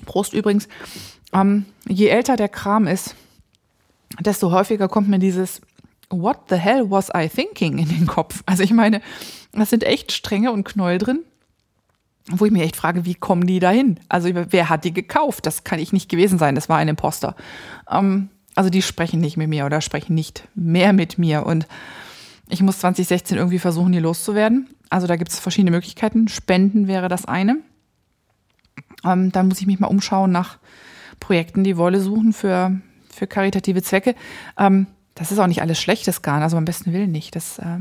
Prost 0.04 0.32
übrigens. 0.32 0.68
Ähm, 1.32 1.64
je 1.88 2.08
älter 2.08 2.36
der 2.36 2.48
Kram 2.48 2.86
ist, 2.86 3.14
desto 4.20 4.50
häufiger 4.50 4.88
kommt 4.88 5.08
mir 5.08 5.18
dieses 5.18 5.60
what 6.10 6.38
the 6.50 6.56
hell 6.56 6.90
was 6.90 7.08
I 7.14 7.28
thinking 7.28 7.78
in 7.78 7.88
den 7.88 8.06
Kopf? 8.06 8.42
Also 8.46 8.62
ich 8.62 8.72
meine, 8.72 9.00
das 9.52 9.70
sind 9.70 9.84
echt 9.84 10.12
Stränge 10.12 10.52
und 10.52 10.64
Knäuel 10.64 10.98
drin, 10.98 11.20
wo 12.30 12.44
ich 12.44 12.52
mir 12.52 12.64
echt 12.64 12.76
frage, 12.76 13.04
wie 13.04 13.14
kommen 13.14 13.46
die 13.46 13.60
dahin? 13.60 13.98
Also 14.08 14.28
wer 14.32 14.68
hat 14.68 14.84
die 14.84 14.92
gekauft? 14.92 15.46
Das 15.46 15.64
kann 15.64 15.78
ich 15.78 15.92
nicht 15.92 16.08
gewesen 16.08 16.38
sein, 16.38 16.54
das 16.54 16.68
war 16.68 16.76
ein 16.76 16.88
Imposter. 16.88 17.34
Ähm, 17.90 18.28
also 18.54 18.68
die 18.68 18.82
sprechen 18.82 19.20
nicht 19.20 19.36
mit 19.36 19.48
mir 19.48 19.64
oder 19.64 19.80
sprechen 19.80 20.14
nicht 20.14 20.46
mehr 20.54 20.92
mit 20.92 21.18
mir 21.18 21.46
und 21.46 21.66
ich 22.48 22.60
muss 22.60 22.80
2016 22.80 23.38
irgendwie 23.38 23.58
versuchen, 23.58 23.92
die 23.92 23.98
loszuwerden. 23.98 24.68
Also 24.90 25.06
da 25.06 25.16
gibt 25.16 25.32
es 25.32 25.38
verschiedene 25.38 25.70
Möglichkeiten. 25.70 26.28
Spenden 26.28 26.86
wäre 26.86 27.08
das 27.08 27.24
eine. 27.24 27.56
Ähm, 29.04 29.32
dann 29.32 29.48
muss 29.48 29.60
ich 29.60 29.66
mich 29.66 29.80
mal 29.80 29.88
umschauen 29.88 30.30
nach 30.30 30.58
Projekten, 31.20 31.64
die 31.64 31.76
Wolle 31.76 32.00
suchen 32.00 32.32
für, 32.32 32.80
für 33.10 33.26
karitative 33.26 33.82
Zwecke. 33.82 34.14
Ähm, 34.58 34.86
das 35.14 35.30
ist 35.30 35.38
auch 35.38 35.46
nicht 35.46 35.60
alles 35.60 35.80
schlechtes 35.80 36.22
Garn, 36.22 36.42
also 36.42 36.56
am 36.56 36.64
besten 36.64 36.92
Willen 36.92 37.12
nicht. 37.12 37.36
Das, 37.36 37.58
äh, 37.58 37.78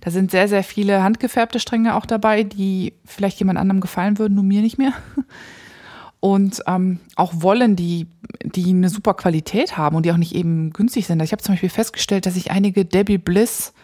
da 0.00 0.10
sind 0.10 0.30
sehr, 0.30 0.48
sehr 0.48 0.64
viele 0.64 1.02
handgefärbte 1.02 1.60
Stränge 1.60 1.94
auch 1.94 2.06
dabei, 2.06 2.42
die 2.42 2.94
vielleicht 3.04 3.38
jemand 3.38 3.58
anderem 3.58 3.80
gefallen 3.80 4.18
würden, 4.18 4.34
nur 4.34 4.44
mir 4.44 4.62
nicht 4.62 4.78
mehr. 4.78 4.92
Und 6.20 6.62
ähm, 6.66 7.00
auch 7.16 7.32
Wollen, 7.36 7.76
die, 7.76 8.06
die 8.42 8.70
eine 8.70 8.88
super 8.88 9.12
Qualität 9.12 9.76
haben 9.76 9.94
und 9.94 10.06
die 10.06 10.12
auch 10.12 10.16
nicht 10.16 10.34
eben 10.34 10.70
günstig 10.70 11.06
sind. 11.06 11.20
Ich 11.20 11.32
habe 11.32 11.42
zum 11.42 11.52
Beispiel 11.52 11.68
festgestellt, 11.68 12.24
dass 12.24 12.34
ich 12.34 12.50
einige 12.50 12.86
Debbie 12.86 13.18
Bliss, 13.18 13.74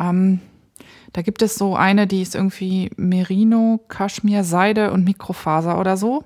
ähm, 0.00 0.40
da 1.12 1.22
gibt 1.22 1.42
es 1.42 1.56
so 1.56 1.76
eine, 1.76 2.06
die 2.06 2.22
ist 2.22 2.34
irgendwie 2.34 2.90
Merino, 2.96 3.80
Kaschmir, 3.88 4.44
Seide 4.44 4.92
und 4.92 5.04
Mikrofaser 5.04 5.78
oder 5.78 5.96
so. 5.96 6.24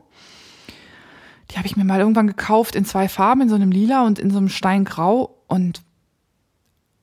Die 1.51 1.57
habe 1.57 1.67
ich 1.67 1.77
mir 1.77 1.85
mal 1.85 2.01
irgendwann 2.01 2.27
gekauft 2.27 2.75
in 2.75 2.85
zwei 2.85 3.09
Farben, 3.09 3.43
in 3.43 3.49
so 3.49 3.57
einem 3.57 3.73
Lila 3.73 4.07
und 4.07 4.19
in 4.19 4.31
so 4.31 4.39
einem 4.39 4.49
Steingrau. 4.49 5.37
Und 5.49 5.83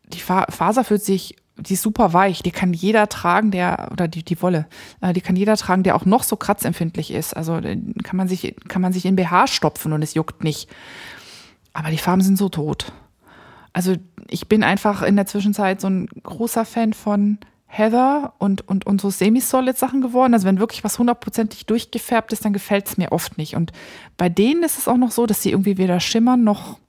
die 0.07 0.19
Faser 0.19 0.83
fühlt 0.83 1.03
sich 1.03 1.35
die 1.59 1.73
ist 1.73 1.81
super 1.81 2.13
weich, 2.13 2.43
die 2.43 2.51
kann 2.51 2.73
jeder 2.73 3.09
tragen, 3.09 3.51
der, 3.51 3.89
oder 3.91 4.07
die, 4.07 4.23
die 4.23 4.41
Wolle, 4.41 4.67
äh, 5.01 5.13
die 5.13 5.21
kann 5.21 5.35
jeder 5.35 5.57
tragen, 5.57 5.83
der 5.83 5.95
auch 5.95 6.05
noch 6.05 6.23
so 6.23 6.35
kratzempfindlich 6.35 7.11
ist. 7.11 7.35
Also 7.35 7.57
äh, 7.57 7.77
kann 8.03 8.17
man 8.17 8.27
sich, 8.27 8.55
kann 8.67 8.81
man 8.81 8.93
sich 8.93 9.05
in 9.05 9.15
BH 9.15 9.47
stopfen 9.47 9.93
und 9.93 10.01
es 10.01 10.13
juckt 10.13 10.43
nicht. 10.43 10.69
Aber 11.73 11.89
die 11.89 11.97
Farben 11.97 12.21
sind 12.21 12.37
so 12.37 12.49
tot. 12.49 12.91
Also 13.73 13.95
ich 14.29 14.47
bin 14.47 14.63
einfach 14.63 15.01
in 15.01 15.15
der 15.15 15.25
Zwischenzeit 15.25 15.81
so 15.81 15.87
ein 15.87 16.07
großer 16.07 16.65
Fan 16.65 16.93
von 16.93 17.37
Heather 17.67 18.33
und, 18.39 18.67
und, 18.67 18.87
und 18.87 19.01
so 19.01 19.09
semi-solid 19.09 19.77
Sachen 19.77 20.01
geworden. 20.01 20.33
Also 20.33 20.47
wenn 20.47 20.59
wirklich 20.59 20.83
was 20.83 20.97
hundertprozentig 20.97 21.65
durchgefärbt 21.65 22.31
ist, 22.31 22.45
dann 22.45 22.53
gefällt 22.53 22.87
es 22.87 22.97
mir 22.97 23.11
oft 23.11 23.37
nicht. 23.37 23.55
Und 23.55 23.73
bei 24.15 24.29
denen 24.29 24.63
ist 24.63 24.77
es 24.77 24.87
auch 24.87 24.97
noch 24.97 25.11
so, 25.11 25.25
dass 25.25 25.41
sie 25.41 25.51
irgendwie 25.51 25.77
weder 25.77 25.99
schimmern 25.99 26.43
noch 26.43 26.79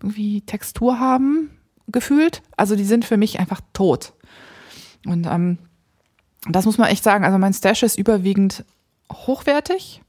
irgendwie 0.00 0.40
Textur 0.42 0.98
haben, 1.00 1.50
gefühlt. 1.88 2.42
Also 2.56 2.76
die 2.76 2.84
sind 2.84 3.04
für 3.04 3.16
mich 3.16 3.40
einfach 3.40 3.60
tot. 3.72 4.12
Und 5.04 5.26
ähm, 5.26 5.58
das 6.48 6.64
muss 6.64 6.78
man 6.78 6.88
echt 6.88 7.04
sagen. 7.04 7.24
Also 7.24 7.38
mein 7.38 7.52
Stash 7.52 7.82
ist 7.82 7.98
überwiegend 7.98 8.64
hochwertig. 9.12 10.00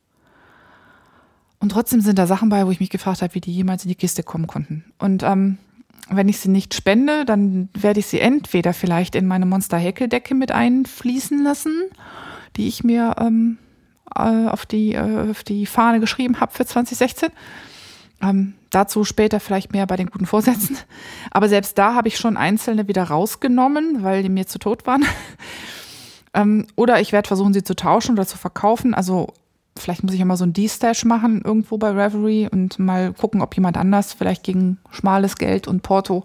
Und 1.59 1.69
trotzdem 1.69 2.01
sind 2.01 2.19
da 2.19 2.27
Sachen 2.27 2.49
bei, 2.49 2.65
wo 2.65 2.71
ich 2.71 2.79
mich 2.79 2.89
gefragt 2.89 3.21
habe, 3.21 3.33
wie 3.35 3.41
die 3.41 3.53
jemals 3.53 3.85
in 3.85 3.89
die 3.89 3.95
Kiste 3.95 4.21
kommen 4.21 4.47
konnten. 4.47 4.83
Und 4.99 5.23
ähm, 5.23 5.57
wenn 6.09 6.29
ich 6.29 6.39
sie 6.39 6.49
nicht 6.49 6.73
spende, 6.73 7.25
dann 7.25 7.69
werde 7.73 7.99
ich 7.99 8.07
sie 8.07 8.19
entweder 8.19 8.73
vielleicht 8.73 9.15
in 9.15 9.25
meine 9.25 9.45
Monster-Häkeldecke 9.45 10.35
mit 10.35 10.51
einfließen 10.51 11.43
lassen, 11.43 11.73
die 12.57 12.67
ich 12.67 12.83
mir 12.83 13.15
ähm, 13.19 13.57
äh, 14.15 14.47
auf, 14.47 14.65
die, 14.65 14.93
äh, 14.93 15.31
auf 15.31 15.43
die 15.43 15.65
Fahne 15.65 15.99
geschrieben 15.99 16.39
habe 16.39 16.51
für 16.51 16.65
2016. 16.65 17.29
Ähm, 18.21 18.53
dazu 18.69 19.03
später 19.03 19.39
vielleicht 19.39 19.73
mehr 19.73 19.85
bei 19.85 19.95
den 19.95 20.09
guten 20.09 20.25
Vorsätzen. 20.25 20.77
Aber 21.31 21.49
selbst 21.49 21.77
da 21.77 21.95
habe 21.95 22.07
ich 22.07 22.17
schon 22.17 22.37
einzelne 22.37 22.87
wieder 22.87 23.03
rausgenommen, 23.03 24.03
weil 24.03 24.23
die 24.23 24.29
mir 24.29 24.47
zu 24.47 24.59
tot 24.59 24.85
waren. 24.85 25.05
ähm, 26.33 26.67
oder 26.75 27.01
ich 27.01 27.11
werde 27.11 27.27
versuchen, 27.27 27.53
sie 27.53 27.63
zu 27.63 27.75
tauschen 27.75 28.13
oder 28.13 28.25
zu 28.25 28.37
verkaufen. 28.37 28.93
Also 28.93 29.33
vielleicht 29.77 30.03
muss 30.03 30.13
ich 30.13 30.19
ja 30.19 30.25
mal 30.25 30.37
so 30.37 30.45
ein 30.45 30.53
D-Stash 30.53 31.05
machen 31.05 31.41
irgendwo 31.43 31.77
bei 31.77 31.91
Reverie 31.91 32.47
und 32.49 32.79
mal 32.79 33.13
gucken, 33.13 33.41
ob 33.41 33.55
jemand 33.55 33.77
anders 33.77 34.13
vielleicht 34.13 34.43
gegen 34.43 34.77
schmales 34.91 35.37
Geld 35.37 35.67
und 35.67 35.83
Porto 35.83 36.23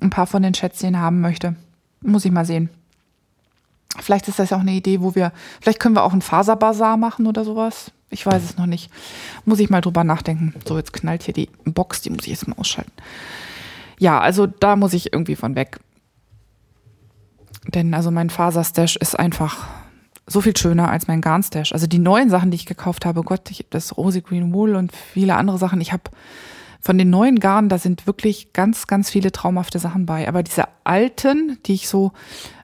ein 0.00 0.10
paar 0.10 0.26
von 0.26 0.42
den 0.42 0.54
Schätzchen 0.54 0.98
haben 0.98 1.20
möchte. 1.20 1.54
Muss 2.00 2.24
ich 2.24 2.32
mal 2.32 2.44
sehen. 2.44 2.70
Vielleicht 3.98 4.26
ist 4.28 4.38
das 4.38 4.50
ja 4.50 4.56
auch 4.56 4.62
eine 4.62 4.72
Idee, 4.72 5.02
wo 5.02 5.14
wir, 5.14 5.32
vielleicht 5.60 5.78
können 5.78 5.94
wir 5.94 6.02
auch 6.02 6.12
einen 6.12 6.22
Faserbazar 6.22 6.96
machen 6.96 7.26
oder 7.26 7.44
sowas. 7.44 7.92
Ich 8.10 8.24
weiß 8.24 8.42
es 8.42 8.56
noch 8.56 8.66
nicht. 8.66 8.90
Muss 9.44 9.58
ich 9.58 9.70
mal 9.70 9.80
drüber 9.80 10.04
nachdenken. 10.04 10.54
So, 10.66 10.76
jetzt 10.76 10.92
knallt 10.92 11.22
hier 11.22 11.34
die 11.34 11.48
Box, 11.64 12.00
die 12.00 12.10
muss 12.10 12.24
ich 12.24 12.30
jetzt 12.30 12.48
mal 12.48 12.56
ausschalten. 12.58 12.92
Ja, 13.98 14.20
also 14.20 14.46
da 14.46 14.76
muss 14.76 14.94
ich 14.94 15.12
irgendwie 15.12 15.36
von 15.36 15.54
weg. 15.56 15.78
Denn 17.68 17.94
also 17.94 18.10
mein 18.10 18.30
Faserstash 18.30 18.96
ist 18.96 19.18
einfach 19.18 19.68
so 20.26 20.40
viel 20.40 20.56
schöner 20.56 20.90
als 20.90 21.08
mein 21.08 21.20
Garnstash. 21.20 21.72
Also 21.72 21.86
die 21.86 21.98
neuen 21.98 22.30
Sachen, 22.30 22.50
die 22.50 22.56
ich 22.56 22.66
gekauft 22.66 23.04
habe, 23.04 23.22
Gott, 23.22 23.50
ich 23.50 23.58
habe 23.58 23.68
das 23.70 23.96
Rosy 23.96 24.20
Green 24.20 24.52
Wool 24.52 24.76
und 24.76 24.92
viele 24.92 25.34
andere 25.34 25.58
Sachen. 25.58 25.80
Ich 25.80 25.92
habe 25.92 26.04
von 26.80 26.98
den 26.98 27.10
neuen 27.10 27.38
Garnen, 27.38 27.68
da 27.68 27.78
sind 27.78 28.06
wirklich 28.06 28.52
ganz, 28.52 28.86
ganz 28.86 29.10
viele 29.10 29.30
traumhafte 29.30 29.78
Sachen 29.78 30.06
bei. 30.06 30.28
Aber 30.28 30.42
diese 30.42 30.64
alten, 30.84 31.58
die 31.66 31.74
ich 31.74 31.88
so, 31.88 32.12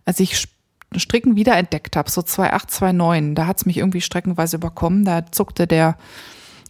als 0.05 0.19
ich 0.21 0.49
Stricken 0.97 1.37
wiederentdeckt 1.37 1.97
habe, 1.97 2.11
so 2.11 2.23
2.8, 2.23 2.69
2.9, 2.69 3.35
da 3.35 3.47
hat 3.47 3.59
es 3.59 3.67
mich 3.67 3.77
irgendwie 3.77 4.01
streckenweise 4.01 4.57
überkommen. 4.57 5.05
Da 5.05 5.31
zuckte 5.31 5.67
der 5.67 5.97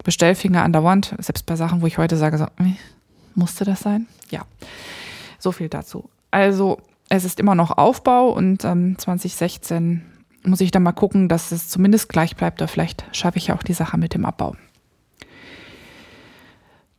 Bestellfinger 0.05 0.62
an 0.62 0.72
der 0.72 0.85
Wand, 0.85 1.14
selbst 1.18 1.46
bei 1.46 1.57
Sachen, 1.57 1.83
wo 1.83 1.87
ich 1.87 1.98
heute 1.98 2.16
sage, 2.16 2.38
so, 2.38 2.46
musste 3.35 3.64
das 3.64 3.81
sein? 3.81 4.07
Ja, 4.31 4.42
so 5.38 5.53
viel 5.53 5.68
dazu. 5.68 6.11
Also 6.31 6.79
es 7.09 7.24
ist 7.24 7.40
immer 7.40 7.55
noch 7.55 7.79
Aufbau 7.79 8.29
und 8.31 8.64
ähm, 8.64 8.98
2016 8.98 10.03
muss 10.42 10.61
ich 10.61 10.70
dann 10.70 10.83
mal 10.83 10.92
gucken, 10.92 11.29
dass 11.29 11.53
es 11.53 11.68
zumindest 11.68 12.09
gleich 12.09 12.37
bleibt. 12.37 12.61
Oder 12.61 12.68
vielleicht 12.68 13.05
schaffe 13.12 13.38
ich 13.38 13.48
ja 13.48 13.55
auch 13.55 13.62
die 13.62 13.72
Sache 13.72 13.98
mit 13.98 14.14
dem 14.14 14.24
Abbau. 14.24 14.57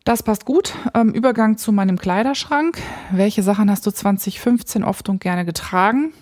Das 0.03 0.23
passt 0.23 0.45
gut. 0.45 0.73
Ähm, 0.93 1.13
Übergang 1.13 1.57
zu 1.57 1.71
meinem 1.71 1.97
Kleiderschrank. 1.97 2.79
Welche 3.11 3.43
Sachen 3.43 3.69
hast 3.69 3.85
du 3.85 3.91
2015 3.91 4.83
oft 4.83 5.07
und 5.09 5.21
gerne 5.21 5.45
getragen? 5.45 6.13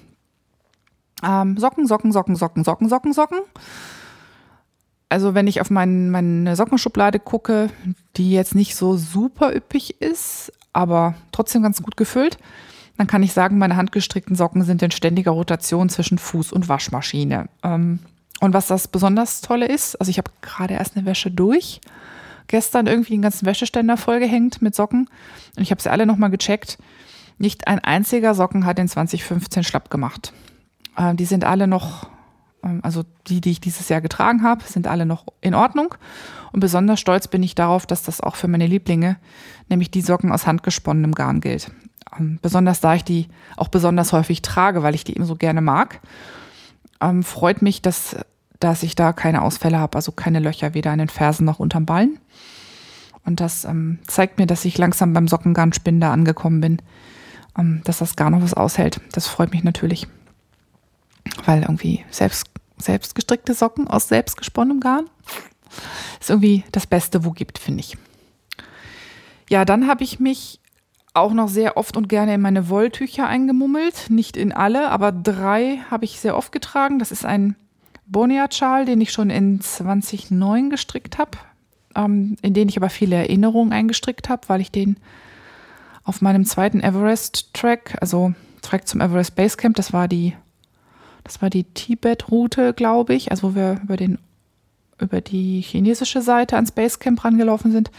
Ähm, 1.23 1.57
Socken, 1.57 1.87
Socken, 1.87 2.11
Socken, 2.11 2.35
Socken, 2.35 2.63
Socken, 2.63 2.89
Socken, 2.89 3.13
Socken. 3.13 3.39
Also 5.09 5.33
wenn 5.33 5.47
ich 5.47 5.61
auf 5.61 5.69
mein, 5.69 6.09
meine 6.09 6.55
Sockenschublade 6.55 7.19
gucke, 7.19 7.69
die 8.17 8.31
jetzt 8.31 8.55
nicht 8.55 8.75
so 8.75 8.97
super 8.97 9.55
üppig 9.55 10.01
ist, 10.01 10.51
aber 10.73 11.15
trotzdem 11.31 11.63
ganz 11.63 11.81
gut 11.81 11.95
gefüllt, 11.95 12.37
dann 12.97 13.07
kann 13.07 13.23
ich 13.23 13.33
sagen, 13.33 13.57
meine 13.57 13.75
handgestrickten 13.75 14.35
Socken 14.35 14.63
sind 14.63 14.81
in 14.81 14.91
ständiger 14.91 15.31
Rotation 15.31 15.89
zwischen 15.89 16.17
Fuß 16.17 16.51
und 16.51 16.67
Waschmaschine. 16.67 17.47
Ähm, 17.63 17.99
und 18.39 18.53
was 18.53 18.67
das 18.67 18.87
besonders 18.87 19.41
tolle 19.41 19.67
ist, 19.67 19.95
also 19.99 20.09
ich 20.09 20.17
habe 20.17 20.31
gerade 20.41 20.75
erst 20.75 20.95
eine 20.95 21.05
Wäsche 21.05 21.31
durch, 21.31 21.81
gestern 22.47 22.87
irgendwie 22.87 23.13
den 23.13 23.21
ganzen 23.21 23.45
Wäscheständer 23.45 23.97
vollgehängt 23.97 24.61
mit 24.61 24.75
Socken 24.75 25.09
und 25.55 25.63
ich 25.63 25.71
habe 25.71 25.81
sie 25.81 25.91
alle 25.91 26.05
nochmal 26.05 26.29
gecheckt. 26.29 26.77
Nicht 27.39 27.67
ein 27.67 27.79
einziger 27.79 28.33
Socken 28.33 28.65
hat 28.65 28.79
in 28.79 28.87
2015 28.87 29.63
schlapp 29.63 29.89
gemacht. 29.89 30.33
Äh, 30.95 31.13
die 31.15 31.25
sind 31.25 31.45
alle 31.45 31.67
noch, 31.67 32.09
ähm, 32.63 32.79
also 32.83 33.03
die, 33.27 33.41
die 33.41 33.51
ich 33.51 33.61
dieses 33.61 33.89
Jahr 33.89 34.01
getragen 34.01 34.43
habe, 34.43 34.63
sind 34.63 34.87
alle 34.87 35.05
noch 35.05 35.25
in 35.41 35.53
Ordnung. 35.53 35.93
Und 36.51 36.61
besonders 36.61 36.99
stolz 36.99 37.27
bin 37.27 37.43
ich 37.43 37.53
darauf, 37.53 37.85
dass 37.85 38.01
das 38.01 38.21
auch 38.21 38.35
für 38.35 38.47
meine 38.47 38.65
Lieblinge, 38.65 39.17
nämlich 39.69 39.91
die 39.91 40.01
Socken 40.01 40.31
aus 40.31 40.47
handgesponnenem 40.47 41.13
Garn 41.13 41.41
gilt. 41.41 41.71
Ähm, 42.19 42.39
besonders 42.41 42.79
da 42.79 42.95
ich 42.95 43.03
die 43.03 43.27
auch 43.55 43.67
besonders 43.67 44.13
häufig 44.13 44.41
trage, 44.41 44.83
weil 44.83 44.95
ich 44.95 45.03
die 45.03 45.15
eben 45.15 45.25
so 45.25 45.35
gerne 45.35 45.61
mag, 45.61 45.99
ähm, 47.01 47.23
freut 47.23 47.61
mich, 47.61 47.81
dass, 47.81 48.15
dass 48.59 48.83
ich 48.83 48.95
da 48.95 49.13
keine 49.13 49.41
Ausfälle 49.41 49.79
habe, 49.79 49.95
also 49.97 50.11
keine 50.11 50.39
Löcher 50.39 50.73
weder 50.73 50.91
an 50.91 50.99
den 50.99 51.09
Fersen 51.09 51.45
noch 51.45 51.59
unterm 51.59 51.85
Ballen. 51.85 52.19
Und 53.25 53.39
das 53.39 53.65
ähm, 53.65 53.99
zeigt 54.07 54.39
mir, 54.39 54.47
dass 54.47 54.65
ich 54.65 54.77
langsam 54.77 55.13
beim 55.13 55.27
Sockengarnspinder 55.27 56.09
angekommen 56.09 56.61
bin, 56.61 56.81
ähm, 57.57 57.81
dass 57.83 57.99
das 57.99 58.15
gar 58.15 58.29
noch 58.29 58.41
was 58.41 58.53
aushält. 58.53 59.01
Das 59.11 59.27
freut 59.27 59.51
mich 59.51 59.63
natürlich, 59.63 60.07
weil 61.45 61.63
irgendwie 61.63 62.05
selbst, 62.09 62.47
selbst 62.77 63.15
gestrickte 63.15 63.53
Socken 63.53 63.87
aus 63.87 64.07
selbst 64.07 64.37
gesponnenem 64.37 64.79
Garn 64.79 65.09
ist 66.19 66.29
irgendwie 66.29 66.63
das 66.71 66.87
Beste, 66.87 67.25
wo 67.25 67.31
gibt, 67.31 67.59
finde 67.59 67.81
ich. 67.81 67.97
Ja, 69.49 69.65
dann 69.65 69.87
habe 69.87 70.03
ich 70.03 70.19
mich 70.19 70.59
auch 71.17 71.33
noch 71.33 71.49
sehr 71.49 71.77
oft 71.77 71.97
und 71.97 72.07
gerne 72.07 72.35
in 72.35 72.41
meine 72.41 72.69
Wolltücher 72.69 73.27
eingemummelt. 73.27 74.09
Nicht 74.09 74.37
in 74.37 74.51
alle, 74.51 74.89
aber 74.89 75.11
drei 75.11 75.79
habe 75.89 76.05
ich 76.05 76.19
sehr 76.19 76.37
oft 76.37 76.51
getragen. 76.51 76.99
Das 76.99 77.11
ist 77.11 77.25
ein 77.25 77.55
Bonnier-Schal, 78.05 78.85
den 78.85 79.01
ich 79.01 79.11
schon 79.11 79.29
in 79.29 79.59
2009 79.59 80.69
gestrickt 80.69 81.17
habe, 81.17 81.31
ähm, 81.95 82.37
in 82.41 82.53
den 82.53 82.69
ich 82.69 82.77
aber 82.77 82.89
viele 82.89 83.15
Erinnerungen 83.15 83.73
eingestrickt 83.73 84.29
habe, 84.29 84.47
weil 84.47 84.61
ich 84.61 84.71
den 84.71 84.97
auf 86.03 86.21
meinem 86.21 86.45
zweiten 86.45 86.81
Everest-Track, 86.81 87.97
also 87.99 88.33
Track 88.61 88.87
zum 88.87 89.01
Everest 89.01 89.35
Basecamp, 89.35 89.75
das 89.75 89.91
war 89.91 90.07
die, 90.07 90.35
die 91.51 91.63
Tibet-Route, 91.65 92.73
glaube 92.73 93.13
ich, 93.13 93.31
also 93.31 93.51
wo 93.51 93.55
wir 93.55 93.81
über 93.83 93.97
den 93.97 94.19
über 94.99 95.21
die 95.21 95.61
chinesische 95.61 96.21
Seite 96.23 96.55
ans 96.55 96.71
Basecamp 96.71 97.23
rangelaufen 97.23 97.71
sind. 97.71 97.91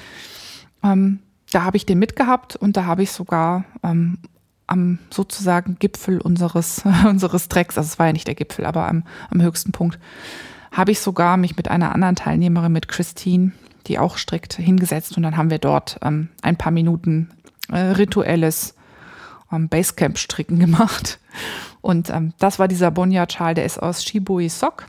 Ähm, 0.83 1.21
da 1.51 1.65
habe 1.65 1.77
ich 1.77 1.87
den 1.87 1.99
mitgehabt 1.99 2.57
und 2.57 2.77
da 2.77 2.85
habe 2.85 3.03
ich 3.03 3.13
sogar 3.13 3.65
ähm, 3.83 4.19
am 4.67 4.99
sozusagen 5.11 5.79
Gipfel 5.79 6.21
unseres, 6.21 6.83
unseres 7.09 7.49
Tracks, 7.49 7.79
also 7.79 7.89
es 7.89 7.99
war 7.99 8.07
ja 8.07 8.13
nicht 8.13 8.27
der 8.27 8.35
Gipfel, 8.35 8.67
aber 8.67 8.89
am, 8.89 9.05
am 9.31 9.43
höchsten 9.43 9.73
Punkt, 9.73 9.99
habe 10.71 10.93
ich 10.93 11.01
sogar 11.01 11.37
mich 11.37 11.57
mit 11.57 11.69
einer 11.69 11.95
anderen 11.95 12.17
Teilnehmerin, 12.17 12.73
mit 12.73 12.89
Christine, 12.89 13.53
die 13.87 13.99
auch 13.99 14.19
strickt, 14.19 14.55
hingesetzt 14.55 15.17
und 15.17 15.23
dann 15.23 15.37
haben 15.37 15.51
wir 15.51 15.59
dort 15.59 15.99
ähm, 16.03 16.29
ein 16.43 16.57
paar 16.57 16.73
Minuten 16.73 17.31
äh, 17.73 17.79
rituelles 17.79 18.75
ähm, 19.51 19.69
Basecamp-Stricken 19.69 20.59
gemacht. 20.61 21.19
Und 21.81 22.11
ähm, 22.11 22.35
das 22.39 22.59
war 22.59 22.69
dieser 22.69 22.91
Bonja-Schal, 22.91 23.55
der 23.55 23.65
ist 23.65 23.79
aus 23.79 24.05
Shibui 24.05 24.49
Sock. 24.49 24.87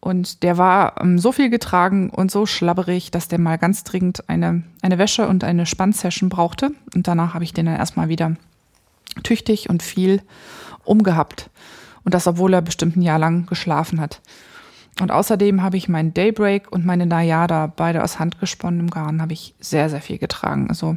Und 0.00 0.42
der 0.42 0.58
war 0.58 1.00
ähm, 1.00 1.18
so 1.18 1.32
viel 1.32 1.50
getragen 1.50 2.10
und 2.10 2.30
so 2.30 2.46
schlabberig, 2.46 3.10
dass 3.10 3.28
der 3.28 3.40
mal 3.40 3.58
ganz 3.58 3.84
dringend 3.84 4.28
eine, 4.28 4.62
eine 4.80 4.98
Wäsche 4.98 5.26
und 5.26 5.44
eine 5.44 5.66
Spannsession 5.66 6.28
brauchte. 6.28 6.70
Und 6.94 7.08
danach 7.08 7.34
habe 7.34 7.44
ich 7.44 7.52
den 7.52 7.66
dann 7.66 7.76
erstmal 7.76 8.08
wieder 8.08 8.36
tüchtig 9.22 9.68
und 9.68 9.82
viel 9.82 10.22
umgehabt. 10.84 11.50
Und 12.04 12.14
das, 12.14 12.26
obwohl 12.26 12.54
er 12.54 12.62
bestimmt 12.62 12.96
ein 12.96 13.02
Jahr 13.02 13.18
lang 13.18 13.46
geschlafen 13.46 14.00
hat. 14.00 14.20
Und 15.00 15.12
außerdem 15.12 15.62
habe 15.62 15.76
ich 15.76 15.88
meinen 15.88 16.14
Daybreak 16.14 16.72
und 16.72 16.84
meine 16.84 17.06
Nayada, 17.06 17.72
beide 17.74 18.02
aus 18.02 18.18
handgesponnenem 18.18 18.90
Garn, 18.90 19.22
habe 19.22 19.32
ich 19.32 19.54
sehr, 19.60 19.90
sehr 19.90 20.00
viel 20.00 20.18
getragen. 20.18 20.68
Also 20.68 20.96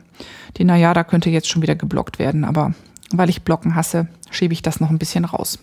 die 0.57 0.63
Nayada 0.63 1.03
könnte 1.03 1.29
jetzt 1.29 1.49
schon 1.49 1.61
wieder 1.61 1.75
geblockt 1.75 2.17
werden, 2.17 2.43
aber 2.43 2.73
weil 3.11 3.29
ich 3.29 3.43
Blocken 3.43 3.75
hasse, 3.75 4.07
schiebe 4.31 4.53
ich 4.53 4.61
das 4.61 4.79
noch 4.79 4.89
ein 4.89 4.97
bisschen 4.97 5.25
raus. 5.25 5.59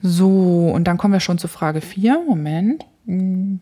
So, 0.00 0.70
und 0.72 0.84
dann 0.84 0.96
kommen 0.96 1.12
wir 1.12 1.20
schon 1.20 1.38
zu 1.38 1.48
Frage 1.48 1.80
4. 1.80 2.22
Moment. 2.26 2.86
Mhm. 3.04 3.60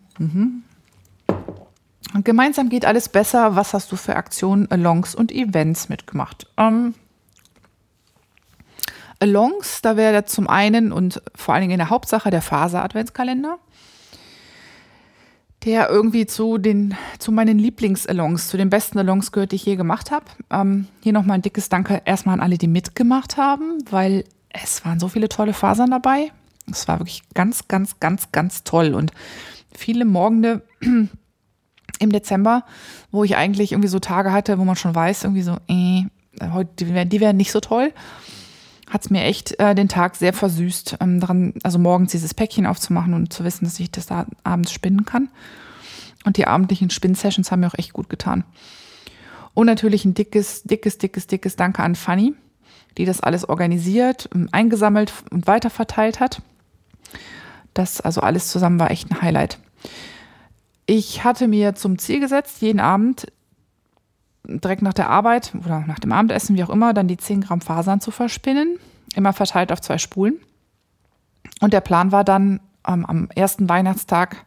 Gemeinsam 2.23 2.69
geht 2.69 2.85
alles 2.85 3.09
besser. 3.09 3.55
Was 3.55 3.73
hast 3.73 3.91
du 3.91 3.95
für 3.95 4.15
Aktionen, 4.15 4.69
Alongs 4.71 5.15
und 5.15 5.31
Events 5.31 5.89
mitgemacht? 5.89 6.47
Ähm, 6.57 6.93
Alongs, 9.19 9.81
da 9.81 9.97
wäre 9.97 10.25
zum 10.25 10.47
einen 10.47 10.91
und 10.91 11.21
vor 11.35 11.53
allen 11.53 11.61
Dingen 11.61 11.73
in 11.73 11.79
der 11.79 11.89
Hauptsache 11.89 12.29
der 12.29 12.41
Faser-Adventskalender, 12.41 13.57
der 15.65 15.89
irgendwie 15.89 16.27
zu 16.27 16.59
den, 16.59 16.95
zu 17.17 17.31
meinen 17.31 17.57
Lieblings-Alongs, 17.57 18.47
zu 18.47 18.57
den 18.57 18.69
besten 18.69 18.99
Alongs 18.99 19.31
gehört, 19.31 19.51
die 19.51 19.55
ich 19.55 19.65
je 19.65 19.75
gemacht 19.75 20.11
habe. 20.11 20.25
Ähm, 20.51 20.87
hier 21.01 21.13
nochmal 21.13 21.39
ein 21.39 21.41
dickes 21.41 21.69
Danke 21.69 22.01
erstmal 22.05 22.33
an 22.33 22.41
alle, 22.41 22.57
die 22.57 22.67
mitgemacht 22.67 23.37
haben, 23.37 23.79
weil 23.89 24.23
es 24.63 24.83
waren 24.85 24.99
so 24.99 25.07
viele 25.07 25.29
tolle 25.29 25.53
Fasern 25.53 25.91
dabei. 25.91 26.31
Es 26.71 26.87
war 26.87 26.99
wirklich 26.99 27.23
ganz, 27.33 27.67
ganz, 27.67 27.99
ganz, 27.99 28.31
ganz 28.31 28.63
toll 28.63 28.93
und 28.93 29.11
viele 29.73 30.05
Morgende 30.05 30.61
im 31.99 32.11
Dezember, 32.11 32.65
wo 33.11 33.23
ich 33.23 33.35
eigentlich 33.35 33.71
irgendwie 33.71 33.89
so 33.89 33.99
Tage 33.99 34.31
hatte, 34.31 34.57
wo 34.59 34.65
man 34.65 34.75
schon 34.75 34.93
weiß, 34.93 35.23
irgendwie 35.23 35.43
so, 35.43 35.57
äh, 35.67 36.03
heute, 36.51 36.85
die, 36.85 37.19
wären 37.21 37.37
nicht 37.37 37.51
so 37.51 37.59
toll, 37.59 37.93
hat 38.89 39.01
es 39.01 39.09
mir 39.09 39.23
echt 39.23 39.59
äh, 39.59 39.75
den 39.75 39.89
Tag 39.89 40.15
sehr 40.15 40.33
versüßt, 40.33 40.97
ähm, 41.01 41.19
daran, 41.19 41.53
also 41.63 41.79
morgens 41.79 42.11
dieses 42.11 42.33
Päckchen 42.33 42.65
aufzumachen 42.65 43.13
und 43.13 43.33
zu 43.33 43.43
wissen, 43.43 43.65
dass 43.65 43.79
ich 43.79 43.91
das 43.91 44.05
da 44.05 44.25
abends 44.43 44.71
spinnen 44.71 45.05
kann. 45.05 45.29
Und 46.25 46.37
die 46.37 46.47
abendlichen 46.47 46.89
Spin-Sessions 46.89 47.51
haben 47.51 47.61
mir 47.61 47.67
auch 47.67 47.77
echt 47.77 47.93
gut 47.93 48.09
getan. 48.09 48.43
Und 49.53 49.65
natürlich 49.65 50.05
ein 50.05 50.13
dickes, 50.13 50.63
dickes, 50.63 50.97
dickes, 50.97 51.27
dickes 51.27 51.55
Danke 51.55 51.83
an 51.83 51.95
Fanny, 51.95 52.35
die 52.97 53.05
das 53.05 53.21
alles 53.21 53.47
organisiert, 53.47 54.29
ähm, 54.33 54.49
eingesammelt 54.51 55.13
und 55.31 55.47
weiterverteilt 55.47 56.19
hat. 56.19 56.41
Das 57.73 58.01
also 58.01 58.21
alles 58.21 58.49
zusammen 58.49 58.79
war 58.79 58.91
echt 58.91 59.11
ein 59.11 59.21
Highlight. 59.21 59.59
Ich 60.85 61.23
hatte 61.23 61.47
mir 61.47 61.75
zum 61.75 61.99
Ziel 61.99 62.19
gesetzt, 62.19 62.61
jeden 62.61 62.79
Abend 62.79 63.27
direkt 64.47 64.81
nach 64.81 64.93
der 64.93 65.09
Arbeit 65.09 65.53
oder 65.63 65.81
nach 65.85 65.99
dem 65.99 66.11
Abendessen, 66.11 66.55
wie 66.55 66.63
auch 66.63 66.69
immer, 66.69 66.93
dann 66.93 67.07
die 67.07 67.17
10 67.17 67.41
Gramm 67.41 67.61
Fasern 67.61 67.99
zu 68.01 68.11
verspinnen, 68.11 68.79
immer 69.15 69.33
verteilt 69.33 69.71
auf 69.71 69.81
zwei 69.81 69.97
Spulen. 69.97 70.35
Und 71.59 71.73
der 71.73 71.81
Plan 71.81 72.11
war 72.11 72.23
dann 72.23 72.61
ähm, 72.87 73.05
am 73.05 73.29
ersten 73.35 73.67
Weihnachtstag, 73.67 74.45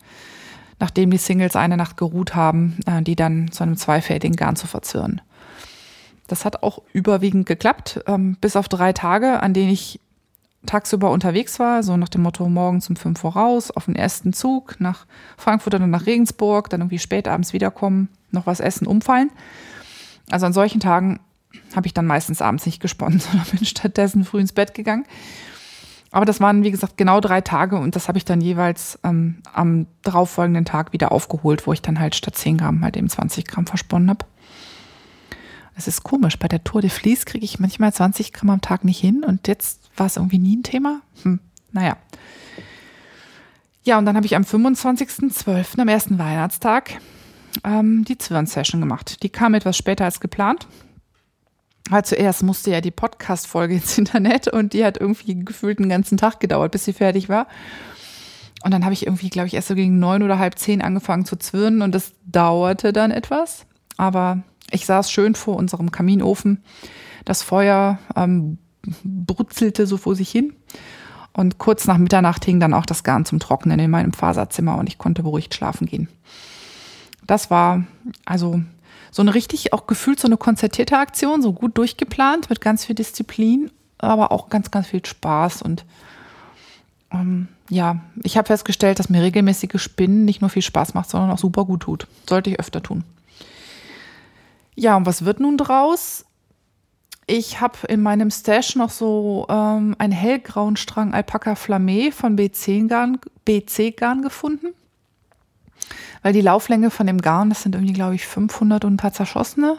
nachdem 0.78 1.10
die 1.10 1.18
Singles 1.18 1.56
eine 1.56 1.76
Nacht 1.76 1.96
geruht 1.96 2.34
haben, 2.34 2.78
äh, 2.86 3.02
die 3.02 3.16
dann 3.16 3.50
zu 3.52 3.62
einem 3.62 3.76
zweifädigen 3.76 4.36
Garn 4.36 4.56
zu 4.56 4.66
verzwirren. 4.66 5.20
Das 6.30 6.44
hat 6.44 6.62
auch 6.62 6.82
überwiegend 6.92 7.46
geklappt, 7.46 8.00
ähm, 8.06 8.36
bis 8.40 8.54
auf 8.54 8.68
drei 8.68 8.92
Tage, 8.92 9.42
an 9.42 9.52
denen 9.52 9.70
ich 9.70 9.98
tagsüber 10.64 11.10
unterwegs 11.10 11.58
war, 11.58 11.82
so 11.82 11.96
nach 11.96 12.08
dem 12.08 12.22
Motto 12.22 12.48
morgens 12.48 12.88
um 12.88 12.94
fünf 12.94 13.24
Uhr 13.24 13.32
raus, 13.32 13.72
auf 13.72 13.86
den 13.86 13.96
ersten 13.96 14.32
Zug 14.32 14.76
nach 14.78 15.06
Frankfurt 15.36 15.74
oder 15.74 15.88
nach 15.88 16.06
Regensburg, 16.06 16.70
dann 16.70 16.82
irgendwie 16.82 17.00
spät 17.00 17.26
abends 17.26 17.52
wiederkommen, 17.52 18.08
noch 18.30 18.46
was 18.46 18.60
essen, 18.60 18.86
umfallen. 18.86 19.30
Also 20.30 20.46
an 20.46 20.52
solchen 20.52 20.78
Tagen 20.80 21.18
habe 21.74 21.88
ich 21.88 21.94
dann 21.94 22.06
meistens 22.06 22.42
abends 22.42 22.64
nicht 22.64 22.80
gesponnen, 22.80 23.18
sondern 23.20 23.46
bin 23.50 23.64
stattdessen 23.64 24.24
früh 24.24 24.40
ins 24.40 24.52
Bett 24.52 24.74
gegangen. 24.74 25.06
Aber 26.12 26.26
das 26.26 26.40
waren, 26.40 26.62
wie 26.62 26.70
gesagt, 26.70 26.96
genau 26.96 27.20
drei 27.20 27.40
Tage 27.40 27.76
und 27.76 27.96
das 27.96 28.06
habe 28.06 28.18
ich 28.18 28.24
dann 28.24 28.40
jeweils 28.40 29.00
ähm, 29.02 29.38
am 29.52 29.86
darauffolgenden 30.02 30.64
Tag 30.64 30.92
wieder 30.92 31.10
aufgeholt, 31.10 31.66
wo 31.66 31.72
ich 31.72 31.82
dann 31.82 31.98
halt 31.98 32.14
statt 32.14 32.36
10 32.36 32.58
Gramm 32.58 32.82
halt 32.82 32.96
eben 32.96 33.08
20 33.08 33.46
Gramm 33.46 33.66
versponnen 33.66 34.10
habe. 34.10 34.26
Es 35.80 35.88
ist 35.88 36.02
komisch, 36.02 36.38
bei 36.38 36.46
der 36.46 36.62
Tour 36.62 36.82
de 36.82 36.90
Vlies 36.90 37.24
kriege 37.24 37.42
ich 37.42 37.58
manchmal 37.58 37.90
20 37.90 38.34
Gramm 38.34 38.50
am 38.50 38.60
Tag 38.60 38.84
nicht 38.84 39.00
hin 39.00 39.24
und 39.24 39.48
jetzt 39.48 39.88
war 39.96 40.04
es 40.04 40.18
irgendwie 40.18 40.38
nie 40.38 40.56
ein 40.56 40.62
Thema. 40.62 41.00
Hm, 41.22 41.40
naja. 41.72 41.96
Ja, 43.82 43.96
und 43.96 44.04
dann 44.04 44.14
habe 44.14 44.26
ich 44.26 44.36
am 44.36 44.42
25.12., 44.42 45.80
am 45.80 45.88
ersten 45.88 46.18
Weihnachtstag, 46.18 46.98
ähm, 47.64 48.04
die 48.04 48.18
Zwirn-Session 48.18 48.82
gemacht. 48.82 49.22
Die 49.22 49.30
kam 49.30 49.54
etwas 49.54 49.78
später 49.78 50.04
als 50.04 50.20
geplant. 50.20 50.66
Weil 51.88 52.04
zuerst 52.04 52.42
musste 52.42 52.72
ja 52.72 52.82
die 52.82 52.90
Podcast-Folge 52.90 53.76
ins 53.76 53.96
Internet 53.98 54.48
und 54.48 54.74
die 54.74 54.84
hat 54.84 54.98
irgendwie 54.98 55.34
gefühlt 55.46 55.78
einen 55.78 55.88
ganzen 55.88 56.18
Tag 56.18 56.40
gedauert, 56.40 56.72
bis 56.72 56.84
sie 56.84 56.92
fertig 56.92 57.30
war. 57.30 57.46
Und 58.62 58.74
dann 58.74 58.84
habe 58.84 58.92
ich 58.92 59.06
irgendwie, 59.06 59.30
glaube 59.30 59.46
ich, 59.46 59.54
erst 59.54 59.68
so 59.68 59.74
gegen 59.74 59.98
neun 59.98 60.22
oder 60.22 60.38
halb 60.38 60.58
zehn 60.58 60.82
angefangen 60.82 61.24
zu 61.24 61.36
zwirnen 61.36 61.80
und 61.80 61.94
das 61.94 62.12
dauerte 62.26 62.92
dann 62.92 63.10
etwas. 63.12 63.64
Aber 63.96 64.42
ich 64.70 64.86
saß 64.86 65.10
schön 65.10 65.34
vor 65.34 65.56
unserem 65.56 65.90
Kaminofen. 65.90 66.62
Das 67.24 67.42
Feuer 67.42 67.98
ähm, 68.16 68.58
brutzelte 69.04 69.86
so 69.86 69.96
vor 69.96 70.14
sich 70.14 70.30
hin. 70.30 70.54
Und 71.32 71.58
kurz 71.58 71.86
nach 71.86 71.98
Mitternacht 71.98 72.44
hing 72.44 72.58
dann 72.58 72.74
auch 72.74 72.86
das 72.86 73.04
Garn 73.04 73.24
zum 73.24 73.38
Trocknen 73.38 73.78
in 73.78 73.90
meinem 73.90 74.12
Faserzimmer 74.12 74.78
und 74.78 74.88
ich 74.88 74.98
konnte 74.98 75.22
beruhigt 75.22 75.54
schlafen 75.54 75.86
gehen. 75.86 76.08
Das 77.26 77.50
war 77.50 77.84
also 78.24 78.60
so 79.12 79.22
eine 79.22 79.34
richtig 79.34 79.72
auch 79.72 79.86
gefühlt 79.86 80.18
so 80.18 80.26
eine 80.26 80.36
konzertierte 80.36 80.98
Aktion, 80.98 81.42
so 81.42 81.52
gut 81.52 81.78
durchgeplant 81.78 82.50
mit 82.50 82.60
ganz 82.60 82.84
viel 82.84 82.94
Disziplin, 82.94 83.70
aber 83.98 84.32
auch 84.32 84.48
ganz, 84.48 84.70
ganz 84.70 84.88
viel 84.88 85.04
Spaß. 85.04 85.62
Und 85.62 85.84
ähm, 87.12 87.48
ja, 87.68 88.00
ich 88.22 88.36
habe 88.36 88.46
festgestellt, 88.46 88.98
dass 88.98 89.08
mir 89.08 89.22
regelmäßige 89.22 89.80
Spinnen 89.80 90.24
nicht 90.24 90.40
nur 90.40 90.50
viel 90.50 90.62
Spaß 90.62 90.94
macht, 90.94 91.10
sondern 91.10 91.30
auch 91.30 91.38
super 91.38 91.64
gut 91.64 91.82
tut. 91.82 92.06
Sollte 92.28 92.50
ich 92.50 92.58
öfter 92.58 92.82
tun. 92.82 93.04
Ja, 94.80 94.96
und 94.96 95.04
was 95.04 95.26
wird 95.26 95.40
nun 95.40 95.58
draus? 95.58 96.24
Ich 97.26 97.60
habe 97.60 97.76
in 97.88 98.00
meinem 98.00 98.30
Stash 98.30 98.76
noch 98.76 98.88
so 98.88 99.44
ähm, 99.50 99.94
einen 99.98 100.14
hellgrauen 100.14 100.78
Strang 100.78 101.12
Alpaka 101.12 101.54
Flamme 101.54 102.12
von 102.12 102.34
BC-Garn 102.34 103.18
BC 103.44 103.94
-Garn 103.94 104.22
gefunden. 104.22 104.68
Weil 106.22 106.32
die 106.32 106.40
Lauflänge 106.40 106.90
von 106.90 107.06
dem 107.06 107.20
Garn, 107.20 107.50
das 107.50 107.62
sind 107.62 107.74
irgendwie, 107.74 107.92
glaube 107.92 108.14
ich, 108.14 108.26
500 108.26 108.86
und 108.86 108.94
ein 108.94 108.96
paar 108.96 109.12
zerschossene. 109.12 109.76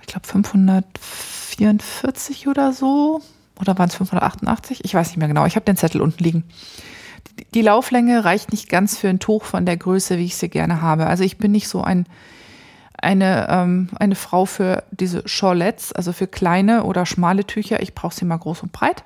Ich 0.00 0.08
glaube 0.08 0.26
544 0.26 2.48
oder 2.48 2.72
so. 2.72 3.22
Oder 3.60 3.78
waren 3.78 3.88
es 3.88 3.94
588? 3.94 4.84
Ich 4.84 4.94
weiß 4.94 5.10
nicht 5.10 5.18
mehr 5.18 5.28
genau. 5.28 5.46
Ich 5.46 5.54
habe 5.54 5.64
den 5.64 5.76
Zettel 5.76 6.00
unten 6.00 6.24
liegen. 6.24 6.42
Die 7.54 7.62
Lauflänge 7.62 8.24
reicht 8.24 8.50
nicht 8.50 8.68
ganz 8.68 8.98
für 8.98 9.08
ein 9.08 9.20
Tuch 9.20 9.44
von 9.44 9.64
der 9.64 9.76
Größe, 9.76 10.18
wie 10.18 10.24
ich 10.24 10.34
sie 10.34 10.48
gerne 10.48 10.82
habe. 10.82 11.06
Also 11.06 11.22
ich 11.22 11.38
bin 11.38 11.52
nicht 11.52 11.68
so 11.68 11.84
ein 11.84 12.04
eine, 13.02 13.48
ähm, 13.50 13.88
eine 13.98 14.14
Frau 14.14 14.46
für 14.46 14.84
diese 14.90 15.26
Shawlettes, 15.26 15.92
also 15.92 16.12
für 16.12 16.26
kleine 16.26 16.84
oder 16.84 17.04
schmale 17.04 17.44
Tücher. 17.44 17.82
Ich 17.82 17.94
brauche 17.94 18.14
sie 18.14 18.24
mal 18.24 18.38
groß 18.38 18.62
und 18.62 18.72
breit. 18.72 19.04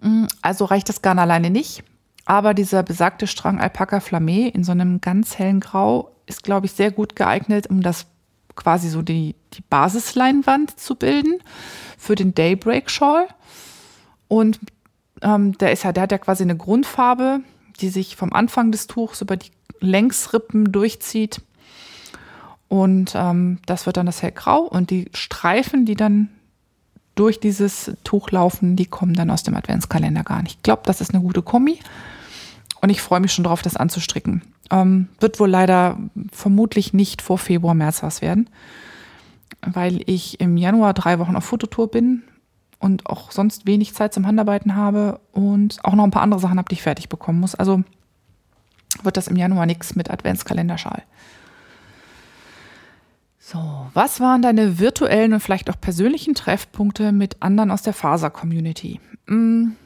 Mm, 0.00 0.26
also 0.42 0.64
reicht 0.64 0.88
das 0.88 1.00
Garn 1.00 1.18
alleine 1.18 1.50
nicht. 1.50 1.84
Aber 2.24 2.54
dieser 2.54 2.82
besagte 2.82 3.26
Strang 3.26 3.60
Alpaka 3.60 4.00
Flamme 4.00 4.48
in 4.48 4.64
so 4.64 4.72
einem 4.72 5.00
ganz 5.00 5.38
hellen 5.38 5.60
Grau 5.60 6.10
ist, 6.26 6.44
glaube 6.44 6.66
ich, 6.66 6.72
sehr 6.72 6.90
gut 6.90 7.16
geeignet, 7.16 7.68
um 7.68 7.82
das 7.82 8.06
quasi 8.54 8.88
so 8.88 9.02
die, 9.02 9.34
die 9.54 9.62
Basisleinwand 9.62 10.78
zu 10.78 10.94
bilden 10.94 11.38
für 11.98 12.14
den 12.14 12.34
Daybreak 12.34 12.90
Shawl. 12.90 13.26
Und 14.28 14.60
ähm, 15.22 15.56
der 15.58 15.72
ist 15.72 15.84
ja, 15.84 15.92
der 15.92 16.04
hat 16.04 16.12
ja 16.12 16.18
quasi 16.18 16.42
eine 16.42 16.56
Grundfarbe, 16.56 17.40
die 17.80 17.88
sich 17.88 18.16
vom 18.16 18.32
Anfang 18.32 18.72
des 18.72 18.86
Tuchs 18.86 19.20
über 19.20 19.36
die 19.36 19.50
Längsrippen 19.80 20.70
durchzieht 20.70 21.40
und 22.72 23.12
ähm, 23.14 23.58
das 23.66 23.84
wird 23.84 23.98
dann 23.98 24.06
das 24.06 24.22
hellgrau 24.22 24.60
und 24.60 24.88
die 24.88 25.10
Streifen, 25.12 25.84
die 25.84 25.94
dann 25.94 26.30
durch 27.14 27.38
dieses 27.38 27.92
Tuch 28.02 28.30
laufen, 28.30 28.76
die 28.76 28.86
kommen 28.86 29.12
dann 29.12 29.30
aus 29.30 29.42
dem 29.42 29.54
Adventskalender 29.54 30.22
gar 30.22 30.40
nicht. 30.40 30.56
Ich 30.56 30.62
glaube, 30.62 30.80
das 30.86 31.02
ist 31.02 31.12
eine 31.12 31.22
gute 31.22 31.42
Kombi 31.42 31.80
und 32.80 32.88
ich 32.88 33.02
freue 33.02 33.20
mich 33.20 33.34
schon 33.34 33.44
drauf, 33.44 33.60
das 33.60 33.76
anzustricken. 33.76 34.40
Ähm, 34.70 35.10
wird 35.20 35.38
wohl 35.38 35.50
leider 35.50 35.98
vermutlich 36.32 36.94
nicht 36.94 37.20
vor 37.20 37.36
Februar, 37.36 37.74
März 37.74 38.02
was 38.02 38.22
werden, 38.22 38.48
weil 39.60 40.00
ich 40.06 40.40
im 40.40 40.56
Januar 40.56 40.94
drei 40.94 41.18
Wochen 41.18 41.36
auf 41.36 41.44
Fototour 41.44 41.90
bin 41.90 42.22
und 42.78 43.04
auch 43.04 43.32
sonst 43.32 43.66
wenig 43.66 43.92
Zeit 43.92 44.14
zum 44.14 44.26
Handarbeiten 44.26 44.76
habe 44.76 45.20
und 45.32 45.84
auch 45.84 45.92
noch 45.92 46.04
ein 46.04 46.10
paar 46.10 46.22
andere 46.22 46.40
Sachen 46.40 46.56
habe, 46.56 46.70
die 46.70 46.76
ich 46.76 46.82
fertig 46.82 47.10
bekommen 47.10 47.40
muss. 47.40 47.54
Also 47.54 47.84
wird 49.02 49.18
das 49.18 49.28
im 49.28 49.36
Januar 49.36 49.66
nichts 49.66 49.94
mit 49.94 50.10
Adventskalenderschal. 50.10 51.02
So, 53.52 53.86
was 53.92 54.20
waren 54.20 54.40
deine 54.40 54.78
virtuellen 54.78 55.34
und 55.34 55.40
vielleicht 55.40 55.68
auch 55.68 55.78
persönlichen 55.78 56.34
Treffpunkte 56.34 57.12
mit 57.12 57.42
anderen 57.42 57.70
aus 57.70 57.82
der 57.82 57.92
Faser-Community? 57.92 58.98
Hm, 59.26 59.76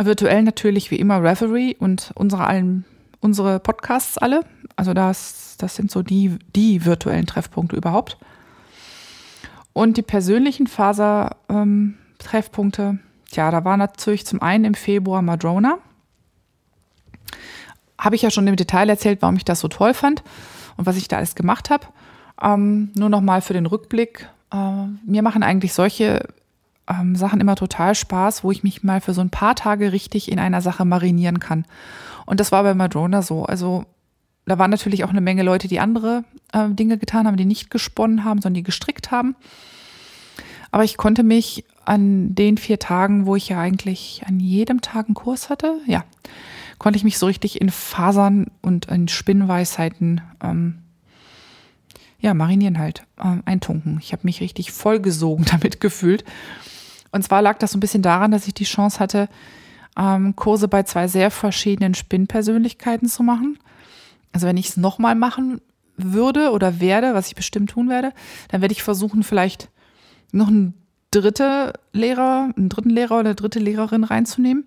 virtuell 0.00 0.42
natürlich 0.42 0.90
wie 0.90 0.96
immer 0.96 1.22
Reverie 1.22 1.76
und 1.78 2.12
unsere 2.14 2.46
allen, 2.46 2.86
unsere 3.20 3.60
Podcasts 3.60 4.16
alle. 4.16 4.40
Also 4.76 4.94
das, 4.94 5.58
das 5.58 5.76
sind 5.76 5.90
so 5.90 6.02
die, 6.02 6.38
die 6.56 6.86
virtuellen 6.86 7.26
Treffpunkte 7.26 7.76
überhaupt. 7.76 8.16
Und 9.74 9.98
die 9.98 10.02
persönlichen 10.02 10.66
Faser-Treffpunkte, 10.66 12.82
ähm, 12.82 13.00
tja, 13.30 13.50
da 13.50 13.66
war 13.66 13.76
natürlich 13.76 14.24
zum 14.24 14.40
einen 14.40 14.64
im 14.64 14.72
Februar 14.74 15.20
Madrona. 15.20 15.76
Habe 17.98 18.16
ich 18.16 18.22
ja 18.22 18.30
schon 18.30 18.46
im 18.46 18.56
Detail 18.56 18.88
erzählt, 18.88 19.20
warum 19.20 19.36
ich 19.36 19.44
das 19.44 19.60
so 19.60 19.68
toll 19.68 19.92
fand 19.92 20.22
und 20.78 20.86
was 20.86 20.96
ich 20.96 21.08
da 21.08 21.18
alles 21.18 21.34
gemacht 21.34 21.68
habe. 21.68 21.84
Ähm, 22.42 22.90
nur 22.94 23.08
noch 23.08 23.20
mal 23.20 23.40
für 23.40 23.52
den 23.52 23.66
Rückblick. 23.66 24.28
Äh, 24.52 24.86
mir 25.06 25.22
machen 25.22 25.42
eigentlich 25.42 25.72
solche 25.72 26.26
ähm, 26.88 27.16
Sachen 27.16 27.40
immer 27.40 27.56
total 27.56 27.94
Spaß, 27.94 28.44
wo 28.44 28.50
ich 28.50 28.62
mich 28.62 28.82
mal 28.82 29.00
für 29.00 29.14
so 29.14 29.20
ein 29.20 29.30
paar 29.30 29.54
Tage 29.54 29.92
richtig 29.92 30.30
in 30.30 30.38
einer 30.38 30.60
Sache 30.60 30.84
marinieren 30.84 31.40
kann. 31.40 31.64
Und 32.26 32.40
das 32.40 32.52
war 32.52 32.62
bei 32.62 32.74
Madrona 32.74 33.22
so. 33.22 33.44
Also 33.44 33.84
da 34.46 34.58
waren 34.58 34.70
natürlich 34.70 35.04
auch 35.04 35.10
eine 35.10 35.20
Menge 35.20 35.42
Leute, 35.42 35.68
die 35.68 35.80
andere 35.80 36.24
äh, 36.52 36.68
Dinge 36.68 36.98
getan 36.98 37.26
haben, 37.26 37.36
die 37.36 37.44
nicht 37.44 37.70
gesponnen 37.70 38.24
haben, 38.24 38.40
sondern 38.40 38.54
die 38.54 38.62
gestrickt 38.62 39.10
haben. 39.10 39.36
Aber 40.70 40.84
ich 40.84 40.96
konnte 40.96 41.22
mich 41.22 41.64
an 41.84 42.34
den 42.34 42.58
vier 42.58 42.78
Tagen, 42.78 43.26
wo 43.26 43.36
ich 43.36 43.48
ja 43.48 43.60
eigentlich 43.60 44.22
an 44.26 44.40
jedem 44.40 44.80
Tag 44.80 45.06
einen 45.06 45.14
Kurs 45.14 45.48
hatte, 45.48 45.78
ja, 45.86 46.04
konnte 46.78 46.96
ich 46.96 47.04
mich 47.04 47.18
so 47.18 47.26
richtig 47.26 47.60
in 47.60 47.70
Fasern 47.70 48.48
und 48.60 48.86
in 48.86 49.08
Spinnweisheiten 49.08 50.20
ähm, 50.42 50.83
ja, 52.24 52.32
marinieren 52.32 52.78
halt, 52.78 53.02
ähm, 53.22 53.42
eintunken. 53.44 53.98
Ich 54.00 54.12
habe 54.12 54.22
mich 54.24 54.40
richtig 54.40 54.72
vollgesogen 54.72 55.44
damit 55.50 55.78
gefühlt. 55.82 56.24
Und 57.12 57.22
zwar 57.22 57.42
lag 57.42 57.58
das 57.58 57.72
so 57.72 57.76
ein 57.76 57.80
bisschen 57.80 58.00
daran, 58.00 58.30
dass 58.30 58.46
ich 58.48 58.54
die 58.54 58.64
Chance 58.64 58.98
hatte, 58.98 59.28
ähm, 59.98 60.34
Kurse 60.34 60.66
bei 60.66 60.84
zwei 60.84 61.06
sehr 61.06 61.30
verschiedenen 61.30 61.92
Spinnpersönlichkeiten 61.92 63.08
zu 63.08 63.22
machen. 63.22 63.58
Also 64.32 64.46
wenn 64.46 64.56
ich 64.56 64.70
es 64.70 64.76
nochmal 64.78 65.14
machen 65.14 65.60
würde 65.98 66.50
oder 66.50 66.80
werde, 66.80 67.12
was 67.12 67.28
ich 67.28 67.34
bestimmt 67.34 67.70
tun 67.70 67.90
werde, 67.90 68.12
dann 68.48 68.62
werde 68.62 68.72
ich 68.72 68.82
versuchen, 68.82 69.22
vielleicht 69.22 69.68
noch 70.32 70.48
einen 70.48 70.72
dritte 71.10 71.74
Lehrer, 71.92 72.50
einen 72.56 72.70
dritten 72.70 72.90
Lehrer 72.90 73.18
oder 73.18 73.28
eine 73.28 73.34
dritte 73.34 73.58
Lehrerin 73.58 74.02
reinzunehmen, 74.02 74.64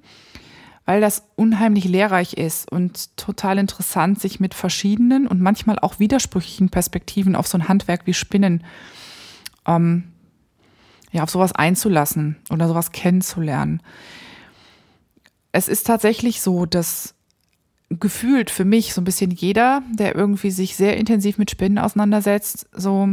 weil 0.87 1.01
das 1.01 1.23
unheimlich 1.35 1.83
lehrreich 1.83 2.35
ist 2.35 2.71
und 2.71 3.15
total 3.17 3.57
interessant, 3.57 4.21
sich 4.21 4.39
mit 4.39 4.53
verschiedenen 4.53 5.27
und 5.27 5.41
manchmal 5.41 5.77
auch 5.77 5.99
widersprüchlichen 5.99 6.69
Perspektiven 6.69 7.35
auf 7.35 7.45
so 7.45 7.57
ein 7.57 7.67
Handwerk 7.67 8.07
wie 8.07 8.13
Spinnen 8.13 8.63
ähm, 9.67 10.05
ja, 11.11 11.23
auf 11.23 11.29
sowas 11.29 11.51
einzulassen 11.51 12.37
oder 12.49 12.69
sowas 12.69 12.93
kennenzulernen. 12.93 13.81
Es 15.51 15.67
ist 15.67 15.85
tatsächlich 15.85 16.41
so, 16.41 16.65
dass 16.65 17.15
gefühlt 17.89 18.49
für 18.49 18.65
mich 18.65 18.93
so 18.93 19.01
ein 19.01 19.05
bisschen 19.05 19.31
jeder, 19.31 19.83
der 19.91 20.15
irgendwie 20.15 20.51
sich 20.51 20.77
sehr 20.77 20.95
intensiv 20.95 21.37
mit 21.37 21.51
Spinnen 21.51 21.79
auseinandersetzt, 21.79 22.65
so, 22.71 23.09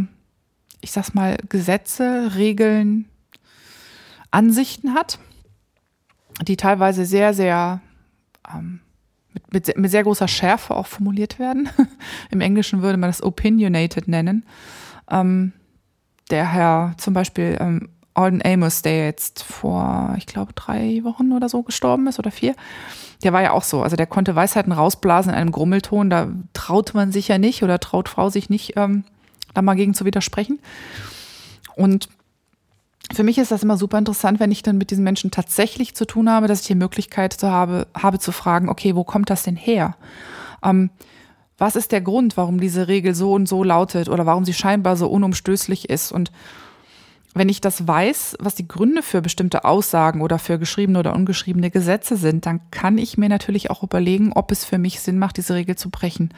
ich 0.81 0.93
sag's 0.93 1.13
mal, 1.13 1.39
Gesetze, 1.49 2.37
Regeln, 2.37 3.07
Ansichten 4.31 4.95
hat, 4.95 5.19
die 6.43 6.57
teilweise 6.57 7.05
sehr, 7.05 7.35
sehr 7.35 7.81
ähm, 8.53 8.81
mit, 9.33 9.53
mit, 9.53 9.77
mit, 9.77 9.91
sehr 9.91 10.03
großer 10.05 10.29
Schärfe 10.29 10.75
auch 10.75 10.87
formuliert 10.87 11.39
werden. 11.39 11.69
Im 12.31 12.41
Englischen 12.41 12.83
würde 12.83 12.99
man 12.99 13.09
das 13.09 13.23
opinionated 13.23 14.09
nennen. 14.09 14.45
Ähm, 15.11 15.53
der 16.31 16.53
Herr 16.53 16.95
zum 16.99 17.15
Beispiel 17.15 17.57
ähm, 17.61 17.89
Alden 18.15 18.43
Amos, 18.45 18.83
der 18.83 19.07
jetzt 19.07 19.43
vor, 19.43 20.15
ich 20.17 20.27
glaube, 20.27 20.53
drei 20.55 21.01
Wochen 21.03 21.33
oder 21.33 21.49
so 21.49 21.63
gestorben 21.63 22.07
ist 22.07 22.19
oder 22.19 22.31
vier, 22.31 22.55
der 23.25 23.33
war 23.33 23.43
ja 23.43 23.53
auch 23.53 23.65
so. 23.65 23.83
Also 23.83 23.97
der 23.97 24.07
konnte 24.07 24.37
Weisheiten 24.37 24.73
rausblasen 24.73 25.33
in 25.33 25.39
einem 25.39 25.53
Grummelton. 25.53 26.11
Da 26.11 26.29
traut 26.53 26.95
man 26.95 27.11
sich 27.11 27.29
ja 27.29 27.39
nicht 27.39 27.63
oder 27.63 27.81
traut 27.81 28.09
Frau 28.09 28.31
sich 28.31 28.51
nicht, 28.51 28.77
ähm, 28.77 29.05
da 29.53 29.63
mal 29.63 29.75
gegen 29.75 29.95
zu 29.95 30.05
widersprechen. 30.05 30.61
Und 31.75 32.09
für 33.13 33.23
mich 33.23 33.39
ist 33.39 33.51
das 33.51 33.63
immer 33.63 33.77
super 33.77 33.99
interessant, 33.99 34.41
wenn 34.41 34.51
ich 34.51 34.63
dann 34.63 34.79
mit 34.79 34.91
diesen 34.91 35.05
Menschen 35.05 35.31
tatsächlich 35.31 35.95
zu 35.95 36.07
tun 36.07 36.31
habe, 36.31 36.49
dass 36.49 36.63
ich 36.63 36.67
die 36.67 36.75
Möglichkeit 36.75 37.33
zu 37.35 37.51
habe, 37.51 37.87
habe 37.97 38.19
zu 38.19 38.33
fragen, 38.33 38.69
okay, 38.69 38.97
wo 38.97 39.05
kommt 39.05 39.31
das 39.31 39.43
denn 39.43 39.57
her? 39.57 39.97
Ähm, 40.63 40.91
was 41.59 41.77
ist 41.77 41.93
der 41.93 42.01
Grund, 42.01 42.37
warum 42.37 42.61
diese 42.61 42.89
Regel 42.89 43.15
so 43.15 43.33
und 43.33 43.47
so 43.47 43.63
lautet 43.63 44.09
oder 44.09 44.27
warum 44.27 44.45
sie 44.45 44.55
scheinbar 44.55 44.97
so 44.97 45.09
unumstößlich 45.09 45.89
ist? 45.89 46.11
Und 46.11 46.33
wenn 47.35 47.49
ich 47.49 47.61
das 47.61 47.87
weiß, 47.87 48.37
was 48.41 48.55
die 48.55 48.67
Gründe 48.67 49.03
für 49.03 49.21
bestimmte 49.21 49.65
Aussagen 49.65 50.21
oder 50.21 50.39
für 50.39 50.59
geschriebene 50.59 50.99
oder 50.99 51.15
ungeschriebene 51.15 51.71
Gesetze 51.71 52.17
sind, 52.17 52.47
dann 52.47 52.61
kann 52.71 52.97
ich 52.97 53.19
mir 53.19 53.29
natürlich 53.29 53.71
auch 53.71 53.83
überlegen, 53.83 54.33
ob 54.33 54.51
es 54.51 54.65
für 54.65 54.79
mich 54.79 55.01
Sinn 55.01 55.19
macht, 55.19 55.37
diese 55.37 55.55
Regel 55.55 55.77
zu 55.77 55.91
brechen. 55.91 56.33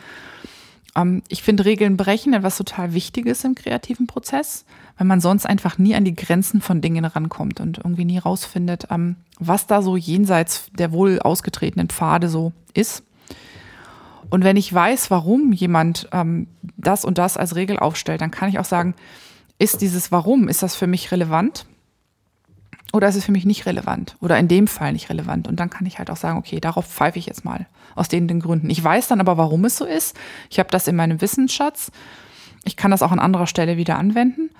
Ähm, 0.96 1.22
ich 1.28 1.42
finde 1.42 1.64
Regeln 1.64 1.96
brechen 1.96 2.32
etwas 2.32 2.56
total 2.56 2.94
Wichtiges 2.94 3.44
im 3.44 3.54
kreativen 3.54 4.06
Prozess, 4.06 4.64
weil 4.96 5.06
man 5.06 5.20
sonst 5.20 5.46
einfach 5.46 5.78
nie 5.78 5.94
an 5.94 6.04
die 6.04 6.16
Grenzen 6.16 6.60
von 6.60 6.80
Dingen 6.80 7.04
rankommt 7.04 7.60
und 7.60 7.78
irgendwie 7.78 8.04
nie 8.04 8.18
rausfindet, 8.18 8.88
ähm, 8.90 9.16
was 9.38 9.66
da 9.66 9.82
so 9.82 9.96
jenseits 9.96 10.70
der 10.72 10.92
wohl 10.92 11.20
ausgetretenen 11.20 11.88
Pfade 11.88 12.28
so 12.28 12.52
ist. 12.74 13.04
Und 14.28 14.42
wenn 14.42 14.56
ich 14.56 14.72
weiß, 14.72 15.10
warum 15.10 15.52
jemand 15.52 16.08
ähm, 16.12 16.48
das 16.76 17.04
und 17.04 17.18
das 17.18 17.36
als 17.36 17.54
Regel 17.54 17.78
aufstellt, 17.78 18.20
dann 18.20 18.32
kann 18.32 18.48
ich 18.48 18.58
auch 18.58 18.64
sagen, 18.64 18.94
ist 19.58 19.80
dieses 19.82 20.10
Warum, 20.10 20.48
ist 20.48 20.62
das 20.62 20.74
für 20.74 20.86
mich 20.86 21.12
relevant? 21.12 21.66
Oder 22.92 23.08
ist 23.08 23.16
es 23.16 23.24
für 23.24 23.32
mich 23.32 23.44
nicht 23.44 23.66
relevant? 23.66 24.16
Oder 24.20 24.38
in 24.38 24.48
dem 24.48 24.66
Fall 24.66 24.92
nicht 24.92 25.10
relevant? 25.10 25.48
Und 25.48 25.58
dann 25.58 25.70
kann 25.70 25.86
ich 25.86 25.98
halt 25.98 26.10
auch 26.10 26.16
sagen, 26.16 26.38
okay, 26.38 26.60
darauf 26.60 26.86
pfeife 26.86 27.18
ich 27.18 27.26
jetzt 27.26 27.44
mal. 27.44 27.66
Aus 27.94 28.08
den, 28.08 28.28
den 28.28 28.40
Gründen. 28.40 28.70
Ich 28.70 28.82
weiß 28.82 29.08
dann 29.08 29.20
aber, 29.20 29.36
warum 29.36 29.64
es 29.64 29.76
so 29.76 29.84
ist. 29.84 30.16
Ich 30.50 30.58
habe 30.58 30.70
das 30.70 30.86
in 30.86 30.96
meinem 30.96 31.20
Wissensschatz. 31.20 31.90
Ich 32.64 32.76
kann 32.76 32.90
das 32.90 33.02
auch 33.02 33.12
an 33.12 33.18
anderer 33.18 33.46
Stelle 33.46 33.76
wieder 33.76 33.98
anwenden. 33.98 34.50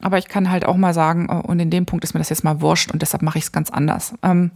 Aber 0.00 0.18
ich 0.18 0.26
kann 0.26 0.50
halt 0.50 0.64
auch 0.64 0.76
mal 0.76 0.94
sagen, 0.94 1.28
oh, 1.30 1.46
und 1.46 1.60
in 1.60 1.70
dem 1.70 1.86
Punkt 1.86 2.04
ist 2.04 2.14
mir 2.14 2.20
das 2.20 2.30
jetzt 2.30 2.44
mal 2.44 2.60
wurscht 2.60 2.90
und 2.90 3.02
deshalb 3.02 3.22
mache 3.22 3.38
ich 3.38 3.44
es 3.44 3.52
ganz 3.52 3.70
anders. 3.70 4.14
Ähm, 4.22 4.50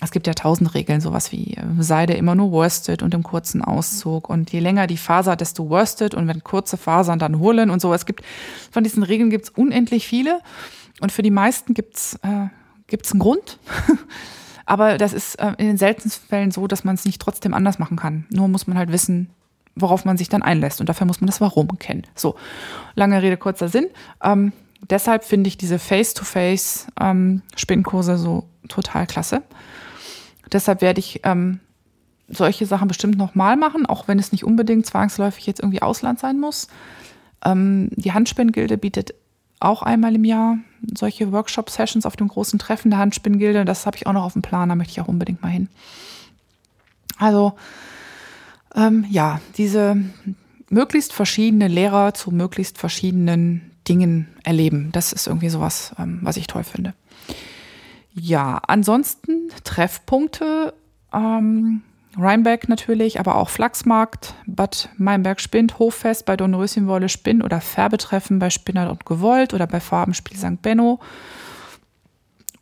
es 0.00 0.10
gibt 0.10 0.26
ja 0.26 0.34
tausend 0.34 0.74
Regeln, 0.74 1.00
sowas 1.00 1.32
wie 1.32 1.54
äh, 1.54 1.62
Seide 1.78 2.14
immer 2.14 2.34
nur 2.34 2.50
worsted 2.50 3.02
und 3.02 3.14
im 3.14 3.22
kurzen 3.22 3.62
Auszug. 3.62 4.28
Und 4.28 4.52
je 4.52 4.60
länger 4.60 4.86
die 4.86 4.96
Faser, 4.96 5.36
desto 5.36 5.70
worsted. 5.70 6.14
Und 6.14 6.28
wenn 6.28 6.42
kurze 6.42 6.76
Fasern, 6.76 7.18
dann 7.18 7.38
holen 7.38 7.70
und 7.70 7.80
so. 7.80 7.94
Es 7.94 8.04
gibt, 8.04 8.22
von 8.70 8.84
diesen 8.84 9.02
Regeln 9.02 9.30
gibt 9.30 9.44
es 9.44 9.50
unendlich 9.50 10.06
viele. 10.06 10.40
Und 11.00 11.12
für 11.12 11.22
die 11.22 11.30
meisten 11.30 11.74
gibt 11.74 11.96
es 11.96 12.14
äh, 12.22 12.48
gibt's 12.86 13.12
einen 13.12 13.20
Grund. 13.20 13.58
Aber 14.66 14.98
das 14.98 15.12
ist 15.12 15.36
äh, 15.36 15.52
in 15.58 15.66
den 15.66 15.76
seltensten 15.76 16.26
Fällen 16.26 16.50
so, 16.50 16.66
dass 16.66 16.84
man 16.84 16.94
es 16.94 17.04
nicht 17.04 17.20
trotzdem 17.20 17.52
anders 17.54 17.78
machen 17.78 17.98
kann. 17.98 18.24
Nur 18.30 18.48
muss 18.48 18.66
man 18.66 18.78
halt 18.78 18.90
wissen, 18.92 19.28
worauf 19.74 20.04
man 20.04 20.16
sich 20.16 20.28
dann 20.28 20.42
einlässt. 20.42 20.80
Und 20.80 20.88
dafür 20.88 21.06
muss 21.06 21.20
man 21.20 21.26
das 21.26 21.40
Warum 21.40 21.78
kennen. 21.78 22.06
So, 22.14 22.36
lange 22.94 23.20
Rede, 23.20 23.36
kurzer 23.36 23.68
Sinn. 23.68 23.88
Ähm, 24.22 24.52
deshalb 24.88 25.24
finde 25.24 25.48
ich 25.48 25.58
diese 25.58 25.78
Face-to-Face-Spinnkurse 25.78 28.12
ähm, 28.12 28.18
so 28.18 28.44
total 28.68 29.06
klasse. 29.06 29.42
Deshalb 30.50 30.80
werde 30.80 31.00
ich 31.00 31.20
ähm, 31.24 31.60
solche 32.28 32.64
Sachen 32.66 32.88
bestimmt 32.88 33.18
nochmal 33.18 33.56
machen, 33.56 33.86
auch 33.86 34.08
wenn 34.08 34.18
es 34.18 34.32
nicht 34.32 34.44
unbedingt 34.44 34.86
zwangsläufig 34.86 35.46
jetzt 35.46 35.60
irgendwie 35.60 35.82
Ausland 35.82 36.18
sein 36.20 36.40
muss. 36.40 36.68
Ähm, 37.44 37.90
die 37.92 38.12
Handspinngilde 38.12 38.78
bietet 38.78 39.14
auch 39.64 39.82
einmal 39.82 40.14
im 40.14 40.24
Jahr 40.24 40.58
solche 40.94 41.32
Workshop-Sessions 41.32 42.06
auf 42.06 42.16
dem 42.16 42.28
großen 42.28 42.58
Treffen 42.58 42.90
der 42.90 42.98
Handspinngilde. 42.98 43.64
Das 43.64 43.86
habe 43.86 43.96
ich 43.96 44.06
auch 44.06 44.12
noch 44.12 44.24
auf 44.24 44.34
dem 44.34 44.42
Plan, 44.42 44.68
da 44.68 44.74
möchte 44.74 44.92
ich 44.92 45.00
auch 45.00 45.08
unbedingt 45.08 45.42
mal 45.42 45.48
hin. 45.48 45.68
Also 47.18 47.54
ähm, 48.74 49.06
ja, 49.08 49.40
diese 49.56 49.96
möglichst 50.68 51.12
verschiedene 51.12 51.68
Lehrer 51.68 52.14
zu 52.14 52.30
möglichst 52.30 52.78
verschiedenen 52.78 53.70
Dingen 53.88 54.28
erleben. 54.42 54.90
Das 54.92 55.12
ist 55.12 55.26
irgendwie 55.26 55.48
sowas, 55.48 55.94
ähm, 55.98 56.18
was 56.22 56.36
ich 56.36 56.46
toll 56.46 56.64
finde. 56.64 56.94
Ja, 58.14 58.60
ansonsten 58.66 59.50
Treffpunkte. 59.64 60.74
Ähm, 61.12 61.82
Rheinberg 62.16 62.68
natürlich, 62.68 63.18
aber 63.18 63.36
auch 63.36 63.48
Flachsmarkt, 63.48 64.34
Bad 64.46 64.88
Meinberg 64.96 65.40
Spind, 65.40 65.78
Hoffest 65.78 66.26
bei 66.26 66.36
Dornröschenwolle 66.36 67.08
Spinn 67.08 67.42
oder 67.42 67.60
Färbetreffen 67.60 68.38
bei 68.38 68.50
Spinner 68.50 68.90
und 68.90 69.04
Gewollt 69.04 69.54
oder 69.54 69.66
bei 69.66 69.80
Farbenspiel 69.80 70.36
St. 70.36 70.62
Benno. 70.62 71.00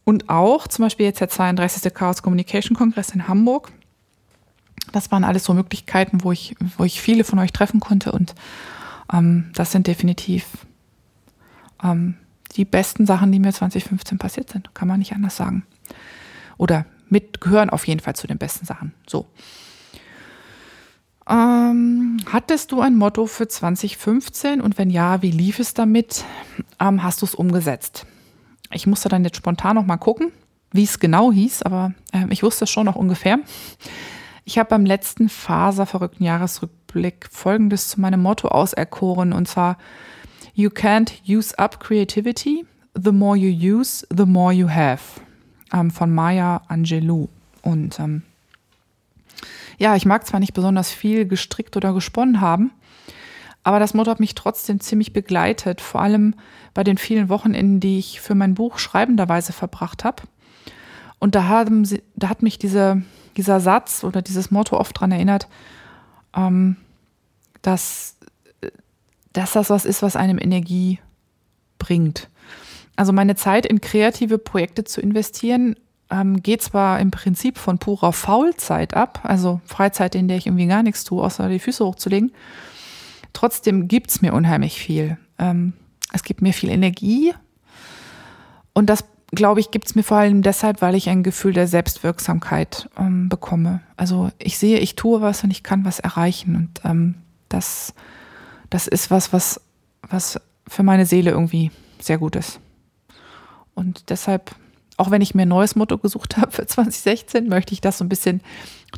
Und 0.05 0.29
auch 0.29 0.67
zum 0.69 0.85
Beispiel 0.85 1.07
jetzt 1.07 1.21
der 1.21 1.29
32. 1.29 1.93
Chaos 1.95 2.23
Communication 2.23 2.77
Kongress 2.77 3.11
in 3.11 3.29
Hamburg. 3.29 3.73
Das 4.93 5.11
waren 5.13 5.25
alles 5.25 5.45
so 5.45 5.55
Möglichkeiten, 5.55 6.25
wo 6.25 6.33
ich, 6.33 6.57
wo 6.77 6.85
ich 6.85 7.01
viele 7.01 7.25
von 7.25 7.39
euch 7.39 7.53
treffen 7.53 7.81
konnte 7.81 8.13
und 8.13 8.35
ähm, 9.13 9.51
das 9.55 9.73
sind 9.73 9.87
definitiv 9.87 10.47
ähm, 11.83 12.17
die 12.57 12.65
besten 12.65 13.07
Sachen, 13.07 13.33
die 13.33 13.39
mir 13.39 13.53
2015 13.53 14.19
passiert 14.19 14.51
sind. 14.51 14.75
Kann 14.75 14.89
man 14.89 14.99
nicht 14.99 15.13
anders 15.13 15.37
sagen. 15.37 15.65
Oder 16.59 16.87
mit 17.13 17.41
gehören 17.41 17.71
auf 17.71 17.87
jeden 17.87 18.01
Fall 18.01 18.17
zu 18.17 18.27
den 18.27 18.39
besten 18.39 18.67
Sachen. 18.67 18.95
So. 19.07 19.27
Ähm, 21.29 22.17
hattest 22.31 22.73
du 22.73 22.81
ein 22.81 22.97
Motto 22.97 23.27
für 23.27 23.47
2015 23.47 24.61
und 24.61 24.79
wenn 24.79 24.91
ja, 24.91 25.23
wie 25.23 25.31
lief 25.31 25.61
es 25.61 25.75
damit? 25.75 26.25
Ähm, 26.81 27.03
hast 27.03 27.23
du 27.23 27.27
es 27.27 27.35
umgesetzt? 27.37 28.07
Ich 28.73 28.87
musste 28.87 29.09
dann 29.09 29.23
jetzt 29.23 29.37
spontan 29.37 29.77
noch 29.77 29.87
mal 29.87 29.99
gucken, 29.99 30.33
wie 30.73 30.83
es 30.83 30.99
genau 30.99 31.31
hieß, 31.31 31.63
aber 31.63 31.95
äh, 32.13 32.25
ich 32.31 32.43
wusste 32.43 32.65
es 32.65 32.71
schon 32.71 32.87
noch 32.87 32.97
ungefähr. 32.97 33.39
Ich 34.45 34.59
habe 34.59 34.71
beim 34.71 34.85
letzten 34.85 35.29
Faserverrückten 35.29 36.27
Jahresrückblick 36.27 37.29
Folgendes 37.31 37.89
zu 37.89 38.01
meinem 38.01 38.21
Motto 38.21 38.49
auserkoren 38.49 39.33
und 39.33 39.47
zwar 39.47 39.79
You 40.55 40.69
can't 40.69 41.13
use 41.27 41.57
up 41.59 41.79
creativity. 41.79 42.67
The 42.95 43.13
more 43.13 43.37
you 43.37 43.79
use, 43.79 44.07
the 44.15 44.27
more 44.27 44.53
you 44.53 44.69
have. 44.69 45.22
Ähm, 45.73 45.91
von 45.91 46.13
Maya 46.13 46.63
Angelou. 46.69 47.29
Und 47.63 47.99
ähm, 47.99 48.23
ja, 49.79 49.97
ich 49.97 50.07
mag 50.07 50.27
zwar 50.27 50.41
nicht 50.41 50.55
besonders 50.55 50.91
viel 50.91 51.27
gestrickt 51.27 51.77
oder 51.77 51.93
gesponnen 51.95 52.41
haben, 52.41 52.73
aber 53.65 53.79
das 53.79 53.95
Motto 53.95 54.11
hat 54.11 54.21
mich 54.21 54.35
trotzdem 54.35 54.81
ziemlich 54.81 55.13
begleitet, 55.13 55.81
vor 55.81 56.03
allem 56.03 56.35
bei 56.75 56.85
den 56.85 56.99
vielen 56.99 57.29
Wochenenden, 57.29 57.81
die 57.81 57.99
ich 57.99 58.21
für 58.21 58.35
mein 58.35 58.55
Buch 58.55 58.79
schreibenderweise 58.79 59.53
verbracht 59.53 60.05
habe. 60.05 60.23
Und 61.19 61.35
da, 61.35 61.45
haben 61.45 61.85
sie, 61.85 62.03
da 62.17 62.29
hat 62.29 62.43
mich 62.43 62.59
diese, 62.59 63.03
dieser 63.37 63.61
Satz 63.61 64.03
oder 64.03 64.23
dieses 64.23 64.51
Motto 64.51 64.77
oft 64.77 64.97
daran 64.97 65.13
erinnert, 65.13 65.47
ähm, 66.35 66.77
dass 67.63 68.17
dass 69.33 69.53
das 69.53 69.71
was 69.71 69.85
ist, 69.85 70.03
was 70.03 70.17
einem 70.17 70.39
Energie 70.39 70.99
bringt. 71.79 72.29
Also 73.03 73.13
meine 73.13 73.35
Zeit 73.35 73.67
in 73.67 73.81
kreative 73.81 74.39
Projekte 74.39 74.85
zu 74.85 75.01
investieren, 75.01 75.75
ähm, 76.09 76.41
geht 76.41 76.63
zwar 76.63 77.01
im 77.01 77.11
Prinzip 77.11 77.59
von 77.59 77.79
purer 77.79 78.13
Faulzeit 78.13 78.95
ab, 78.95 79.19
also 79.25 79.61
Freizeit, 79.65 80.15
in 80.15 80.29
der 80.29 80.37
ich 80.37 80.47
irgendwie 80.47 80.69
gar 80.69 80.85
nichts 80.85 81.03
tue, 81.03 81.21
außer 81.21 81.49
die 81.49 81.59
Füße 81.59 81.85
hochzulegen. 81.85 82.31
Trotzdem 83.33 83.89
gibt's 83.89 84.23
mir 84.23 84.33
unheimlich 84.33 84.79
viel. 84.79 85.19
Ähm, 85.41 85.73
es 86.13 86.23
gibt 86.23 86.43
mir 86.43 86.53
viel 86.53 86.71
Energie 86.71 87.35
und 88.73 88.87
das, 88.87 89.05
glaube 89.33 89.59
ich, 89.59 89.73
gibt's 89.73 89.97
mir 89.97 90.05
vor 90.05 90.19
allem 90.19 90.43
deshalb, 90.43 90.81
weil 90.81 90.95
ich 90.95 91.09
ein 91.09 91.25
Gefühl 91.25 91.55
der 91.55 91.67
Selbstwirksamkeit 91.67 92.89
ähm, 92.97 93.29
bekomme. 93.29 93.81
Also 93.97 94.31
ich 94.39 94.59
sehe, 94.59 94.79
ich 94.79 94.95
tue 94.95 95.21
was 95.21 95.43
und 95.43 95.51
ich 95.51 95.65
kann 95.65 95.85
was 95.85 95.99
erreichen 95.99 96.55
und 96.55 96.89
ähm, 96.89 97.17
das, 97.49 97.95
das 98.71 98.87
ist 98.87 99.11
was, 99.11 99.33
was, 99.33 99.61
was 100.09 100.41
für 100.69 100.85
meine 100.85 101.05
Seele 101.05 101.33
irgendwie 101.33 101.73
sehr 101.99 102.19
gut 102.19 102.37
ist. 102.37 102.61
Und 103.75 104.11
deshalb 104.11 104.55
auch 104.97 105.11
wenn 105.11 105.23
ich 105.23 105.35
mir 105.35 105.43
ein 105.43 105.49
neues 105.49 105.75
Motto 105.75 105.99
gesucht 105.99 106.37
habe 106.37 106.53
für 106.53 106.67
2016, 106.67 107.49
möchte 107.49 107.73
ich 107.73 107.81
das 107.81 107.99
so 107.99 108.05
ein 108.05 108.09
bisschen 108.09 108.41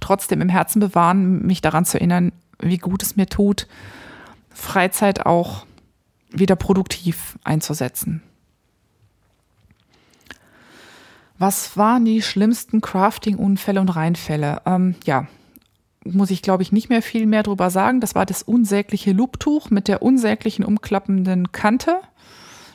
trotzdem 0.01 0.41
im 0.41 0.49
Herzen 0.49 0.81
bewahren, 0.81 1.45
mich 1.47 1.61
daran 1.61 1.85
zu 1.85 1.99
erinnern, 1.99 2.33
wie 2.61 2.79
gut 2.79 3.03
es 3.03 3.17
mir 3.17 3.27
tut, 3.27 3.67
Freizeit 4.51 5.27
auch 5.27 5.67
wieder 6.31 6.57
produktiv 6.57 7.39
einzusetzen. 7.45 8.23
Was 11.39 11.77
waren 11.77 12.05
die 12.05 12.23
schlimmsten 12.23 12.81
Crafting-Unfälle 12.81 13.81
und 13.81 13.89
Reinfälle? 13.89 14.63
Ähm, 14.67 14.95
ja, 15.05 15.27
muss 16.05 16.31
ich 16.31 16.43
glaube 16.43 16.63
ich 16.63 16.71
nicht 16.71 16.89
mehr 16.89 17.03
viel 17.03 17.27
mehr 17.27 17.43
drüber 17.43 17.71
sagen. 17.71 18.01
Das 18.01 18.15
war 18.15 18.25
das 18.25 18.43
unsägliche 18.43 19.13
Looptuch 19.13 19.71
mit 19.71 19.89
der 19.89 20.03
unsäglichen 20.03 20.65
umklappenden 20.65 21.51
Kante. 21.51 22.01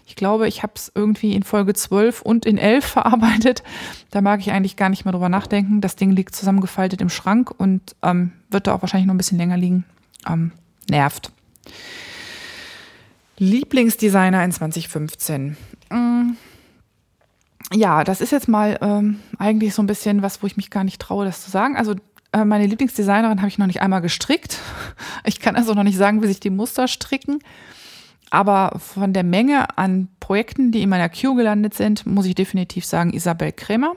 Ich 0.09 0.15
glaube, 0.15 0.47
ich 0.47 0.63
habe 0.63 0.73
es 0.75 0.91
irgendwie 0.95 1.35
in 1.35 1.43
Folge 1.43 1.75
12 1.75 2.23
und 2.23 2.47
in 2.47 2.57
11 2.57 2.83
verarbeitet. 2.97 3.61
Da 4.09 4.21
mag 4.21 4.39
ich 4.39 4.51
eigentlich 4.51 4.75
gar 4.75 4.89
nicht 4.89 5.05
mehr 5.05 5.11
drüber 5.11 5.29
nachdenken. 5.29 5.81
Das 5.81 5.95
Ding 5.95 6.11
liegt 6.11 6.35
zusammengefaltet 6.35 6.99
im 6.99 7.09
Schrank 7.09 7.51
und 7.55 7.95
ähm, 8.01 8.31
wird 8.49 8.65
da 8.65 8.73
auch 8.73 8.81
wahrscheinlich 8.81 9.05
noch 9.05 9.13
ein 9.13 9.17
bisschen 9.17 9.37
länger 9.37 9.55
liegen. 9.55 9.85
Ähm, 10.27 10.51
nervt. 10.89 11.31
Lieblingsdesigner 13.37 14.43
in 14.43 14.51
2015. 14.51 15.55
Mm. 15.91 16.31
Ja, 17.71 18.03
das 18.03 18.19
ist 18.19 18.31
jetzt 18.31 18.47
mal 18.47 18.79
ähm, 18.81 19.19
eigentlich 19.37 19.75
so 19.75 19.83
ein 19.83 19.87
bisschen 19.87 20.23
was, 20.23 20.41
wo 20.41 20.47
ich 20.47 20.57
mich 20.57 20.71
gar 20.71 20.83
nicht 20.83 20.99
traue, 20.99 21.23
das 21.23 21.43
zu 21.43 21.51
sagen. 21.51 21.77
Also 21.77 21.93
äh, 22.31 22.45
meine 22.45 22.65
Lieblingsdesignerin 22.65 23.37
habe 23.37 23.47
ich 23.47 23.59
noch 23.59 23.67
nicht 23.67 23.83
einmal 23.83 24.01
gestrickt. 24.01 24.57
Ich 25.25 25.41
kann 25.41 25.57
also 25.57 25.73
noch 25.73 25.83
nicht 25.83 25.97
sagen, 25.97 26.23
wie 26.23 26.27
sich 26.27 26.39
die 26.39 26.49
Muster 26.49 26.87
stricken. 26.87 27.39
Aber 28.29 28.77
von 28.77 29.13
der 29.13 29.23
Menge 29.23 29.77
an 29.77 30.07
Projekten, 30.19 30.71
die 30.71 30.83
in 30.83 30.89
meiner 30.89 31.09
Queue 31.09 31.35
gelandet 31.35 31.73
sind, 31.73 32.05
muss 32.05 32.25
ich 32.25 32.35
definitiv 32.35 32.85
sagen 32.85 33.11
Isabel 33.11 33.51
Krämer. 33.51 33.95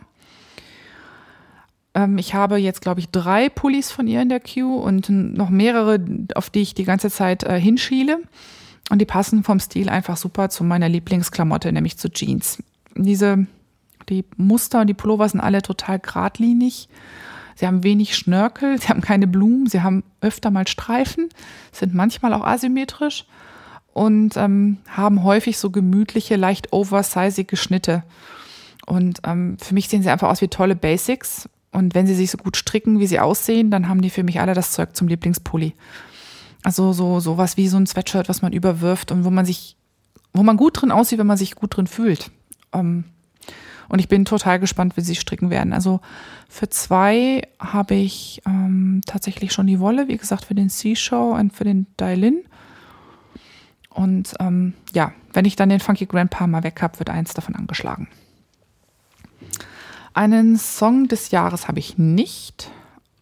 Ähm, 1.94 2.16
ich 2.18 2.34
habe 2.34 2.56
jetzt, 2.56 2.80
glaube 2.80 3.00
ich, 3.00 3.10
drei 3.10 3.48
Pullis 3.48 3.90
von 3.90 4.06
ihr 4.06 4.22
in 4.22 4.30
der 4.30 4.40
Queue 4.40 4.80
und 4.80 5.08
noch 5.10 5.50
mehrere, 5.50 6.00
auf 6.34 6.50
die 6.50 6.62
ich 6.62 6.74
die 6.74 6.84
ganze 6.84 7.10
Zeit 7.10 7.42
äh, 7.42 7.60
hinschiele. 7.60 8.20
Und 8.90 8.98
die 9.00 9.06
passen 9.06 9.44
vom 9.44 9.60
Stil 9.60 9.88
einfach 9.88 10.16
super 10.16 10.48
zu 10.48 10.64
meiner 10.64 10.88
Lieblingsklamotte, 10.88 11.72
nämlich 11.72 11.98
zu 11.98 12.10
Jeans. 12.10 12.62
Diese, 12.94 13.46
die 14.08 14.24
Muster 14.36 14.80
und 14.80 14.86
die 14.86 14.94
Pullover 14.94 15.28
sind 15.28 15.40
alle 15.40 15.62
total 15.62 15.98
geradlinig. 15.98 16.88
Sie 17.54 17.66
haben 17.66 17.84
wenig 17.84 18.16
Schnörkel, 18.16 18.80
sie 18.80 18.88
haben 18.88 19.02
keine 19.02 19.26
Blumen, 19.26 19.66
sie 19.66 19.82
haben 19.82 20.04
öfter 20.20 20.50
mal 20.50 20.66
Streifen, 20.66 21.28
sind 21.70 21.94
manchmal 21.94 22.32
auch 22.32 22.44
asymmetrisch 22.44 23.26
und 23.92 24.36
ähm, 24.36 24.78
haben 24.88 25.22
häufig 25.22 25.58
so 25.58 25.70
gemütliche, 25.70 26.36
leicht 26.36 26.72
oversizige 26.72 27.56
Schnitte. 27.56 28.02
Und 28.86 29.20
ähm, 29.24 29.56
für 29.60 29.74
mich 29.74 29.88
sehen 29.88 30.02
sie 30.02 30.10
einfach 30.10 30.28
aus 30.28 30.40
wie 30.40 30.48
tolle 30.48 30.74
Basics. 30.74 31.48
Und 31.70 31.94
wenn 31.94 32.06
sie 32.06 32.14
sich 32.14 32.30
so 32.30 32.38
gut 32.38 32.56
stricken, 32.56 33.00
wie 33.00 33.06
sie 33.06 33.20
aussehen, 33.20 33.70
dann 33.70 33.88
haben 33.88 34.02
die 34.02 34.10
für 34.10 34.22
mich 34.22 34.40
alle 34.40 34.54
das 34.54 34.72
Zeug 34.72 34.94
zum 34.96 35.08
Lieblingspulli. 35.08 35.74
Also 36.62 36.92
so 36.92 37.20
sowas 37.20 37.56
wie 37.56 37.68
so 37.68 37.76
ein 37.76 37.86
Sweatshirt, 37.86 38.28
was 38.28 38.42
man 38.42 38.52
überwirft 38.52 39.10
und 39.10 39.24
wo 39.24 39.30
man 39.30 39.44
sich, 39.44 39.76
wo 40.32 40.42
man 40.42 40.56
gut 40.56 40.80
drin 40.80 40.92
aussieht, 40.92 41.18
wenn 41.18 41.26
man 41.26 41.36
sich 41.36 41.54
gut 41.54 41.76
drin 41.76 41.86
fühlt. 41.86 42.30
Ähm, 42.72 43.04
und 43.88 43.98
ich 43.98 44.08
bin 44.08 44.24
total 44.24 44.58
gespannt, 44.58 44.96
wie 44.96 45.02
sie 45.02 45.16
stricken 45.16 45.50
werden. 45.50 45.72
Also 45.72 46.00
für 46.48 46.68
zwei 46.68 47.42
habe 47.58 47.94
ich 47.94 48.40
ähm, 48.46 49.02
tatsächlich 49.06 49.52
schon 49.52 49.66
die 49.66 49.80
Wolle, 49.80 50.08
wie 50.08 50.16
gesagt, 50.16 50.46
für 50.46 50.54
den 50.54 50.70
Seashow 50.70 51.34
und 51.34 51.52
für 51.52 51.64
den 51.64 51.86
Dailin. 51.96 52.42
Und 53.94 54.34
ähm, 54.40 54.74
ja, 54.94 55.12
wenn 55.32 55.44
ich 55.44 55.56
dann 55.56 55.68
den 55.68 55.80
Funky 55.80 56.06
Grandpa 56.06 56.46
mal 56.46 56.64
weg 56.64 56.80
habe, 56.82 56.98
wird 56.98 57.10
eins 57.10 57.34
davon 57.34 57.54
angeschlagen. 57.54 58.08
Einen 60.14 60.56
Song 60.56 61.08
des 61.08 61.30
Jahres 61.30 61.68
habe 61.68 61.78
ich 61.78 61.98
nicht. 61.98 62.70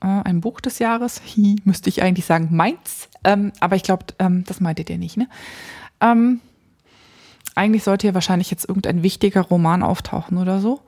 Äh, 0.01 0.07
ein 0.07 0.41
Buch 0.41 0.61
des 0.61 0.79
Jahres, 0.79 1.21
Hi, 1.37 1.57
müsste 1.65 1.89
ich 1.89 2.03
eigentlich 2.03 2.27
sagen, 2.27 2.49
meins. 2.51 3.09
Ähm, 3.25 3.53
aber 3.61 3.77
ich 3.77 3.83
glaube, 3.83 4.07
ähm, 4.19 4.45
das 4.45 4.61
meintet 4.61 4.91
ihr 4.91 4.99
nicht, 4.99 5.17
ne? 5.17 5.29
Ähm, 6.01 6.41
eigentlich 7.55 7.83
sollte 7.85 8.07
hier 8.07 8.15
wahrscheinlich 8.15 8.51
jetzt 8.51 8.69
irgendein 8.69 9.03
wichtiger 9.03 9.43
Roman 9.43 9.83
auftauchen 9.83 10.39
oder 10.39 10.61
so. 10.61 10.81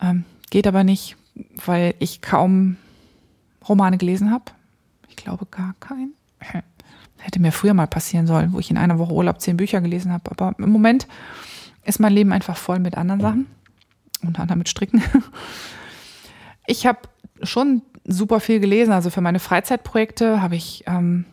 Ähm, 0.00 0.24
geht 0.50 0.66
aber 0.66 0.84
nicht, 0.84 1.16
weil 1.64 1.94
ich 1.98 2.20
kaum 2.20 2.76
Romane 3.68 3.98
gelesen 3.98 4.30
habe. 4.30 4.44
Ich 5.08 5.16
glaube 5.16 5.46
gar 5.46 5.74
keinen. 5.80 6.14
Hätte 7.26 7.40
mir 7.40 7.50
früher 7.50 7.74
mal 7.74 7.88
passieren 7.88 8.28
sollen, 8.28 8.52
wo 8.52 8.60
ich 8.60 8.70
in 8.70 8.76
einer 8.76 9.00
Woche 9.00 9.12
Urlaub 9.12 9.40
zehn 9.40 9.56
Bücher 9.56 9.80
gelesen 9.80 10.12
habe. 10.12 10.30
Aber 10.30 10.54
im 10.58 10.70
Moment 10.70 11.08
ist 11.84 11.98
mein 11.98 12.12
Leben 12.12 12.32
einfach 12.32 12.56
voll 12.56 12.78
mit 12.78 12.96
anderen 12.96 13.20
Sachen. 13.20 13.46
Unter 14.22 14.42
anderem 14.42 14.58
mit 14.58 14.68
Stricken. 14.68 15.02
Ich 16.68 16.84
habe 16.84 16.98
schon 17.44 17.82
super 18.04 18.40
viel 18.40 18.58
gelesen. 18.58 18.92
Also 18.92 19.10
für 19.10 19.20
meine 19.20 19.38
Freizeitprojekte 19.38 20.42
habe 20.42 20.56
ich, 20.56 20.82
ähm, 20.88 21.24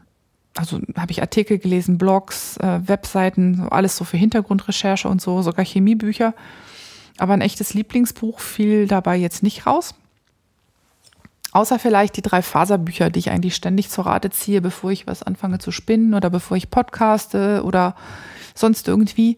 also 0.55 0.79
habe 0.95 1.11
ich 1.11 1.21
Artikel 1.21 1.57
gelesen, 1.57 1.97
Blogs, 1.97 2.57
äh, 2.57 2.87
Webseiten, 2.87 3.55
so 3.55 3.63
alles 3.63 3.97
so 3.97 4.03
für 4.03 4.17
Hintergrundrecherche 4.17 5.09
und 5.09 5.23
so, 5.23 5.41
sogar 5.41 5.65
Chemiebücher. 5.65 6.35
Aber 7.17 7.33
ein 7.33 7.41
echtes 7.41 7.73
Lieblingsbuch 7.73 8.39
fiel 8.39 8.87
dabei 8.87 9.17
jetzt 9.17 9.41
nicht 9.41 9.65
raus. 9.65 9.95
Außer 11.53 11.77
vielleicht 11.77 12.17
die 12.17 12.23
drei 12.23 12.41
Faserbücher, 12.41 13.11
die 13.11 13.19
ich 13.19 13.29
eigentlich 13.29 13.53
ständig 13.53 13.89
zur 13.91 14.07
Rate 14.07 14.31
ziehe, 14.31 14.59
bevor 14.59 14.91
ich 14.91 15.05
was 15.05 15.21
anfange 15.21 15.59
zu 15.59 15.71
spinnen 15.71 16.15
oder 16.15 16.31
bevor 16.31 16.57
ich 16.57 16.71
podcaste 16.71 17.61
oder 17.63 17.95
sonst 18.55 18.87
irgendwie. 18.87 19.37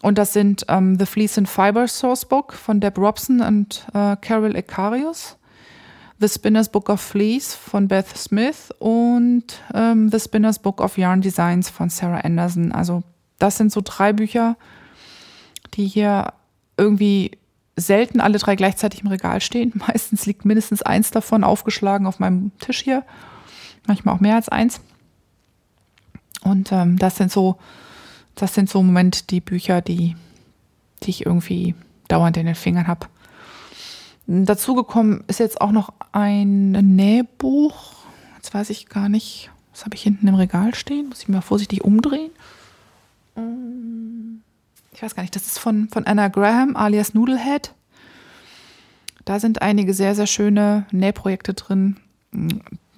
Und 0.00 0.16
das 0.16 0.32
sind 0.32 0.64
ähm, 0.68 0.98
The 0.98 1.04
Fleece 1.04 1.36
and 1.36 1.48
Fiber 1.48 1.86
Source 1.88 2.24
Book 2.24 2.54
von 2.54 2.80
Deb 2.80 2.96
Robson 2.96 3.42
und 3.42 3.86
äh, 3.92 4.16
Carol 4.16 4.56
Icarius, 4.56 5.36
The 6.20 6.28
Spinner's 6.28 6.70
Book 6.70 6.88
of 6.88 7.02
Fleece 7.02 7.54
von 7.54 7.86
Beth 7.86 8.16
Smith 8.16 8.70
und 8.78 9.44
ähm, 9.74 10.10
The 10.10 10.20
Spinner's 10.20 10.58
Book 10.58 10.80
of 10.80 10.96
Yarn 10.96 11.20
Designs 11.20 11.68
von 11.68 11.90
Sarah 11.90 12.20
Anderson. 12.20 12.72
Also 12.72 13.02
das 13.38 13.58
sind 13.58 13.72
so 13.72 13.82
drei 13.84 14.14
Bücher, 14.14 14.56
die 15.74 15.86
hier 15.86 16.32
irgendwie 16.78 17.32
selten 17.80 18.20
alle 18.20 18.38
drei 18.38 18.56
gleichzeitig 18.56 19.00
im 19.02 19.08
Regal 19.08 19.40
stehen. 19.40 19.72
Meistens 19.88 20.26
liegt 20.26 20.44
mindestens 20.44 20.82
eins 20.82 21.10
davon 21.10 21.44
aufgeschlagen 21.44 22.06
auf 22.06 22.18
meinem 22.18 22.52
Tisch 22.58 22.82
hier. 22.82 23.04
Manchmal 23.86 24.14
auch 24.14 24.20
mehr 24.20 24.36
als 24.36 24.48
eins. 24.48 24.80
Und 26.42 26.72
ähm, 26.72 26.98
das 26.98 27.16
sind 27.16 27.30
so, 27.30 27.56
das 28.34 28.54
sind 28.54 28.70
so 28.70 28.80
im 28.80 28.86
Moment 28.86 29.30
die 29.30 29.40
Bücher, 29.40 29.80
die, 29.80 30.16
die 31.02 31.10
ich 31.10 31.26
irgendwie 31.26 31.74
dauernd 32.08 32.36
in 32.36 32.46
den 32.46 32.54
Fingern 32.54 32.86
habe. 32.86 33.06
Dazu 34.26 34.74
gekommen 34.74 35.24
ist 35.26 35.40
jetzt 35.40 35.60
auch 35.60 35.72
noch 35.72 35.92
ein 36.12 36.70
Nähbuch. 36.70 37.94
Jetzt 38.36 38.54
weiß 38.54 38.70
ich 38.70 38.88
gar 38.88 39.08
nicht, 39.08 39.50
was 39.72 39.84
habe 39.84 39.96
ich 39.96 40.02
hinten 40.02 40.28
im 40.28 40.34
Regal 40.34 40.74
stehen? 40.74 41.08
Muss 41.08 41.22
ich 41.22 41.28
mal 41.28 41.40
vorsichtig 41.40 41.84
umdrehen. 41.84 42.30
Ähm 43.36 44.19
ich 45.00 45.02
weiß 45.02 45.14
gar 45.14 45.22
nicht, 45.22 45.34
das 45.34 45.46
ist 45.46 45.58
von, 45.58 45.88
von 45.88 46.04
Anna 46.04 46.28
Graham 46.28 46.76
alias 46.76 47.14
Noodlehead. 47.14 47.72
Da 49.24 49.40
sind 49.40 49.62
einige 49.62 49.94
sehr, 49.94 50.14
sehr 50.14 50.26
schöne 50.26 50.84
Nähprojekte 50.90 51.54
drin, 51.54 51.96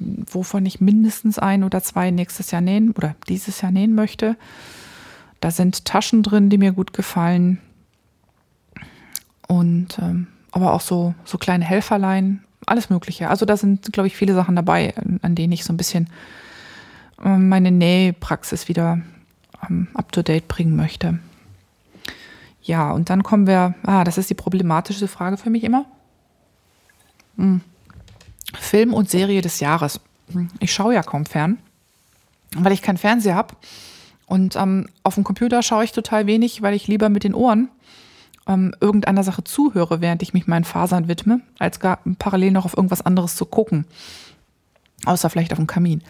wovon 0.01 0.67
ich 0.67 0.81
mindestens 0.81 1.39
ein 1.39 1.63
oder 1.63 1.81
zwei 1.81 2.11
nächstes 2.11 2.51
Jahr 2.51 2.61
nähen 2.61 2.91
oder 2.91 3.15
dieses 3.29 3.61
Jahr 3.61 3.71
nähen 3.71 3.95
möchte. 3.95 4.37
Da 5.39 5.53
sind 5.53 5.85
Taschen 5.85 6.25
drin, 6.25 6.51
die 6.51 6.59
mir 6.59 6.73
gut 6.73 6.93
gefallen. 6.93 7.59
Und 9.47 9.97
ähm, 10.01 10.27
aber 10.51 10.73
auch 10.73 10.81
so, 10.81 11.15
so 11.25 11.39
kleine 11.39 11.65
Helferlein, 11.65 12.43
alles 12.67 12.91
Mögliche. 12.91 13.31
Also 13.31 13.47
da 13.47 13.57
sind, 13.57 13.93
glaube 13.93 14.09
ich, 14.09 14.17
viele 14.17 14.35
Sachen 14.35 14.57
dabei, 14.57 14.93
an 15.23 15.37
denen 15.37 15.53
ich 15.53 15.63
so 15.63 15.73
ein 15.73 15.77
bisschen 15.77 16.11
äh, 17.25 17.37
meine 17.37 17.71
Nähpraxis 17.71 18.67
wieder 18.67 19.03
ähm, 19.71 19.87
up 19.95 20.11
to 20.11 20.23
date 20.23 20.49
bringen 20.49 20.75
möchte. 20.75 21.21
Ja, 22.63 22.93
und 22.93 23.11
dann 23.11 23.23
kommen 23.23 23.47
wir, 23.47 23.75
ah, 23.85 24.05
das 24.05 24.19
ist 24.19 24.31
die 24.31 24.35
problematische 24.35 25.09
Frage 25.09 25.37
für 25.37 25.51
mich 25.51 25.65
immer. 25.65 25.85
Hm. 27.37 27.61
Film 28.55 28.95
und 28.95 29.11
Serie 29.11 29.41
des 29.41 29.61
Jahres. 29.61 30.01
Hm, 30.33 30.49
ich 30.61 30.73
schaue 30.73 30.95
ja 30.95 31.03
kaum 31.03 31.27
fern, 31.27 31.59
weil 32.57 32.73
ich 32.73 32.83
keinen 32.83 32.99
Fernseher 32.99 33.35
habe 33.35 33.57
Und 34.27 34.57
ähm, 34.57 34.87
auf 35.03 35.15
dem 35.17 35.25
Computer 35.25 35.63
schaue 35.63 35.85
ich 35.85 35.93
total 35.93 36.27
wenig, 36.27 36.63
weil 36.63 36.75
ich 36.75 36.87
lieber 36.87 37.09
mit 37.09 37.25
den 37.25 37.35
Ohren 37.35 37.69
ähm, 38.47 38.75
irgendeiner 38.81 39.25
Sache 39.25 39.45
zuhöre, 39.45 40.01
während 40.01 40.23
ich 40.23 40.35
mich 40.35 40.47
meinen 40.47 40.65
Fasern 40.65 41.09
widme, 41.09 41.41
als 41.59 41.81
gar 41.81 41.99
parallel 42.19 42.53
noch 42.53 42.65
auf 42.65 42.77
irgendwas 42.77 43.03
anderes 43.03 43.37
zu 43.37 43.45
gucken. 43.47 43.87
Außer 45.05 45.31
vielleicht 45.31 45.53
auf 45.53 45.59
dem 45.59 45.67
Kamin. 45.67 46.03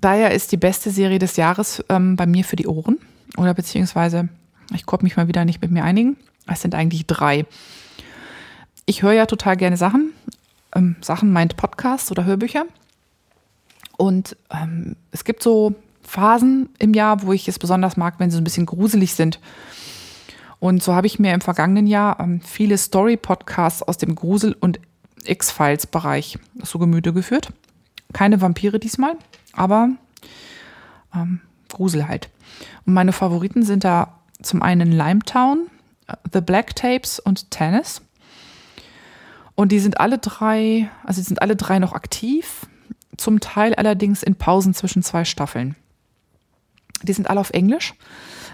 Daher 0.00 0.32
ist 0.32 0.52
die 0.52 0.56
beste 0.56 0.90
Serie 0.90 1.18
des 1.18 1.36
Jahres 1.36 1.84
ähm, 1.88 2.16
bei 2.16 2.26
mir 2.26 2.44
für 2.44 2.56
die 2.56 2.66
Ohren. 2.66 2.98
Oder 3.36 3.54
beziehungsweise, 3.54 4.28
ich 4.72 4.86
konnte 4.86 5.04
mich 5.04 5.16
mal 5.16 5.28
wieder 5.28 5.44
nicht 5.44 5.60
mit 5.60 5.70
mir 5.70 5.84
einigen. 5.84 6.16
Es 6.46 6.62
sind 6.62 6.74
eigentlich 6.74 7.06
drei. 7.06 7.46
Ich 8.86 9.02
höre 9.02 9.12
ja 9.12 9.26
total 9.26 9.56
gerne 9.56 9.76
Sachen. 9.76 10.12
Ähm, 10.74 10.96
Sachen 11.00 11.32
meint 11.32 11.56
Podcasts 11.56 12.10
oder 12.10 12.24
Hörbücher. 12.24 12.66
Und 13.96 14.36
ähm, 14.50 14.96
es 15.10 15.24
gibt 15.24 15.42
so 15.42 15.74
Phasen 16.02 16.68
im 16.78 16.94
Jahr, 16.94 17.22
wo 17.22 17.32
ich 17.32 17.48
es 17.48 17.58
besonders 17.58 17.96
mag, 17.96 18.14
wenn 18.18 18.30
sie 18.30 18.36
so 18.36 18.40
ein 18.40 18.44
bisschen 18.44 18.66
gruselig 18.66 19.14
sind. 19.14 19.40
Und 20.58 20.82
so 20.82 20.94
habe 20.94 21.06
ich 21.06 21.18
mir 21.18 21.34
im 21.34 21.40
vergangenen 21.40 21.86
Jahr 21.86 22.18
ähm, 22.20 22.40
viele 22.40 22.78
Story-Podcasts 22.78 23.82
aus 23.82 23.98
dem 23.98 24.14
Grusel- 24.14 24.56
und 24.58 24.80
X-Files-Bereich 25.24 26.38
so 26.62 26.78
Gemüte 26.78 27.12
geführt. 27.12 27.52
Keine 28.12 28.40
Vampire 28.40 28.78
diesmal, 28.78 29.16
aber 29.52 29.90
ähm, 31.14 31.40
Grusel 31.68 32.08
halt. 32.08 32.30
Und 32.86 32.94
meine 32.94 33.12
Favoriten 33.12 33.62
sind 33.62 33.84
da 33.84 34.20
zum 34.44 34.62
einen 34.62 34.92
Limetown, 34.92 35.68
The 36.32 36.40
Black 36.40 36.76
Tapes 36.76 37.18
und 37.18 37.50
Tennis. 37.50 38.02
Und 39.54 39.72
die 39.72 39.78
sind 39.78 40.00
alle 40.00 40.18
drei, 40.18 40.90
also 41.04 41.20
die 41.20 41.26
sind 41.26 41.40
alle 41.42 41.56
drei 41.56 41.78
noch 41.78 41.92
aktiv, 41.92 42.66
zum 43.16 43.40
Teil 43.40 43.74
allerdings 43.74 44.22
in 44.22 44.34
Pausen 44.34 44.74
zwischen 44.74 45.02
zwei 45.02 45.24
Staffeln. 45.24 45.76
Die 47.02 47.12
sind 47.12 47.30
alle 47.30 47.40
auf 47.40 47.50
Englisch. 47.50 47.94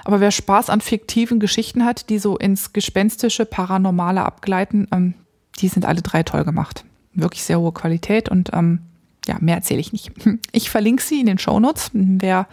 Aber 0.05 0.21
wer 0.21 0.31
Spaß 0.31 0.71
an 0.71 0.81
fiktiven 0.81 1.41
Geschichten 1.41 1.85
hat, 1.85 2.09
die 2.11 2.19
so 2.19 2.37
ins 2.37 2.73
Gespenstische, 2.73 3.45
Paranormale 3.45 4.25
abgleiten, 4.25 4.89
ähm, 4.93 5.15
die 5.59 5.69
sind 5.69 5.85
alle 5.85 6.03
drei 6.03 6.23
toll 6.23 6.45
gemacht. 6.45 6.85
Wirklich 7.13 7.45
sehr 7.45 7.61
hohe 7.61 7.73
Qualität 7.73 8.29
und 8.29 8.51
ähm, 8.53 8.81
ja, 9.27 9.37
mehr 9.41 9.57
erzähle 9.57 9.81
ich 9.81 9.93
nicht. 9.93 10.13
Ich 10.53 10.71
verlinke 10.71 11.03
sie 11.03 11.21
in 11.21 11.27
den 11.27 11.39
Shownotes. 11.39 11.91
Wer 11.93 12.49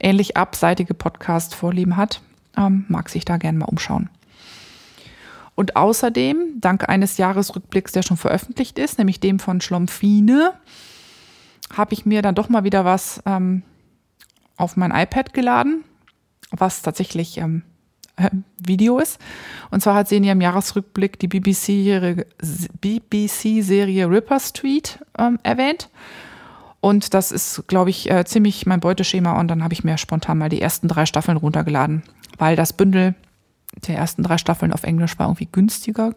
ähnlich 0.00 0.36
abseitige 0.36 0.94
Podcast-Vorlieben 0.94 1.96
hat, 1.96 2.20
ähm, 2.56 2.84
mag 2.88 3.08
sich 3.08 3.24
da 3.24 3.36
gerne 3.36 3.58
mal 3.58 3.66
umschauen. 3.66 4.10
Und 5.54 5.76
außerdem, 5.76 6.60
dank 6.60 6.88
eines 6.88 7.16
Jahresrückblicks, 7.16 7.92
der 7.92 8.02
schon 8.02 8.16
veröffentlicht 8.16 8.78
ist, 8.78 8.98
nämlich 8.98 9.20
dem 9.20 9.38
von 9.38 9.60
Schlompfine, 9.60 10.52
habe 11.76 11.94
ich 11.94 12.06
mir 12.06 12.22
dann 12.22 12.34
doch 12.34 12.48
mal 12.48 12.64
wieder 12.64 12.84
was 12.84 13.22
ähm, 13.24 13.62
auf 14.56 14.76
mein 14.76 14.90
iPad 14.90 15.32
geladen, 15.32 15.84
was 16.50 16.82
tatsächlich 16.82 17.38
ähm, 17.38 17.62
äh, 18.16 18.30
Video 18.58 18.98
ist. 18.98 19.20
Und 19.70 19.80
zwar 19.80 19.94
hat 19.94 20.08
sie 20.08 20.16
in 20.16 20.24
ihrem 20.24 20.40
Jahresrückblick 20.40 21.18
die 21.18 21.28
BBC-Serie 21.28 22.26
BBC 22.80 24.08
Ripper 24.08 24.40
Street 24.40 24.98
ähm, 25.18 25.38
erwähnt. 25.42 25.88
Und 26.80 27.14
das 27.14 27.32
ist, 27.32 27.64
glaube 27.66 27.90
ich, 27.90 28.10
äh, 28.10 28.24
ziemlich 28.24 28.66
mein 28.66 28.80
Beuteschema. 28.80 29.38
Und 29.40 29.48
dann 29.48 29.64
habe 29.64 29.72
ich 29.72 29.84
mir 29.84 29.96
spontan 29.98 30.38
mal 30.38 30.48
die 30.50 30.60
ersten 30.60 30.86
drei 30.86 31.06
Staffeln 31.06 31.38
runtergeladen, 31.38 32.02
weil 32.38 32.56
das 32.56 32.72
Bündel 32.72 33.14
der 33.86 33.96
ersten 33.96 34.22
drei 34.22 34.38
Staffeln 34.38 34.72
auf 34.72 34.84
Englisch 34.84 35.18
war 35.18 35.26
irgendwie 35.26 35.48
günstiger 35.50 36.14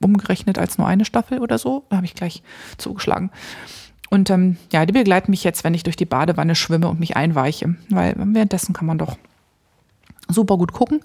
umgerechnet 0.00 0.58
als 0.58 0.78
nur 0.78 0.86
eine 0.86 1.04
Staffel 1.04 1.38
oder 1.38 1.58
so. 1.58 1.84
Da 1.88 1.96
habe 1.96 2.06
ich 2.06 2.14
gleich 2.14 2.42
zugeschlagen. 2.76 3.30
Und 4.10 4.28
ähm, 4.30 4.56
ja, 4.72 4.84
die 4.84 4.92
begleiten 4.92 5.30
mich 5.30 5.44
jetzt, 5.44 5.64
wenn 5.64 5.74
ich 5.74 5.84
durch 5.84 5.96
die 5.96 6.04
Badewanne 6.04 6.54
schwimme 6.54 6.88
und 6.88 7.00
mich 7.00 7.16
einweiche, 7.16 7.76
weil 7.88 8.14
währenddessen 8.16 8.74
kann 8.74 8.86
man 8.86 8.98
doch 8.98 9.16
super 10.28 10.58
gut 10.58 10.72
gucken. 10.72 11.00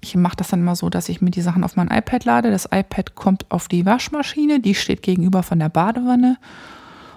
Ich 0.00 0.16
mache 0.16 0.36
das 0.36 0.48
dann 0.48 0.60
immer 0.60 0.74
so, 0.74 0.88
dass 0.88 1.08
ich 1.08 1.20
mir 1.20 1.30
die 1.30 1.42
Sachen 1.42 1.62
auf 1.62 1.76
mein 1.76 1.88
iPad 1.88 2.24
lade. 2.24 2.50
Das 2.50 2.64
iPad 2.64 3.14
kommt 3.14 3.50
auf 3.50 3.68
die 3.68 3.86
Waschmaschine, 3.86 4.60
die 4.60 4.74
steht 4.74 5.02
gegenüber 5.02 5.42
von 5.42 5.58
der 5.58 5.68
Badewanne. 5.68 6.38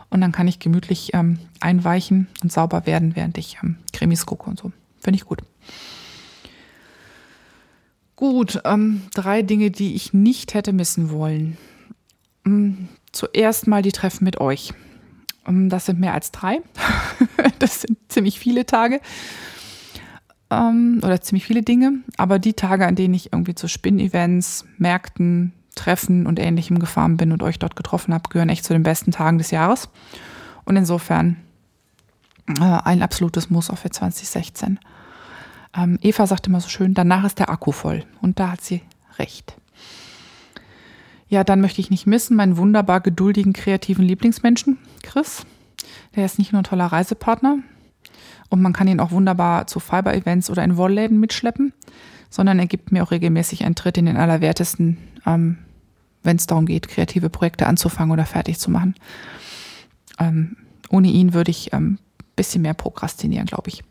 Und 0.10 0.22
dann 0.22 0.32
kann 0.32 0.48
ich 0.48 0.60
gemütlich 0.60 1.12
ähm, 1.14 1.40
einweichen 1.60 2.28
und 2.44 2.52
sauber 2.52 2.86
werden, 2.86 3.16
während 3.16 3.38
ich 3.40 3.58
ähm, 3.64 3.78
Cremis 3.94 4.28
gucke 4.28 4.48
und 4.48 4.60
so. 4.60 4.72
Finde 5.00 5.16
ich 5.16 5.26
gut. 5.26 5.42
Gut, 8.24 8.62
ähm, 8.64 9.02
drei 9.14 9.42
Dinge, 9.42 9.70
die 9.70 9.96
ich 9.96 10.14
nicht 10.14 10.54
hätte 10.54 10.72
missen 10.72 11.10
wollen. 11.10 11.58
Ähm, 12.46 12.88
zuerst 13.12 13.68
mal 13.68 13.82
die 13.82 13.92
Treffen 13.92 14.24
mit 14.24 14.40
euch. 14.40 14.74
Ähm, 15.46 15.68
das 15.68 15.88
sind 15.88 16.00
mehr 16.00 16.14
als 16.14 16.32
drei. 16.32 16.62
das 17.60 17.82
sind 17.82 17.98
ziemlich 18.08 18.40
viele 18.40 18.66
Tage 18.66 19.02
ähm, 20.50 21.02
oder 21.04 21.20
ziemlich 21.20 21.44
viele 21.44 21.64
Dinge. 21.64 21.96
Aber 22.16 22.40
die 22.40 22.54
Tage, 22.54 22.88
an 22.88 22.96
denen 22.96 23.14
ich 23.14 23.34
irgendwie 23.34 23.56
zu 23.56 23.68
Spin-Events, 23.68 24.68
Märkten, 24.78 25.52
Treffen 25.76 26.26
und 26.26 26.40
ähnlichem 26.40 26.80
gefahren 26.80 27.18
bin 27.18 27.34
und 27.34 27.44
euch 27.44 27.60
dort 27.60 27.76
getroffen 27.76 28.14
habe, 28.14 28.30
gehören 28.30 28.48
echt 28.48 28.64
zu 28.64 28.72
den 28.72 28.84
besten 28.84 29.12
Tagen 29.12 29.38
des 29.38 29.52
Jahres. 29.52 29.90
Und 30.64 30.78
insofern 30.78 31.36
äh, 32.48 32.80
ein 32.86 33.02
absolutes 33.02 33.50
Muss 33.50 33.70
auch 33.70 33.80
für 33.80 33.90
2016. 33.90 34.80
Ähm, 35.76 35.98
Eva 36.02 36.28
sagte 36.28 36.50
immer 36.50 36.62
so 36.62 36.70
schön, 36.70 36.94
danach 36.94 37.26
ist 37.26 37.40
der 37.40 37.50
Akku 37.50 37.72
voll. 37.72 38.04
Und 38.22 38.40
da 38.40 38.52
hat 38.52 38.62
sie 38.62 38.82
recht. 39.18 39.56
Ja, 41.28 41.44
dann 41.44 41.62
möchte 41.62 41.82
ich 41.82 41.90
nicht 41.90 42.06
missen 42.06 42.36
meinen 42.36 42.58
wunderbar 42.58 43.02
geduldigen, 43.02 43.54
kreativen 43.54 44.06
Lieblingsmenschen, 44.06 44.78
Chris. 45.02 45.46
Der 46.16 46.26
ist 46.26 46.38
nicht 46.38 46.52
nur 46.52 46.62
ein 46.62 46.66
toller 46.66 46.86
Reisepartner 46.86 47.58
und 48.50 48.62
man 48.62 48.74
kann 48.74 48.88
ihn 48.88 49.00
auch 49.00 49.10
wunderbar 49.10 49.66
zu 49.66 49.80
Fiber-Events 49.80 50.52
oder 50.52 50.64
in 50.64 50.78
Wollläden 50.78 51.20
mitschleppen, 51.20 51.74
sondern 52.30 52.60
er 52.60 52.68
gibt 52.68 52.92
mir 52.92 53.02
auch 53.02 53.10
regelmäßig 53.10 53.66
einen 53.66 53.74
Tritt 53.74 53.98
in 53.98 54.06
den 54.06 54.18
Allerwertesten, 54.18 54.98
ähm, 55.26 55.58
wenn 56.22 56.38
es 56.38 56.46
darum 56.46 56.68
geht, 56.68 56.88
kreative 56.88 57.32
Projekte 57.32 57.66
anzufangen 57.66 58.12
oder 58.12 58.26
fertig 58.26 58.60
zu 58.60 58.70
machen. 58.70 58.94
Ähm, 60.20 60.58
ohne 60.90 61.08
ihn 61.08 61.34
würde 61.34 61.50
ich 61.50 61.74
ein 61.74 61.84
ähm, 61.84 62.00
bisschen 62.36 62.62
mehr 62.62 62.76
prokrastinieren, 62.76 63.48
glaube 63.48 63.70
ich. 63.70 63.84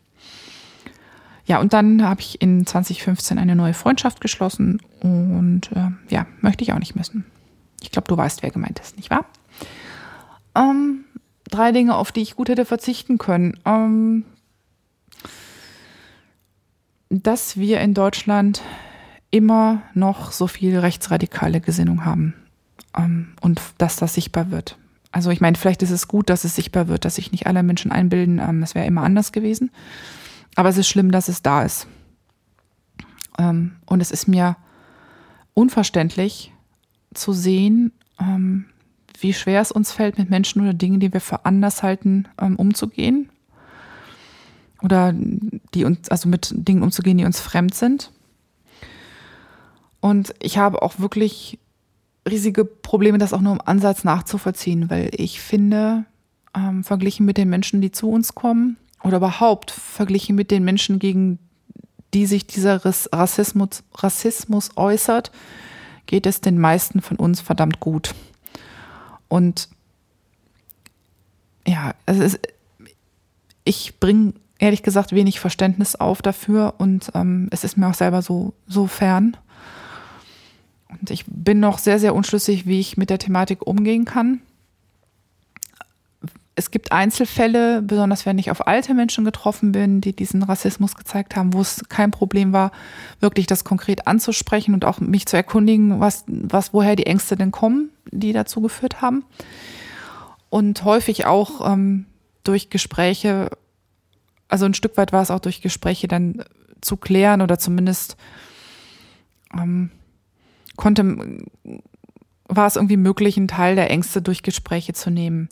Ja, 1.45 1.59
und 1.59 1.73
dann 1.73 2.03
habe 2.03 2.21
ich 2.21 2.41
in 2.41 2.65
2015 2.65 3.37
eine 3.37 3.55
neue 3.55 3.73
Freundschaft 3.73 4.21
geschlossen 4.21 4.81
und 5.01 5.71
äh, 5.75 5.89
ja, 6.09 6.25
möchte 6.41 6.63
ich 6.63 6.71
auch 6.71 6.79
nicht 6.79 6.95
missen. 6.95 7.25
Ich 7.81 7.91
glaube, 7.91 8.07
du 8.07 8.15
weißt, 8.15 8.43
wer 8.43 8.51
gemeint 8.51 8.79
ist, 8.79 8.95
nicht 8.95 9.09
wahr? 9.09 9.25
Ähm, 10.55 11.03
drei 11.49 11.71
Dinge, 11.71 11.95
auf 11.95 12.11
die 12.11 12.21
ich 12.21 12.35
gut 12.35 12.47
hätte 12.47 12.63
verzichten 12.63 13.17
können. 13.17 13.59
Ähm, 13.65 14.23
dass 17.09 17.57
wir 17.57 17.79
in 17.81 17.93
Deutschland 17.93 18.61
immer 19.29 19.81
noch 19.93 20.31
so 20.31 20.47
viel 20.47 20.79
rechtsradikale 20.79 21.59
Gesinnung 21.59 22.05
haben 22.05 22.33
ähm, 22.97 23.33
und 23.41 23.61
dass 23.77 23.97
das 23.97 24.13
sichtbar 24.13 24.51
wird. 24.51 24.77
Also 25.11 25.29
ich 25.29 25.41
meine, 25.41 25.57
vielleicht 25.57 25.83
ist 25.83 25.91
es 25.91 26.07
gut, 26.07 26.29
dass 26.29 26.43
es 26.43 26.55
sichtbar 26.55 26.87
wird, 26.87 27.05
dass 27.05 27.15
sich 27.15 27.31
nicht 27.31 27.45
alle 27.45 27.61
Menschen 27.61 27.91
einbilden, 27.91 28.39
ähm, 28.39 28.63
es 28.63 28.73
wäre 28.73 28.87
immer 28.87 29.03
anders 29.03 29.31
gewesen. 29.31 29.69
Aber 30.55 30.69
es 30.69 30.77
ist 30.77 30.87
schlimm, 30.87 31.11
dass 31.11 31.27
es 31.27 31.41
da 31.41 31.63
ist. 31.63 31.87
Ähm, 33.37 33.75
und 33.85 34.01
es 34.01 34.11
ist 34.11 34.27
mir 34.27 34.55
unverständlich 35.53 36.51
zu 37.13 37.33
sehen, 37.33 37.91
ähm, 38.19 38.65
wie 39.19 39.33
schwer 39.33 39.61
es 39.61 39.71
uns 39.71 39.91
fällt, 39.91 40.17
mit 40.17 40.29
Menschen 40.29 40.61
oder 40.61 40.73
Dingen, 40.73 40.99
die 40.99 41.13
wir 41.13 41.21
für 41.21 41.45
anders 41.45 41.83
halten, 41.83 42.27
ähm, 42.39 42.55
umzugehen. 42.55 43.29
Oder 44.81 45.13
die 45.13 45.85
uns, 45.85 46.09
also 46.09 46.27
mit 46.27 46.51
Dingen 46.53 46.83
umzugehen, 46.83 47.17
die 47.17 47.25
uns 47.25 47.39
fremd 47.39 47.73
sind. 47.73 48.11
Und 50.01 50.35
ich 50.41 50.57
habe 50.57 50.81
auch 50.81 50.99
wirklich 50.99 51.57
riesige 52.27 52.65
Probleme, 52.65 53.17
das 53.17 53.31
auch 53.33 53.41
nur 53.41 53.53
im 53.53 53.61
Ansatz 53.63 54.03
nachzuvollziehen, 54.03 54.89
weil 54.89 55.09
ich 55.13 55.39
finde, 55.39 56.05
ähm, 56.53 56.83
verglichen 56.83 57.25
mit 57.25 57.37
den 57.37 57.49
Menschen, 57.49 57.79
die 57.79 57.91
zu 57.91 58.09
uns 58.09 58.35
kommen, 58.35 58.77
oder 59.03 59.17
überhaupt 59.17 59.71
verglichen 59.71 60.35
mit 60.35 60.49
den 60.49 60.63
Menschen, 60.63 60.97
gegen 60.97 61.39
die 62.13 62.25
sich 62.25 62.47
dieser 62.47 62.83
Rassismus, 62.85 63.83
Rassismus 63.95 64.71
äußert, 64.75 65.31
geht 66.05 66.25
es 66.25 66.41
den 66.41 66.59
meisten 66.59 67.01
von 67.01 67.17
uns 67.17 67.41
verdammt 67.41 67.79
gut. 67.79 68.13
Und 69.27 69.69
ja, 71.67 71.93
es 72.05 72.19
ist, 72.19 72.39
ich 73.63 73.99
bringe 73.99 74.33
ehrlich 74.59 74.83
gesagt 74.83 75.11
wenig 75.11 75.39
Verständnis 75.39 75.95
auf 75.95 76.21
dafür 76.21 76.75
und 76.77 77.11
ähm, 77.15 77.47
es 77.51 77.63
ist 77.63 77.77
mir 77.77 77.87
auch 77.87 77.93
selber 77.93 78.21
so, 78.21 78.53
so 78.67 78.87
fern. 78.87 79.35
Und 80.87 81.09
ich 81.09 81.25
bin 81.27 81.59
noch 81.59 81.79
sehr, 81.79 81.99
sehr 81.99 82.13
unschlüssig, 82.13 82.67
wie 82.67 82.79
ich 82.79 82.95
mit 82.95 83.09
der 83.09 83.17
Thematik 83.17 83.65
umgehen 83.65 84.05
kann 84.05 84.41
es 86.55 86.69
gibt 86.69 86.91
Einzelfälle, 86.91 87.81
besonders 87.81 88.25
wenn 88.25 88.37
ich 88.37 88.51
auf 88.51 88.67
alte 88.67 88.93
Menschen 88.93 89.25
getroffen 89.25 89.71
bin, 89.71 90.01
die 90.01 90.15
diesen 90.15 90.43
Rassismus 90.43 90.95
gezeigt 90.95 91.35
haben, 91.35 91.53
wo 91.53 91.61
es 91.61 91.83
kein 91.89 92.11
Problem 92.11 92.53
war, 92.53 92.71
wirklich 93.19 93.47
das 93.47 93.63
konkret 93.63 94.07
anzusprechen 94.07 94.73
und 94.73 94.85
auch 94.85 94.99
mich 94.99 95.25
zu 95.25 95.35
erkundigen, 95.35 95.99
was, 95.99 96.25
was, 96.27 96.73
woher 96.73 96.95
die 96.95 97.07
Ängste 97.07 97.35
denn 97.35 97.51
kommen, 97.51 97.89
die 98.11 98.33
dazu 98.33 98.61
geführt 98.61 99.01
haben. 99.01 99.25
Und 100.49 100.83
häufig 100.83 101.25
auch 101.25 101.67
ähm, 101.71 102.05
durch 102.43 102.69
Gespräche 102.69 103.49
also 104.53 104.65
ein 104.67 104.75
Stück 104.75 104.97
weit 104.97 105.11
war 105.11 105.23
es 105.23 105.31
auch 105.31 105.39
durch 105.39 105.61
Gespräche 105.61 106.07
dann 106.07 106.43
zu 106.79 106.95
klären 106.95 107.41
oder 107.41 107.57
zumindest 107.57 108.17
ähm, 109.51 109.89
konnte, 110.75 111.39
war 112.55 112.67
es 112.67 112.75
irgendwie 112.75 112.97
möglich, 112.97 113.37
einen 113.37 113.47
Teil 113.47 113.75
der 113.75 113.89
Ängste 113.89 114.21
durch 114.21 114.43
Gespräche 114.43 114.93
zu 114.93 115.09
nehmen. 115.09 115.49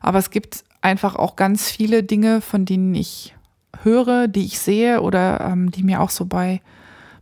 Aber 0.00 0.18
es 0.18 0.30
gibt 0.30 0.64
einfach 0.80 1.16
auch 1.16 1.36
ganz 1.36 1.70
viele 1.70 2.02
Dinge, 2.02 2.40
von 2.40 2.64
denen 2.64 2.94
ich 2.94 3.34
höre, 3.82 4.28
die 4.28 4.44
ich 4.44 4.58
sehe 4.58 5.00
oder 5.00 5.40
ähm, 5.40 5.70
die 5.70 5.82
mir 5.82 6.00
auch 6.00 6.10
so 6.10 6.26
bei, 6.26 6.60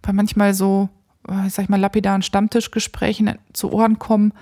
bei 0.02 0.12
manchmal 0.12 0.54
so, 0.54 0.88
äh, 1.28 1.48
sag 1.48 1.64
ich 1.64 1.68
mal, 1.68 1.80
lapidaren 1.80 2.22
Stammtischgesprächen 2.22 3.38
zu 3.52 3.72
Ohren 3.72 3.98
kommen, 3.98 4.32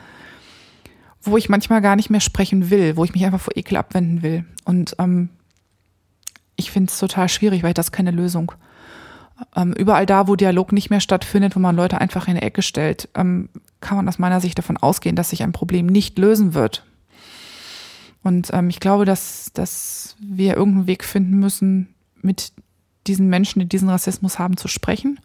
wo 1.22 1.36
ich 1.36 1.49
manchmal 1.49 1.82
gar 1.82 1.97
nicht 1.97 2.11
mehr 2.11 2.20
sprechen 2.20 2.70
will, 2.70 2.97
wo 2.97 3.05
ich 3.05 3.12
mich 3.12 3.24
einfach 3.24 3.41
vor 3.41 3.57
Ekel 3.57 3.76
abwenden 3.76 4.22
will. 4.22 4.45
Und 4.64 4.97
ähm, 4.99 5.30
ich 6.57 6.70
finde 6.70 6.91
es 6.91 6.99
total 6.99 7.28
schwierig, 7.28 7.62
weil 7.62 7.74
das 7.74 7.93
keine 7.93 8.11
Lösung. 8.11 8.53
Ähm, 9.55 9.72
überall 9.72 10.07
da, 10.07 10.26
wo 10.26 10.36
Dialog 10.36 10.72
nicht 10.72 10.91
mehr 10.91 11.01
stattfindet, 11.01 11.55
wo 11.55 11.61
man 11.61 11.76
Leute 11.76 12.01
einfach 12.01 12.26
in 12.26 12.32
eine 12.32 12.43
Ecke 12.43 12.62
stellt, 12.62 13.09
ähm, 13.14 13.49
kann 13.80 13.97
man 13.97 14.09
aus 14.09 14.18
meiner 14.18 14.41
Sicht 14.41 14.59
davon 14.59 14.76
ausgehen, 14.76 15.16
dass 15.16 15.30
sich 15.30 15.43
ein 15.43 15.53
Problem 15.53 15.86
nicht 15.86 16.18
lösen 16.18 16.55
wird. 16.55 16.84
Und 18.22 18.51
ähm, 18.53 18.68
ich 18.68 18.80
glaube, 18.80 19.05
dass, 19.05 19.51
dass 19.53 20.16
wir 20.20 20.57
irgendeinen 20.57 20.86
Weg 20.86 21.05
finden 21.05 21.39
müssen, 21.39 21.95
mit 22.20 22.53
diesen 23.07 23.28
Menschen, 23.28 23.61
die 23.61 23.68
diesen 23.68 23.89
Rassismus 23.89 24.39
haben, 24.39 24.57
zu 24.57 24.66
sprechen. 24.66 25.20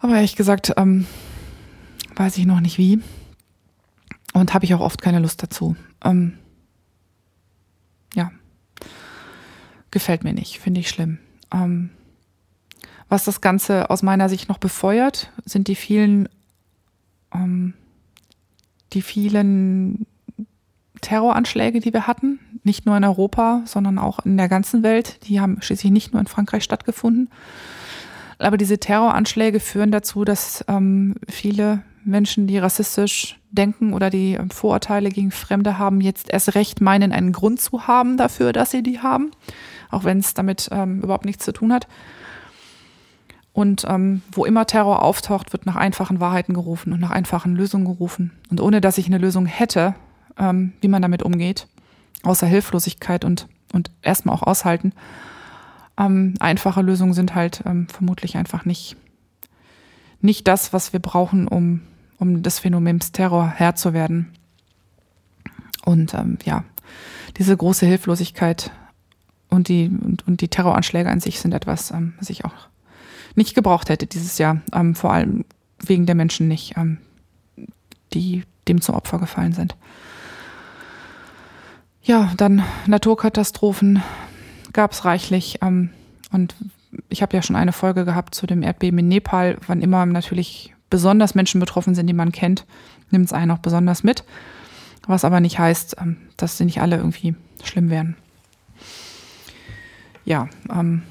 Aber 0.00 0.14
ehrlich 0.14 0.36
gesagt, 0.36 0.72
ähm, 0.76 1.06
weiß 2.16 2.38
ich 2.38 2.46
noch 2.46 2.60
nicht 2.60 2.78
wie. 2.78 3.00
Und 4.32 4.54
habe 4.54 4.64
ich 4.64 4.74
auch 4.74 4.80
oft 4.80 5.02
keine 5.02 5.18
Lust 5.18 5.42
dazu. 5.42 5.76
Ähm, 6.02 6.38
ja 8.14 8.30
gefällt 9.96 10.24
mir 10.24 10.34
nicht, 10.34 10.58
finde 10.58 10.80
ich 10.80 10.90
schlimm. 10.90 11.18
Ähm, 11.50 11.88
was 13.08 13.24
das 13.24 13.40
Ganze 13.40 13.90
aus 13.90 14.02
meiner 14.02 14.28
Sicht 14.28 14.48
noch 14.48 14.58
befeuert, 14.58 15.30
sind 15.44 15.68
die 15.68 15.74
vielen, 15.74 16.28
ähm, 17.32 17.74
die 18.92 19.02
vielen 19.02 20.06
Terroranschläge, 21.00 21.80
die 21.80 21.92
wir 21.92 22.06
hatten. 22.06 22.40
Nicht 22.64 22.86
nur 22.86 22.96
in 22.96 23.04
Europa, 23.04 23.62
sondern 23.64 23.98
auch 23.98 24.20
in 24.24 24.36
der 24.36 24.48
ganzen 24.48 24.82
Welt. 24.82 25.28
Die 25.28 25.40
haben 25.40 25.62
schließlich 25.62 25.92
nicht 25.92 26.12
nur 26.12 26.20
in 26.20 26.26
Frankreich 26.26 26.64
stattgefunden. 26.64 27.30
Aber 28.38 28.56
diese 28.56 28.78
Terroranschläge 28.78 29.60
führen 29.60 29.92
dazu, 29.92 30.24
dass 30.24 30.64
ähm, 30.68 31.14
viele 31.28 31.82
Menschen, 32.04 32.46
die 32.46 32.58
rassistisch 32.58 33.38
denken 33.50 33.92
oder 33.92 34.10
die 34.10 34.34
ähm, 34.34 34.50
Vorurteile 34.50 35.10
gegen 35.10 35.30
Fremde 35.30 35.78
haben, 35.78 36.00
jetzt 36.00 36.28
erst 36.28 36.54
recht 36.54 36.80
meinen, 36.80 37.12
einen 37.12 37.32
Grund 37.32 37.60
zu 37.60 37.86
haben 37.86 38.16
dafür, 38.16 38.52
dass 38.52 38.72
sie 38.72 38.82
die 38.82 39.00
haben 39.00 39.30
auch 39.90 40.04
wenn 40.04 40.18
es 40.18 40.34
damit 40.34 40.68
ähm, 40.72 41.00
überhaupt 41.02 41.24
nichts 41.24 41.44
zu 41.44 41.52
tun 41.52 41.72
hat. 41.72 41.86
Und 43.56 43.86
ähm, 43.88 44.20
wo 44.32 44.44
immer 44.44 44.66
Terror 44.66 45.00
auftaucht, 45.00 45.54
wird 45.54 45.64
nach 45.64 45.76
einfachen 45.76 46.20
Wahrheiten 46.20 46.52
gerufen 46.52 46.92
und 46.92 47.00
nach 47.00 47.10
einfachen 47.10 47.56
Lösungen 47.56 47.86
gerufen. 47.86 48.32
Und 48.50 48.60
ohne 48.60 48.82
dass 48.82 48.98
ich 48.98 49.06
eine 49.06 49.16
Lösung 49.16 49.46
hätte, 49.46 49.94
ähm, 50.36 50.74
wie 50.82 50.88
man 50.88 51.00
damit 51.00 51.22
umgeht, 51.22 51.66
außer 52.22 52.46
Hilflosigkeit 52.46 53.24
und, 53.24 53.48
und 53.72 53.90
erstmal 54.02 54.34
auch 54.34 54.42
aushalten, 54.42 54.92
ähm, 55.96 56.34
einfache 56.38 56.82
Lösungen 56.82 57.14
sind 57.14 57.34
halt 57.34 57.62
ähm, 57.64 57.88
vermutlich 57.88 58.36
einfach 58.36 58.66
nicht, 58.66 58.98
nicht 60.20 60.46
das, 60.46 60.74
was 60.74 60.92
wir 60.92 61.00
brauchen, 61.00 61.48
um, 61.48 61.80
um 62.18 62.42
des 62.42 62.58
Phänomens 62.58 63.10
Terror 63.12 63.48
Herr 63.48 63.74
zu 63.74 63.94
werden. 63.94 64.34
Und 65.82 66.12
ähm, 66.12 66.36
ja, 66.44 66.62
diese 67.38 67.56
große 67.56 67.86
Hilflosigkeit 67.86 68.70
und 69.48 69.68
die, 69.68 69.88
und, 69.88 70.26
und 70.26 70.42
die 70.42 70.48
Terroranschläge 70.48 71.08
an 71.08 71.20
sich 71.20 71.40
sind 71.40 71.54
etwas, 71.54 71.90
ähm, 71.90 72.12
was 72.18 72.28
ich 72.28 72.44
auch 72.44 72.68
nicht 73.36 73.54
gebraucht 73.54 73.88
hätte 73.88 74.06
dieses 74.06 74.38
Jahr. 74.38 74.60
Ähm, 74.72 74.94
vor 74.94 75.12
allem 75.12 75.44
wegen 75.78 76.06
der 76.06 76.14
Menschen 76.14 76.48
nicht, 76.48 76.76
ähm, 76.76 76.98
die 78.12 78.44
dem 78.68 78.80
zum 78.80 78.94
Opfer 78.94 79.18
gefallen 79.18 79.52
sind. 79.52 79.76
Ja, 82.02 82.32
dann 82.36 82.64
Naturkatastrophen 82.86 84.02
gab 84.72 84.92
es 84.92 85.04
reichlich. 85.04 85.58
Ähm, 85.62 85.90
und 86.32 86.54
ich 87.08 87.22
habe 87.22 87.36
ja 87.36 87.42
schon 87.42 87.56
eine 87.56 87.72
Folge 87.72 88.04
gehabt 88.04 88.34
zu 88.34 88.46
dem 88.46 88.62
Erdbeben 88.62 88.98
in 88.98 89.08
Nepal. 89.08 89.58
Wann 89.66 89.82
immer 89.82 90.06
natürlich 90.06 90.74
besonders 90.88 91.34
Menschen 91.34 91.60
betroffen 91.60 91.94
sind, 91.94 92.06
die 92.06 92.12
man 92.12 92.32
kennt, 92.32 92.64
nimmt 93.10 93.26
es 93.26 93.32
einen 93.32 93.50
auch 93.50 93.58
besonders 93.58 94.02
mit. 94.02 94.24
Was 95.06 95.24
aber 95.24 95.40
nicht 95.40 95.58
heißt, 95.58 95.96
ähm, 96.00 96.16
dass 96.36 96.58
sie 96.58 96.64
nicht 96.64 96.80
alle 96.80 96.96
irgendwie 96.96 97.34
schlimm 97.62 97.90
wären 97.90 98.16
ja, 100.26 100.48
ähm, 100.70 101.02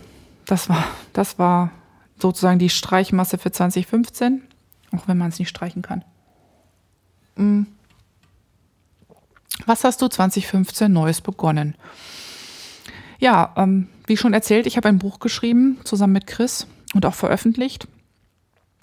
das 0.45 0.69
war, 0.69 0.83
das 1.13 1.39
war 1.39 1.71
sozusagen 2.17 2.59
die 2.59 2.69
Streichmasse 2.69 3.37
für 3.37 3.51
2015, 3.51 4.41
auch 4.95 5.07
wenn 5.07 5.17
man 5.17 5.29
es 5.29 5.39
nicht 5.39 5.49
streichen 5.49 5.81
kann. 5.81 6.03
Mhm. 7.35 7.67
Was 9.65 9.83
hast 9.83 10.01
du 10.01 10.07
2015 10.07 10.91
Neues 10.91 11.21
begonnen? 11.21 11.75
Ja, 13.19 13.53
ähm, 13.55 13.87
wie 14.05 14.17
schon 14.17 14.33
erzählt, 14.33 14.67
ich 14.67 14.77
habe 14.77 14.89
ein 14.89 14.99
Buch 14.99 15.19
geschrieben, 15.19 15.79
zusammen 15.83 16.13
mit 16.13 16.27
Chris 16.27 16.67
und 16.93 17.05
auch 17.05 17.13
veröffentlicht. 17.13 17.87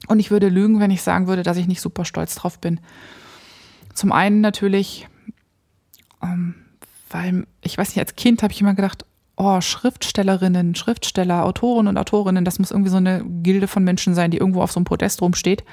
Und 0.08 0.18
ich 0.18 0.30
würde 0.30 0.48
lügen, 0.48 0.80
wenn 0.80 0.90
ich 0.90 1.02
sagen 1.02 1.26
würde, 1.26 1.42
dass 1.42 1.56
ich 1.56 1.68
nicht 1.68 1.80
super 1.80 2.04
stolz 2.04 2.34
drauf 2.34 2.58
bin. 2.58 2.80
Zum 3.94 4.10
einen 4.10 4.40
natürlich, 4.40 5.06
ähm, 6.22 6.54
weil 7.10 7.46
ich 7.60 7.76
weiß 7.76 7.90
nicht, 7.90 7.98
als 7.98 8.16
Kind 8.16 8.42
habe 8.42 8.52
ich 8.52 8.60
immer 8.60 8.74
gedacht, 8.74 9.04
oh, 9.36 9.60
Schriftstellerinnen, 9.60 10.74
Schriftsteller, 10.74 11.44
Autoren 11.44 11.88
und 11.88 11.96
Autorinnen, 11.96 12.44
das 12.44 12.58
muss 12.58 12.70
irgendwie 12.70 12.90
so 12.90 12.96
eine 12.96 13.24
Gilde 13.24 13.68
von 13.68 13.84
Menschen 13.84 14.14
sein, 14.14 14.30
die 14.30 14.38
irgendwo 14.38 14.62
auf 14.62 14.72
so 14.72 14.78
einem 14.78 14.84
Podest 14.84 15.22
rumsteht. 15.22 15.64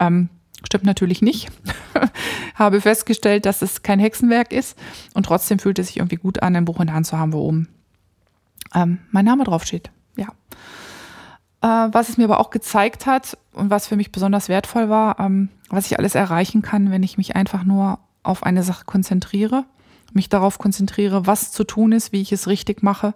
Ähm, 0.00 0.28
stimmt 0.64 0.84
natürlich 0.84 1.22
nicht. 1.22 1.50
Habe 2.54 2.80
festgestellt, 2.80 3.46
dass 3.46 3.62
es 3.62 3.82
kein 3.82 3.98
Hexenwerk 3.98 4.52
ist 4.52 4.78
und 5.14 5.26
trotzdem 5.26 5.58
fühlt 5.58 5.78
es 5.78 5.88
sich 5.88 5.98
irgendwie 5.98 6.16
gut 6.16 6.42
an, 6.42 6.56
ein 6.56 6.64
Buch 6.64 6.80
in 6.80 6.86
der 6.86 6.96
Hand 6.96 7.06
zu 7.06 7.18
haben, 7.18 7.32
wo 7.32 7.40
oben 7.40 7.68
ähm, 8.74 8.98
mein 9.10 9.24
Name 9.24 9.44
draufsteht. 9.44 9.90
Ja. 10.16 10.28
Äh, 11.60 11.92
was 11.92 12.08
es 12.08 12.16
mir 12.16 12.24
aber 12.24 12.40
auch 12.40 12.50
gezeigt 12.50 13.06
hat 13.06 13.36
und 13.52 13.70
was 13.70 13.86
für 13.86 13.96
mich 13.96 14.12
besonders 14.12 14.48
wertvoll 14.48 14.88
war, 14.88 15.20
ähm, 15.20 15.50
was 15.68 15.86
ich 15.86 15.98
alles 15.98 16.14
erreichen 16.14 16.62
kann, 16.62 16.90
wenn 16.90 17.02
ich 17.02 17.18
mich 17.18 17.36
einfach 17.36 17.64
nur 17.64 17.98
auf 18.22 18.44
eine 18.44 18.62
Sache 18.62 18.84
konzentriere 18.84 19.64
mich 20.14 20.28
darauf 20.28 20.58
konzentriere, 20.58 21.26
was 21.26 21.52
zu 21.52 21.64
tun 21.64 21.92
ist, 21.92 22.12
wie 22.12 22.20
ich 22.20 22.32
es 22.32 22.46
richtig 22.46 22.82
mache. 22.82 23.14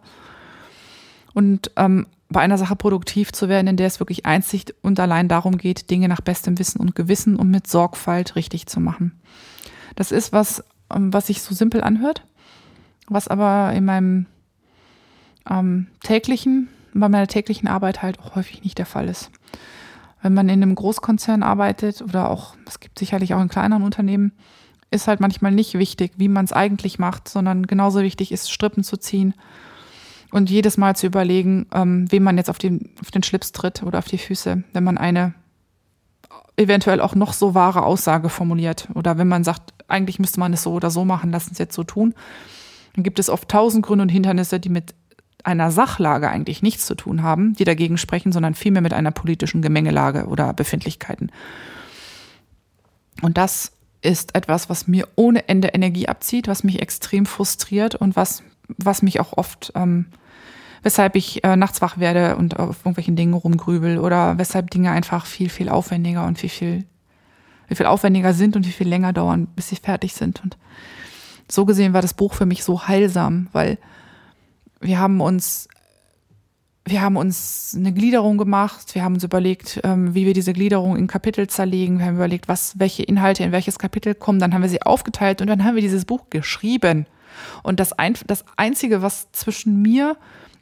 Und 1.34 1.70
ähm, 1.76 2.06
bei 2.28 2.40
einer 2.40 2.58
Sache 2.58 2.76
produktiv 2.76 3.32
zu 3.32 3.48
werden, 3.48 3.68
in 3.68 3.76
der 3.76 3.86
es 3.86 4.00
wirklich 4.00 4.26
einzig 4.26 4.74
und 4.82 4.98
allein 4.98 5.28
darum 5.28 5.58
geht, 5.58 5.90
Dinge 5.90 6.08
nach 6.08 6.20
bestem 6.20 6.58
Wissen 6.58 6.80
und 6.80 6.94
Gewissen 6.94 7.36
und 7.36 7.50
mit 7.50 7.66
Sorgfalt 7.66 8.36
richtig 8.36 8.66
zu 8.66 8.80
machen. 8.80 9.12
Das 9.94 10.12
ist 10.12 10.32
was, 10.32 10.64
ähm, 10.94 11.12
was 11.12 11.28
sich 11.28 11.42
so 11.42 11.54
simpel 11.54 11.82
anhört, 11.82 12.24
was 13.08 13.28
aber 13.28 13.72
in 13.72 13.84
meinem 13.84 14.26
ähm, 15.48 15.86
täglichen, 16.02 16.68
bei 16.94 17.08
meiner 17.08 17.28
täglichen 17.28 17.68
Arbeit 17.68 18.02
halt 18.02 18.18
auch 18.18 18.34
häufig 18.34 18.64
nicht 18.64 18.78
der 18.78 18.86
Fall 18.86 19.08
ist. 19.08 19.30
Wenn 20.22 20.34
man 20.34 20.48
in 20.48 20.62
einem 20.62 20.74
Großkonzern 20.74 21.42
arbeitet 21.42 22.02
oder 22.02 22.30
auch, 22.30 22.56
es 22.66 22.80
gibt 22.80 22.98
sicherlich 22.98 23.34
auch 23.34 23.42
in 23.42 23.48
kleineren 23.48 23.84
Unternehmen, 23.84 24.32
ist 24.90 25.08
halt 25.08 25.20
manchmal 25.20 25.52
nicht 25.52 25.74
wichtig, 25.74 26.12
wie 26.16 26.28
man 26.28 26.44
es 26.44 26.52
eigentlich 26.52 26.98
macht, 26.98 27.28
sondern 27.28 27.66
genauso 27.66 28.00
wichtig 28.00 28.32
ist, 28.32 28.50
Strippen 28.50 28.84
zu 28.84 28.96
ziehen 28.96 29.34
und 30.30 30.50
jedes 30.50 30.76
Mal 30.76 30.96
zu 30.96 31.06
überlegen, 31.06 31.66
ähm, 31.72 32.10
wem 32.10 32.22
man 32.22 32.36
jetzt 32.36 32.50
auf 32.50 32.58
den, 32.58 32.90
auf 33.00 33.10
den 33.10 33.22
Schlips 33.22 33.52
tritt 33.52 33.82
oder 33.82 33.98
auf 33.98 34.06
die 34.06 34.18
Füße, 34.18 34.62
wenn 34.72 34.84
man 34.84 34.98
eine 34.98 35.34
eventuell 36.56 37.00
auch 37.00 37.14
noch 37.14 37.32
so 37.32 37.54
wahre 37.54 37.84
Aussage 37.84 38.28
formuliert 38.28 38.88
oder 38.94 39.18
wenn 39.18 39.28
man 39.28 39.44
sagt, 39.44 39.74
eigentlich 39.88 40.18
müsste 40.18 40.40
man 40.40 40.52
es 40.52 40.62
so 40.62 40.72
oder 40.72 40.90
so 40.90 41.04
machen, 41.04 41.30
lass 41.30 41.48
uns 41.48 41.58
jetzt 41.58 41.74
so 41.74 41.84
tun. 41.84 42.14
Dann 42.94 43.04
gibt 43.04 43.18
es 43.18 43.28
oft 43.28 43.48
tausend 43.48 43.84
Gründe 43.84 44.02
und 44.02 44.08
Hindernisse, 44.08 44.58
die 44.58 44.70
mit 44.70 44.94
einer 45.44 45.70
Sachlage 45.70 46.28
eigentlich 46.28 46.62
nichts 46.62 46.86
zu 46.86 46.94
tun 46.94 47.22
haben, 47.22 47.54
die 47.54 47.64
dagegen 47.64 47.98
sprechen, 47.98 48.32
sondern 48.32 48.54
vielmehr 48.54 48.82
mit 48.82 48.94
einer 48.94 49.10
politischen 49.12 49.62
Gemengelage 49.62 50.26
oder 50.26 50.52
Befindlichkeiten. 50.54 51.30
Und 53.22 53.36
das 53.36 53.75
ist 54.06 54.34
etwas, 54.34 54.70
was 54.70 54.86
mir 54.86 55.08
ohne 55.16 55.48
Ende 55.48 55.68
Energie 55.68 56.08
abzieht, 56.08 56.46
was 56.46 56.64
mich 56.64 56.80
extrem 56.80 57.26
frustriert 57.26 57.96
und 57.96 58.14
was, 58.14 58.42
was 58.68 59.02
mich 59.02 59.18
auch 59.18 59.36
oft, 59.36 59.72
ähm, 59.74 60.06
weshalb 60.82 61.16
ich 61.16 61.42
äh, 61.42 61.56
nachts 61.56 61.82
wach 61.82 61.98
werde 61.98 62.36
und 62.36 62.58
auf 62.58 62.78
irgendwelchen 62.80 63.16
Dingen 63.16 63.34
rumgrübel 63.34 63.98
oder 63.98 64.38
weshalb 64.38 64.70
Dinge 64.70 64.92
einfach 64.92 65.26
viel, 65.26 65.48
viel 65.48 65.68
aufwendiger 65.68 66.24
und 66.24 66.38
viel, 66.38 66.48
viel, 66.48 66.84
wie 67.66 67.74
viel 67.74 67.86
aufwendiger 67.86 68.32
sind 68.32 68.54
und 68.54 68.66
wie 68.66 68.72
viel 68.72 68.88
länger 68.88 69.12
dauern, 69.12 69.48
bis 69.56 69.68
sie 69.68 69.76
fertig 69.76 70.14
sind. 70.14 70.42
Und 70.44 70.56
so 71.50 71.64
gesehen 71.64 71.92
war 71.92 72.02
das 72.02 72.14
Buch 72.14 72.34
für 72.34 72.46
mich 72.46 72.62
so 72.62 72.86
heilsam, 72.86 73.48
weil 73.52 73.78
wir 74.80 75.00
haben 75.00 75.20
uns 75.20 75.68
wir 76.88 77.02
haben 77.02 77.16
uns 77.16 77.74
eine 77.76 77.92
Gliederung 77.92 78.38
gemacht, 78.38 78.94
wir 78.94 79.02
haben 79.02 79.14
uns 79.14 79.24
überlegt, 79.24 79.80
ähm, 79.82 80.14
wie 80.14 80.24
wir 80.24 80.34
diese 80.34 80.52
Gliederung 80.52 80.96
in 80.96 81.08
Kapitel 81.08 81.48
zerlegen, 81.48 81.98
wir 81.98 82.06
haben 82.06 82.14
überlegt, 82.14 82.46
was, 82.46 82.78
welche 82.78 83.02
Inhalte 83.02 83.42
in 83.42 83.50
welches 83.50 83.80
Kapitel 83.80 84.14
kommen, 84.14 84.38
dann 84.38 84.54
haben 84.54 84.62
wir 84.62 84.68
sie 84.68 84.82
aufgeteilt 84.82 85.40
und 85.40 85.48
dann 85.48 85.64
haben 85.64 85.74
wir 85.74 85.82
dieses 85.82 86.04
Buch 86.04 86.30
geschrieben. 86.30 87.06
Und 87.64 87.80
das, 87.80 87.92
ein, 87.92 88.14
das 88.28 88.44
Einzige, 88.56 89.02
was 89.02 89.32
zwischen 89.32 89.82
mir 89.82 90.16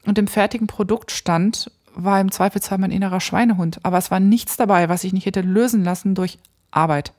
und 0.07 0.17
dem 0.17 0.27
fertigen 0.27 0.67
Produkt 0.67 1.11
stand, 1.11 1.71
war 1.95 2.19
im 2.21 2.31
Zweifelsfall 2.31 2.79
mein 2.79 2.91
innerer 2.91 3.21
Schweinehund. 3.21 3.81
Aber 3.83 3.99
es 3.99 4.11
war 4.11 4.19
nichts 4.19 4.57
dabei, 4.57 4.89
was 4.89 5.05
ich 5.05 5.13
nicht 5.13 5.27
hätte 5.27 5.43
lösen 5.43 5.85
lassen 5.85 6.15
durch 6.15 6.39
Arbeit. 6.71 7.13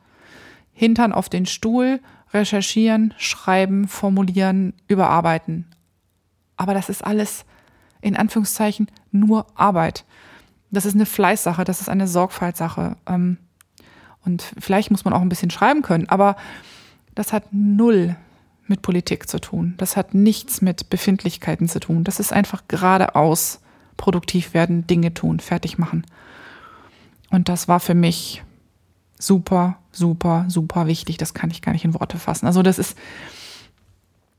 Hintern 0.74 1.14
auf 1.14 1.30
den 1.30 1.46
Stuhl, 1.46 2.02
recherchieren, 2.34 3.14
schreiben, 3.18 3.88
formulieren, 3.88 4.74
überarbeiten. 4.88 5.68
Aber 6.58 6.74
das 6.74 6.90
ist 6.90 7.06
alles 7.06 7.46
in 8.06 8.16
Anführungszeichen 8.16 8.88
nur 9.12 9.48
Arbeit. 9.56 10.06
Das 10.70 10.86
ist 10.86 10.94
eine 10.94 11.08
Fleißsache, 11.08 11.64
das 11.64 11.82
ist 11.82 11.90
eine 11.90 12.08
Sorgfaltssache. 12.08 12.98
Ähm, 13.08 13.38
und 14.24 14.44
vielleicht 14.60 14.92
muss 14.92 15.06
man 15.06 15.14
auch 15.14 15.22
ein 15.22 15.30
bisschen 15.30 15.50
schreiben 15.50 15.82
können, 15.82 16.08
aber 16.08 16.36
das 17.16 17.34
hat 17.34 17.46
null 17.52 18.16
mit 18.68 18.84
Politik 18.84 19.28
zu 19.28 19.40
tun. 19.40 19.74
Das 19.78 19.98
hat 19.98 20.14
nichts 20.14 20.62
mit 20.62 20.90
Befindlichkeiten 20.90 21.68
zu 21.68 21.80
tun. 21.80 22.04
Das 22.04 22.20
ist 22.20 22.32
einfach 22.32 22.64
geradeaus 22.68 23.62
produktiv 23.98 24.54
werden, 24.54 24.86
Dinge 24.86 25.14
tun, 25.14 25.40
fertig 25.40 25.78
machen. 25.78 26.06
Und 27.32 27.50
das 27.50 27.68
war 27.68 27.80
für 27.80 27.96
mich 27.96 28.44
super, 29.18 29.78
super, 29.92 30.46
super 30.48 30.86
wichtig. 30.86 31.18
Das 31.18 31.34
kann 31.34 31.50
ich 31.50 31.64
gar 31.64 31.72
nicht 31.72 31.86
in 31.86 31.94
Worte 31.96 32.20
fassen. 32.20 32.46
Also 32.46 32.62
das 32.62 32.78
ist, 32.78 32.98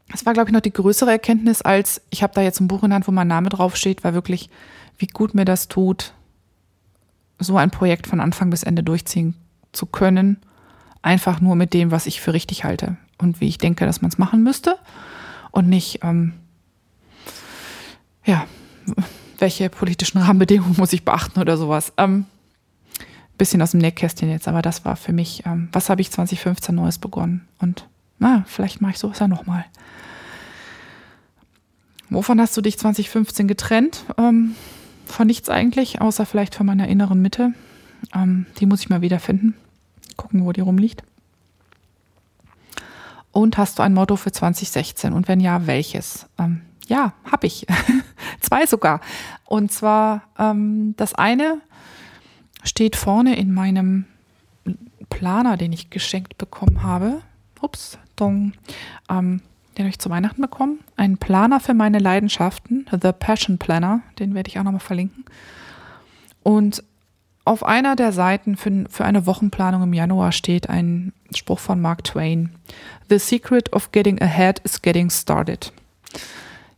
das 0.08 0.24
war, 0.24 0.32
glaube 0.32 0.50
ich, 0.50 0.54
noch 0.54 0.60
die 0.60 0.72
größere 0.72 1.10
Erkenntnis, 1.10 1.62
als 1.62 2.00
ich 2.10 2.22
habe 2.22 2.34
da 2.34 2.42
jetzt 2.42 2.60
ein 2.60 2.68
Buch 2.68 2.84
in 2.84 2.94
Hand, 2.94 3.08
wo 3.08 3.12
mein 3.12 3.28
Name 3.28 3.48
draufsteht, 3.48 4.04
war 4.04 4.14
wirklich, 4.14 4.50
wie 4.98 5.06
gut 5.06 5.34
mir 5.34 5.44
das 5.44 5.68
tut, 5.68 6.12
so 7.38 7.56
ein 7.56 7.70
Projekt 7.70 8.06
von 8.06 8.20
Anfang 8.20 8.50
bis 8.50 8.62
Ende 8.62 8.82
durchziehen 8.82 9.34
zu 9.72 9.86
können, 9.86 10.38
einfach 11.02 11.40
nur 11.40 11.54
mit 11.54 11.74
dem, 11.74 11.90
was 11.90 12.06
ich 12.06 12.20
für 12.20 12.32
richtig 12.32 12.64
halte 12.64 12.96
und 13.18 13.40
wie 13.40 13.48
ich 13.48 13.58
denke, 13.58 13.84
dass 13.84 14.00
man 14.00 14.10
es 14.10 14.18
machen 14.18 14.42
müsste 14.42 14.78
und 15.50 15.68
nicht, 15.68 16.00
ähm, 16.02 16.34
ja, 18.24 18.46
welche 19.38 19.68
politischen 19.68 20.18
Rahmenbedingungen 20.18 20.76
muss 20.78 20.92
ich 20.92 21.04
beachten 21.04 21.40
oder 21.40 21.56
sowas. 21.56 21.92
Ähm, 21.96 22.26
bisschen 23.36 23.60
aus 23.60 23.72
dem 23.72 23.80
Nähkästchen 23.80 24.30
jetzt, 24.30 24.48
aber 24.48 24.62
das 24.62 24.84
war 24.84 24.96
für 24.96 25.12
mich, 25.12 25.44
ähm, 25.44 25.68
was 25.72 25.90
habe 25.90 26.00
ich 26.00 26.10
2015 26.10 26.74
Neues 26.74 26.98
begonnen 26.98 27.46
und 27.58 27.86
na, 28.18 28.44
vielleicht 28.46 28.80
mache 28.80 28.92
ich 28.92 28.98
sowas 28.98 29.18
ja 29.18 29.28
nochmal. 29.28 29.66
Wovon 32.10 32.40
hast 32.40 32.56
du 32.56 32.60
dich 32.60 32.78
2015 32.78 33.48
getrennt? 33.48 34.04
Ähm, 34.16 34.54
von 35.06 35.26
nichts 35.26 35.48
eigentlich, 35.48 36.00
außer 36.00 36.26
vielleicht 36.26 36.54
von 36.54 36.66
meiner 36.66 36.88
inneren 36.88 37.20
Mitte. 37.20 37.52
Ähm, 38.14 38.46
die 38.58 38.66
muss 38.66 38.80
ich 38.80 38.88
mal 38.88 39.02
wiederfinden. 39.02 39.54
Gucken, 40.16 40.44
wo 40.44 40.52
die 40.52 40.60
rumliegt. 40.60 41.02
Und 43.32 43.58
hast 43.58 43.78
du 43.78 43.82
ein 43.82 43.92
Motto 43.92 44.16
für 44.16 44.32
2016? 44.32 45.12
Und 45.12 45.28
wenn 45.28 45.40
ja, 45.40 45.66
welches? 45.66 46.26
Ähm, 46.38 46.62
ja, 46.86 47.12
habe 47.30 47.46
ich. 47.46 47.66
Zwei 48.40 48.66
sogar. 48.66 49.00
Und 49.44 49.72
zwar 49.72 50.22
ähm, 50.38 50.94
das 50.96 51.14
eine 51.14 51.60
steht 52.62 52.96
vorne 52.96 53.36
in 53.36 53.52
meinem 53.52 54.06
Planer, 55.10 55.56
den 55.56 55.72
ich 55.72 55.90
geschenkt 55.90 56.38
bekommen 56.38 56.82
habe. 56.82 57.20
Ups, 57.60 57.98
dong. 58.16 58.52
Ähm, 59.08 59.42
den 59.76 59.84
habe 59.84 59.90
ich 59.90 59.98
zu 59.98 60.10
Weihnachten 60.10 60.40
bekommen. 60.40 60.80
Ein 60.96 61.18
Planer 61.18 61.60
für 61.60 61.74
meine 61.74 61.98
Leidenschaften, 61.98 62.86
The 62.90 63.12
Passion 63.12 63.58
Planner, 63.58 64.00
den 64.18 64.34
werde 64.34 64.48
ich 64.48 64.58
auch 64.58 64.64
nochmal 64.64 64.80
verlinken. 64.80 65.24
Und 66.42 66.82
auf 67.44 67.64
einer 67.64 67.94
der 67.94 68.12
Seiten 68.12 68.56
für, 68.56 68.86
für 68.90 69.04
eine 69.04 69.26
Wochenplanung 69.26 69.82
im 69.82 69.92
Januar 69.92 70.32
steht 70.32 70.68
ein 70.68 71.12
Spruch 71.34 71.60
von 71.60 71.80
Mark 71.80 72.04
Twain. 72.04 72.50
The 73.08 73.18
secret 73.18 73.72
of 73.72 73.92
getting 73.92 74.20
ahead 74.20 74.60
is 74.60 74.82
getting 74.82 75.10
started. 75.10 75.72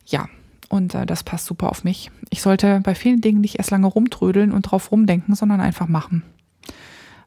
Ja, 0.06 0.28
und 0.68 0.94
äh, 0.94 1.06
das 1.06 1.22
passt 1.22 1.46
super 1.46 1.70
auf 1.70 1.84
mich. 1.84 2.10
Ich 2.30 2.42
sollte 2.42 2.80
bei 2.82 2.94
vielen 2.94 3.20
Dingen 3.20 3.40
nicht 3.40 3.58
erst 3.58 3.70
lange 3.70 3.86
rumtrödeln 3.86 4.52
und 4.52 4.62
drauf 4.62 4.90
rumdenken, 4.90 5.34
sondern 5.34 5.60
einfach 5.60 5.88
machen. 5.88 6.22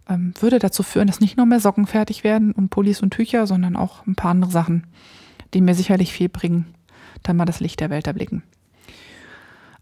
Ähm, 0.07 0.33
würde 0.39 0.59
dazu 0.59 0.83
führen, 0.83 1.07
dass 1.07 1.19
nicht 1.19 1.37
nur 1.37 1.45
mehr 1.45 1.59
Socken 1.59 1.87
fertig 1.87 2.23
werden 2.23 2.51
und 2.51 2.69
Pullis 2.69 3.01
und 3.01 3.11
Tücher, 3.11 3.47
sondern 3.47 3.75
auch 3.75 4.05
ein 4.05 4.15
paar 4.15 4.31
andere 4.31 4.51
Sachen 4.51 4.85
die 5.53 5.61
mir 5.61 5.75
sicherlich 5.75 6.13
viel 6.13 6.29
bringen, 6.29 6.73
dann 7.23 7.37
mal 7.37 7.45
das 7.45 7.59
Licht 7.59 7.79
der 7.79 7.89
Welt 7.89 8.07
erblicken. 8.07 8.43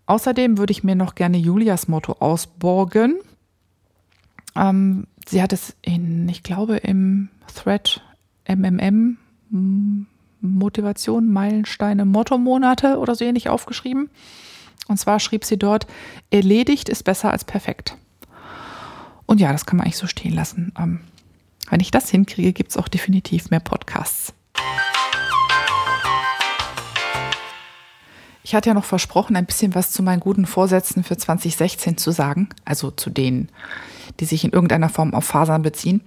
Außerdem 0.05 0.57
würde 0.57 0.71
ich 0.71 0.83
mir 0.83 0.95
noch 0.95 1.15
gerne 1.15 1.37
Julias 1.37 1.87
Motto 1.87 2.13
ausborgen. 2.19 3.19
Ähm, 4.55 5.05
sie 5.27 5.41
hat 5.41 5.53
es 5.53 5.75
in, 5.81 6.27
ich 6.27 6.41
glaube, 6.41 6.77
im 6.77 7.29
Thread 7.53 8.01
MMM 8.47 9.17
Motivation, 10.41 11.31
Meilensteine, 11.31 12.05
Motto-Monate 12.05 12.97
oder 12.97 13.15
so 13.15 13.25
ähnlich 13.25 13.49
aufgeschrieben. 13.49 14.09
Und 14.87 14.97
zwar 14.97 15.19
schrieb 15.19 15.45
sie 15.45 15.57
dort, 15.57 15.85
erledigt 16.31 16.89
ist 16.89 17.03
besser 17.03 17.31
als 17.31 17.43
perfekt. 17.43 17.95
Und 19.25 19.39
ja, 19.39 19.51
das 19.51 19.65
kann 19.65 19.77
man 19.77 19.85
eigentlich 19.85 19.97
so 19.97 20.07
stehen 20.07 20.33
lassen. 20.33 20.73
Ähm, 20.79 21.01
wenn 21.69 21.81
ich 21.81 21.91
das 21.91 22.09
hinkriege, 22.09 22.53
gibt 22.53 22.71
es 22.71 22.77
auch 22.77 22.87
definitiv 22.87 23.51
mehr 23.51 23.59
Podcasts. 23.59 24.33
Ich 28.49 28.55
hatte 28.55 28.71
ja 28.71 28.73
noch 28.73 28.83
versprochen, 28.85 29.35
ein 29.35 29.45
bisschen 29.45 29.75
was 29.75 29.91
zu 29.91 30.01
meinen 30.01 30.21
guten 30.21 30.47
Vorsätzen 30.47 31.03
für 31.03 31.15
2016 31.15 31.97
zu 31.97 32.09
sagen, 32.09 32.49
also 32.65 32.89
zu 32.89 33.11
denen, 33.11 33.49
die 34.19 34.25
sich 34.25 34.43
in 34.43 34.49
irgendeiner 34.49 34.89
Form 34.89 35.13
auf 35.13 35.25
Fasern 35.25 35.61
beziehen. 35.61 36.01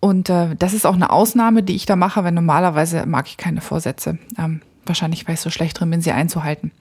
Und 0.00 0.28
äh, 0.28 0.56
das 0.56 0.72
ist 0.72 0.86
auch 0.86 0.96
eine 0.96 1.10
Ausnahme, 1.10 1.62
die 1.62 1.76
ich 1.76 1.86
da 1.86 1.94
mache, 1.94 2.24
weil 2.24 2.32
normalerweise 2.32 3.06
mag 3.06 3.28
ich 3.28 3.36
keine 3.36 3.60
Vorsätze. 3.60 4.18
Ähm, 4.38 4.60
wahrscheinlich, 4.84 5.28
weil 5.28 5.34
ich 5.34 5.40
so 5.40 5.50
schlecht 5.50 5.78
drin 5.78 5.90
bin, 5.90 6.00
sie 6.00 6.10
einzuhalten. 6.10 6.72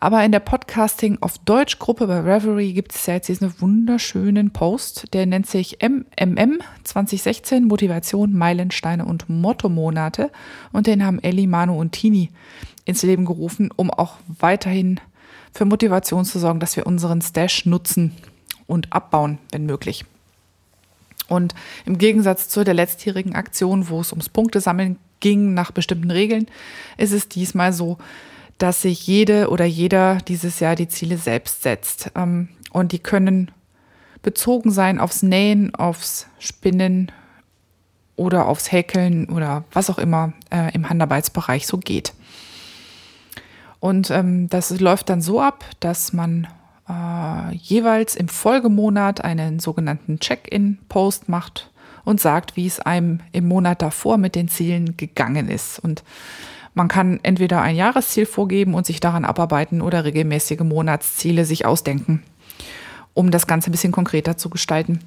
Aber 0.00 0.24
in 0.24 0.32
der 0.32 0.40
Podcasting 0.40 1.18
auf 1.20 1.36
Deutsch 1.44 1.78
Gruppe 1.78 2.06
bei 2.06 2.20
Reverie 2.20 2.72
gibt 2.72 2.94
es 2.94 3.04
ja 3.04 3.14
jetzt 3.14 3.28
diesen 3.28 3.60
wunderschönen 3.60 4.50
Post, 4.50 5.12
der 5.12 5.26
nennt 5.26 5.46
sich 5.46 5.80
MMM 5.82 6.60
2016 6.84 7.64
Motivation, 7.64 8.32
Meilensteine 8.32 9.04
und 9.04 9.28
Motto-Monate. 9.28 10.30
Und 10.72 10.86
den 10.86 11.04
haben 11.04 11.22
Ellie, 11.22 11.46
Manu 11.46 11.78
und 11.78 11.92
Tini 11.92 12.30
ins 12.84 13.02
Leben 13.02 13.24
gerufen, 13.24 13.70
um 13.74 13.90
auch 13.90 14.16
weiterhin 14.38 15.00
für 15.52 15.64
Motivation 15.64 16.24
zu 16.24 16.38
sorgen, 16.38 16.60
dass 16.60 16.76
wir 16.76 16.86
unseren 16.86 17.22
Stash 17.22 17.66
nutzen 17.66 18.12
und 18.66 18.92
abbauen, 18.92 19.38
wenn 19.52 19.66
möglich. 19.66 20.04
Und 21.28 21.54
im 21.86 21.98
Gegensatz 21.98 22.48
zu 22.48 22.64
der 22.64 22.74
letztjährigen 22.74 23.34
Aktion, 23.34 23.88
wo 23.88 24.00
es 24.00 24.12
ums 24.12 24.28
Punktesammeln 24.28 24.98
ging 25.20 25.54
nach 25.54 25.70
bestimmten 25.70 26.10
Regeln, 26.10 26.46
ist 26.98 27.12
es 27.12 27.28
diesmal 27.28 27.72
so, 27.72 27.98
dass 28.58 28.82
sich 28.82 29.06
jede 29.06 29.48
oder 29.48 29.64
jeder 29.64 30.18
dieses 30.28 30.60
Jahr 30.60 30.76
die 30.76 30.88
Ziele 30.88 31.16
selbst 31.16 31.62
setzt. 31.62 32.10
Ähm, 32.14 32.48
und 32.72 32.92
die 32.92 32.98
können 32.98 33.50
bezogen 34.22 34.70
sein 34.70 35.00
aufs 35.00 35.22
Nähen, 35.22 35.74
aufs 35.74 36.26
Spinnen 36.38 37.10
oder 38.16 38.46
aufs 38.46 38.70
Häkeln 38.70 39.28
oder 39.28 39.64
was 39.72 39.90
auch 39.90 39.98
immer 39.98 40.32
äh, 40.50 40.72
im 40.74 40.88
Handarbeitsbereich 40.88 41.66
so 41.66 41.78
geht. 41.78 42.12
Und 43.84 44.10
ähm, 44.10 44.48
das 44.48 44.80
läuft 44.80 45.10
dann 45.10 45.20
so 45.20 45.42
ab, 45.42 45.62
dass 45.80 46.14
man 46.14 46.46
äh, 46.88 47.54
jeweils 47.54 48.16
im 48.16 48.28
Folgemonat 48.28 49.22
einen 49.22 49.58
sogenannten 49.58 50.20
Check-in-Post 50.20 51.28
macht 51.28 51.70
und 52.02 52.18
sagt, 52.18 52.56
wie 52.56 52.66
es 52.66 52.80
einem 52.80 53.20
im 53.32 53.46
Monat 53.46 53.82
davor 53.82 54.16
mit 54.16 54.36
den 54.36 54.48
Zielen 54.48 54.96
gegangen 54.96 55.50
ist. 55.50 55.78
Und 55.80 56.02
man 56.72 56.88
kann 56.88 57.20
entweder 57.24 57.60
ein 57.60 57.76
Jahresziel 57.76 58.24
vorgeben 58.24 58.72
und 58.72 58.86
sich 58.86 59.00
daran 59.00 59.26
abarbeiten 59.26 59.82
oder 59.82 60.06
regelmäßige 60.06 60.60
Monatsziele 60.60 61.44
sich 61.44 61.66
ausdenken, 61.66 62.22
um 63.12 63.30
das 63.30 63.46
Ganze 63.46 63.68
ein 63.68 63.72
bisschen 63.72 63.92
konkreter 63.92 64.38
zu 64.38 64.48
gestalten. 64.48 65.00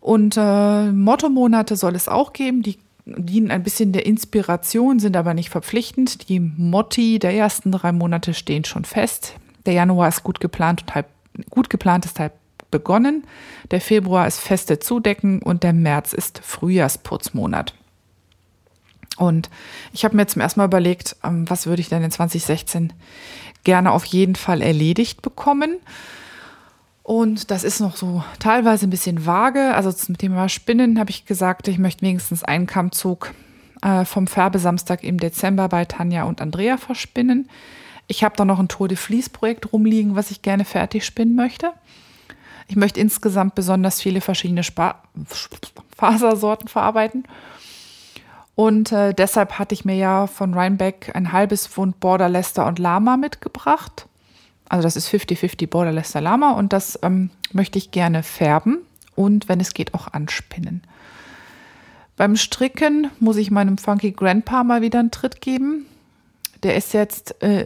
Und 0.00 0.38
äh, 0.38 0.90
Motto-Monate 0.92 1.76
soll 1.76 1.94
es 1.94 2.08
auch 2.08 2.32
geben, 2.32 2.62
die 2.62 2.78
dienen 3.04 3.50
ein 3.50 3.62
bisschen 3.62 3.92
der 3.92 4.06
Inspiration, 4.06 4.98
sind 4.98 5.16
aber 5.16 5.34
nicht 5.34 5.50
verpflichtend. 5.50 6.28
Die 6.28 6.40
Motti 6.40 7.18
der 7.18 7.34
ersten 7.34 7.72
drei 7.72 7.92
Monate 7.92 8.34
stehen 8.34 8.64
schon 8.64 8.84
fest. 8.84 9.34
Der 9.66 9.74
Januar 9.74 10.08
ist 10.08 10.22
gut 10.22 10.40
geplant 10.40 10.82
und 10.82 10.94
halb, 10.94 11.06
gut 11.50 11.70
geplant 11.70 12.04
ist 12.04 12.18
halb 12.18 12.32
begonnen. 12.70 13.24
Der 13.70 13.80
Februar 13.80 14.26
ist 14.26 14.38
feste 14.38 14.78
Zudecken 14.78 15.42
und 15.42 15.62
der 15.62 15.72
März 15.72 16.12
ist 16.12 16.40
Frühjahrsputzmonat. 16.42 17.74
Und 19.16 19.50
ich 19.92 20.04
habe 20.04 20.16
mir 20.16 20.26
zum 20.26 20.40
ersten 20.40 20.60
Mal 20.60 20.66
überlegt, 20.66 21.16
ähm, 21.22 21.48
was 21.50 21.66
würde 21.66 21.82
ich 21.82 21.88
denn 21.88 22.02
in 22.02 22.10
2016 22.10 22.92
gerne 23.64 23.92
auf 23.92 24.04
jeden 24.06 24.36
Fall 24.36 24.62
erledigt 24.62 25.20
bekommen. 25.20 25.76
Und 27.02 27.50
das 27.50 27.64
ist 27.64 27.80
noch 27.80 27.96
so 27.96 28.22
teilweise 28.38 28.86
ein 28.86 28.90
bisschen 28.90 29.26
vage. 29.26 29.74
Also 29.74 29.92
zum 29.92 30.18
Thema 30.18 30.48
Spinnen 30.48 30.98
habe 30.98 31.10
ich 31.10 31.24
gesagt, 31.24 31.68
ich 31.68 31.78
möchte 31.78 32.02
wenigstens 32.02 32.44
einen 32.44 32.66
Kammzug 32.66 33.32
äh, 33.82 34.04
vom 34.04 34.26
Färbesamstag 34.26 35.02
im 35.02 35.18
Dezember 35.18 35.68
bei 35.68 35.84
Tanja 35.84 36.24
und 36.24 36.40
Andrea 36.40 36.76
verspinnen. 36.76 37.48
Ich 38.06 38.24
habe 38.24 38.36
da 38.36 38.44
noch 38.44 38.58
ein 38.58 38.68
Tour 38.68 38.88
de 38.88 38.96
Vlies 38.96 39.28
Projekt 39.28 39.72
rumliegen, 39.72 40.16
was 40.16 40.30
ich 40.30 40.42
gerne 40.42 40.64
fertig 40.64 41.04
spinnen 41.04 41.34
möchte. 41.34 41.72
Ich 42.68 42.76
möchte 42.76 43.00
insgesamt 43.00 43.54
besonders 43.54 44.00
viele 44.00 44.20
verschiedene 44.20 44.62
Spa 44.62 45.02
Fasersorten 45.96 46.68
verarbeiten. 46.68 47.24
Und 48.54 48.92
äh, 48.92 49.14
deshalb 49.14 49.58
hatte 49.58 49.74
ich 49.74 49.84
mir 49.84 49.96
ja 49.96 50.26
von 50.26 50.54
Rhinebeck 50.54 51.12
ein 51.14 51.32
halbes 51.32 51.66
Pfund 51.66 51.98
Border 51.98 52.28
Leicester 52.28 52.66
und 52.66 52.78
Lama 52.78 53.16
mitgebracht. 53.16 54.06
Also 54.70 54.84
das 54.84 54.94
ist 54.94 55.08
50-50 55.08 55.68
Border 55.68 55.90
Leicester 55.90 56.20
Lama 56.20 56.52
und 56.52 56.72
das 56.72 56.98
ähm, 57.02 57.30
möchte 57.52 57.76
ich 57.76 57.90
gerne 57.90 58.22
färben 58.22 58.78
und 59.16 59.48
wenn 59.48 59.58
es 59.58 59.74
geht 59.74 59.94
auch 59.94 60.12
anspinnen. 60.12 60.82
Beim 62.16 62.36
Stricken 62.36 63.10
muss 63.18 63.36
ich 63.36 63.50
meinem 63.50 63.78
Funky 63.78 64.12
Grandpa 64.12 64.62
mal 64.62 64.80
wieder 64.80 65.00
einen 65.00 65.10
Tritt 65.10 65.40
geben. 65.40 65.86
Der 66.62 66.76
ist 66.76 66.94
jetzt, 66.94 67.42
äh, 67.42 67.64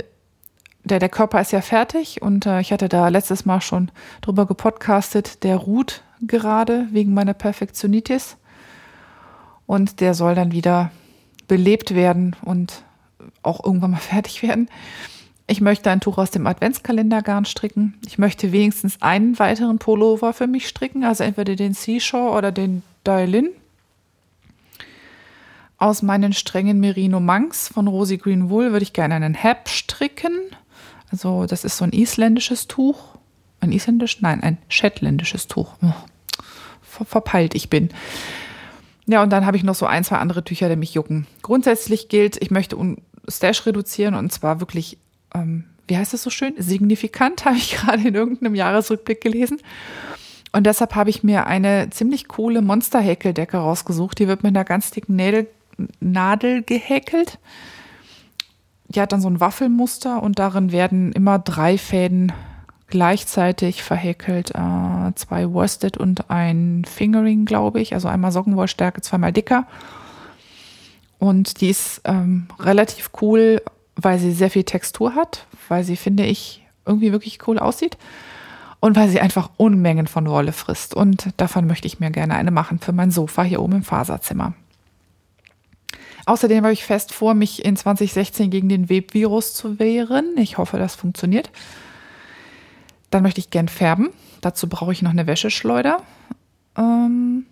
der, 0.82 0.98
der 0.98 1.11
Körper 1.11 1.42
ist 1.42 1.52
ja 1.52 1.61
fertig 1.61 2.22
und 2.22 2.46
äh, 2.46 2.61
ich 2.61 2.72
hatte 2.72 2.88
da 2.88 3.09
letztes 3.09 3.44
Mal 3.44 3.61
schon 3.61 3.90
drüber 4.22 4.46
gepodcastet. 4.46 5.44
Der 5.44 5.57
ruht 5.57 6.02
gerade 6.22 6.88
wegen 6.90 7.12
meiner 7.12 7.34
Perfektionitis 7.34 8.38
und 9.66 10.00
der 10.00 10.14
soll 10.14 10.34
dann 10.34 10.52
wieder 10.52 10.90
belebt 11.48 11.94
werden 11.94 12.34
und 12.40 12.82
auch 13.42 13.62
irgendwann 13.62 13.90
mal 13.90 13.98
fertig 13.98 14.42
werden. 14.42 14.70
Ich 15.47 15.61
möchte 15.61 15.90
ein 15.90 16.01
Tuch 16.01 16.16
aus 16.16 16.30
dem 16.30 16.47
Adventskalendergarn 16.47 17.45
stricken. 17.45 17.95
Ich 18.07 18.16
möchte 18.16 18.51
wenigstens 18.53 19.03
einen 19.03 19.38
weiteren 19.38 19.78
Pullover 19.78 20.32
für 20.32 20.47
mich 20.47 20.66
stricken, 20.66 21.05
also 21.05 21.22
entweder 21.22 21.55
den 21.55 21.74
Seashore 21.74 22.36
oder 22.36 22.51
den 22.51 22.82
Dailin. 23.05 23.51
Aus 25.76 26.01
meinen 26.01 26.32
strengen 26.32 26.80
Merino 26.80 27.20
Manx 27.20 27.68
von 27.68 27.88
Rosy 27.88 28.16
Green 28.16 28.49
Wool 28.49 28.72
würde 28.72 28.84
ich 28.84 28.95
gerne 28.95 29.16
einen 29.16 29.36
Hab 29.36 29.68
stricken. 29.68 30.40
Also 31.11 31.45
das 31.45 31.64
ist 31.64 31.76
so 31.76 31.84
ein 31.84 31.92
isländisches 31.92 32.66
Tuch. 32.66 33.16
Ein 33.61 33.72
isländisch? 33.72 34.22
Nein, 34.22 34.42
ein 34.42 34.59
shetländisches 34.68 35.47
Tuch. 35.47 35.74
Oh, 35.82 35.92
ver 36.80 37.05
verpeilt 37.05 37.55
ich 37.55 37.68
bin. 37.68 37.90
Ja, 39.07 39.22
und 39.22 39.30
dann 39.30 39.45
habe 39.45 39.59
ich 39.59 39.62
noch 39.62 39.74
so 39.74 39.84
ein, 39.84 40.05
zwei 40.05 40.16
andere 40.16 40.42
Tücher, 40.42 40.70
die 40.70 40.76
mich 40.76 40.95
jucken. 40.95 41.26
Grundsätzlich 41.42 42.09
gilt, 42.09 42.40
ich 42.40 42.51
möchte 42.51 42.78
Stash 43.28 43.66
reduzieren 43.66 44.14
und 44.14 44.32
zwar 44.32 44.61
wirklich 44.61 44.99
ähm, 45.35 45.64
wie 45.87 45.97
heißt 45.97 46.12
das 46.12 46.22
so 46.22 46.30
schön? 46.30 46.55
Signifikant, 46.57 47.45
habe 47.45 47.57
ich 47.57 47.76
gerade 47.76 48.09
in 48.09 48.14
irgendeinem 48.14 48.55
Jahresrückblick 48.55 49.20
gelesen. 49.20 49.59
Und 50.53 50.64
deshalb 50.66 50.95
habe 50.95 51.11
ich 51.11 51.24
mir 51.24 51.47
eine 51.47 51.91
ziemlich 51.91 52.28
coole 52.28 52.62
Monster-Häkeldecke 52.62 53.57
rausgesucht. 53.57 54.18
Die 54.18 54.28
wird 54.28 54.45
mit 54.45 54.55
einer 54.55 54.64
ganz 54.64 54.93
dicken 54.93 55.16
Nadel, 55.16 55.49
Nadel 55.99 56.62
gehäkelt. 56.62 57.39
Die 58.87 59.01
hat 59.01 59.12
dann 59.12 59.20
so 59.20 59.28
ein 59.28 59.41
Waffelmuster 59.41 60.22
und 60.22 60.39
darin 60.39 60.70
werden 60.70 61.11
immer 61.11 61.41
drei 61.41 61.76
Fäden 61.76 62.32
gleichzeitig 62.87 63.82
verhäkelt. 63.82 64.53
Äh, 64.55 65.14
zwei 65.16 65.53
Worsted 65.53 65.97
und 65.97 66.30
ein 66.30 66.85
Fingering, 66.89 67.45
glaube 67.47 67.80
ich. 67.80 67.93
Also 67.93 68.07
einmal 68.07 68.30
Sockenwollstärke, 68.30 69.01
zweimal 69.01 69.32
dicker. 69.32 69.66
Und 71.18 71.61
die 71.61 71.70
ist 71.70 72.03
ähm, 72.05 72.47
relativ 72.61 73.11
cool 73.20 73.61
weil 73.97 74.18
sie 74.18 74.32
sehr 74.32 74.51
viel 74.51 74.64
Textur 74.64 75.14
hat, 75.14 75.47
weil 75.68 75.84
sie, 75.84 75.97
finde 75.97 76.24
ich, 76.24 76.64
irgendwie 76.86 77.12
wirklich 77.12 77.38
cool 77.47 77.59
aussieht 77.59 77.97
und 78.80 78.97
weil 78.97 79.09
sie 79.09 79.20
einfach 79.20 79.51
Unmengen 79.57 80.07
von 80.07 80.28
Wolle 80.28 80.53
frisst. 80.53 80.95
Und 80.95 81.28
davon 81.38 81.66
möchte 81.66 81.86
ich 81.86 82.01
mir 82.01 82.11
gerne 82.11 82.34
eine 82.34 82.51
machen 82.51 82.78
für 82.80 82.92
mein 82.92 83.11
Sofa 83.11 83.42
hier 83.42 83.62
oben 83.62 83.76
im 83.76 83.82
Faserzimmer. 83.82 84.53
Außerdem 86.26 86.64
habe 86.64 86.72
ich 86.72 86.84
fest 86.84 87.12
vor, 87.12 87.34
mich 87.34 87.64
in 87.64 87.76
2016 87.76 88.51
gegen 88.51 88.68
den 88.68 88.88
Webvirus 88.88 89.55
zu 89.55 89.78
wehren. 89.78 90.34
Ich 90.36 90.59
hoffe, 90.59 90.78
das 90.78 90.95
funktioniert. 90.95 91.51
Dann 93.11 93.22
möchte 93.22 93.40
ich 93.40 93.51
gern 93.51 93.68
färben. 93.68 94.11
Dazu 94.40 94.68
brauche 94.68 94.92
ich 94.92 95.03
noch 95.03 95.11
eine 95.11 95.26
Wäscheschleuder. 95.26 96.03
Ähm, 96.76 97.47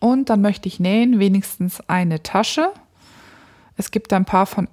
und 0.00 0.30
dann 0.30 0.40
möchte 0.40 0.68
ich 0.68 0.80
nähen, 0.80 1.18
wenigstens 1.18 1.80
eine 1.88 2.22
Tasche. 2.22 2.70
Es 3.76 3.90
gibt 3.90 4.12
ein 4.12 4.24
paar 4.24 4.46
von 4.46 4.68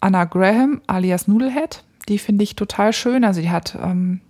Anna 0.00 0.24
Graham 0.24 0.80
alias 0.86 1.28
Noodlehead. 1.28 1.84
Die 2.08 2.18
finde 2.18 2.44
ich 2.44 2.56
total 2.56 2.92
schön. 2.92 3.24
Also 3.24 3.40
die 3.40 3.50
hat 3.50 3.76
ähm, 3.80 4.20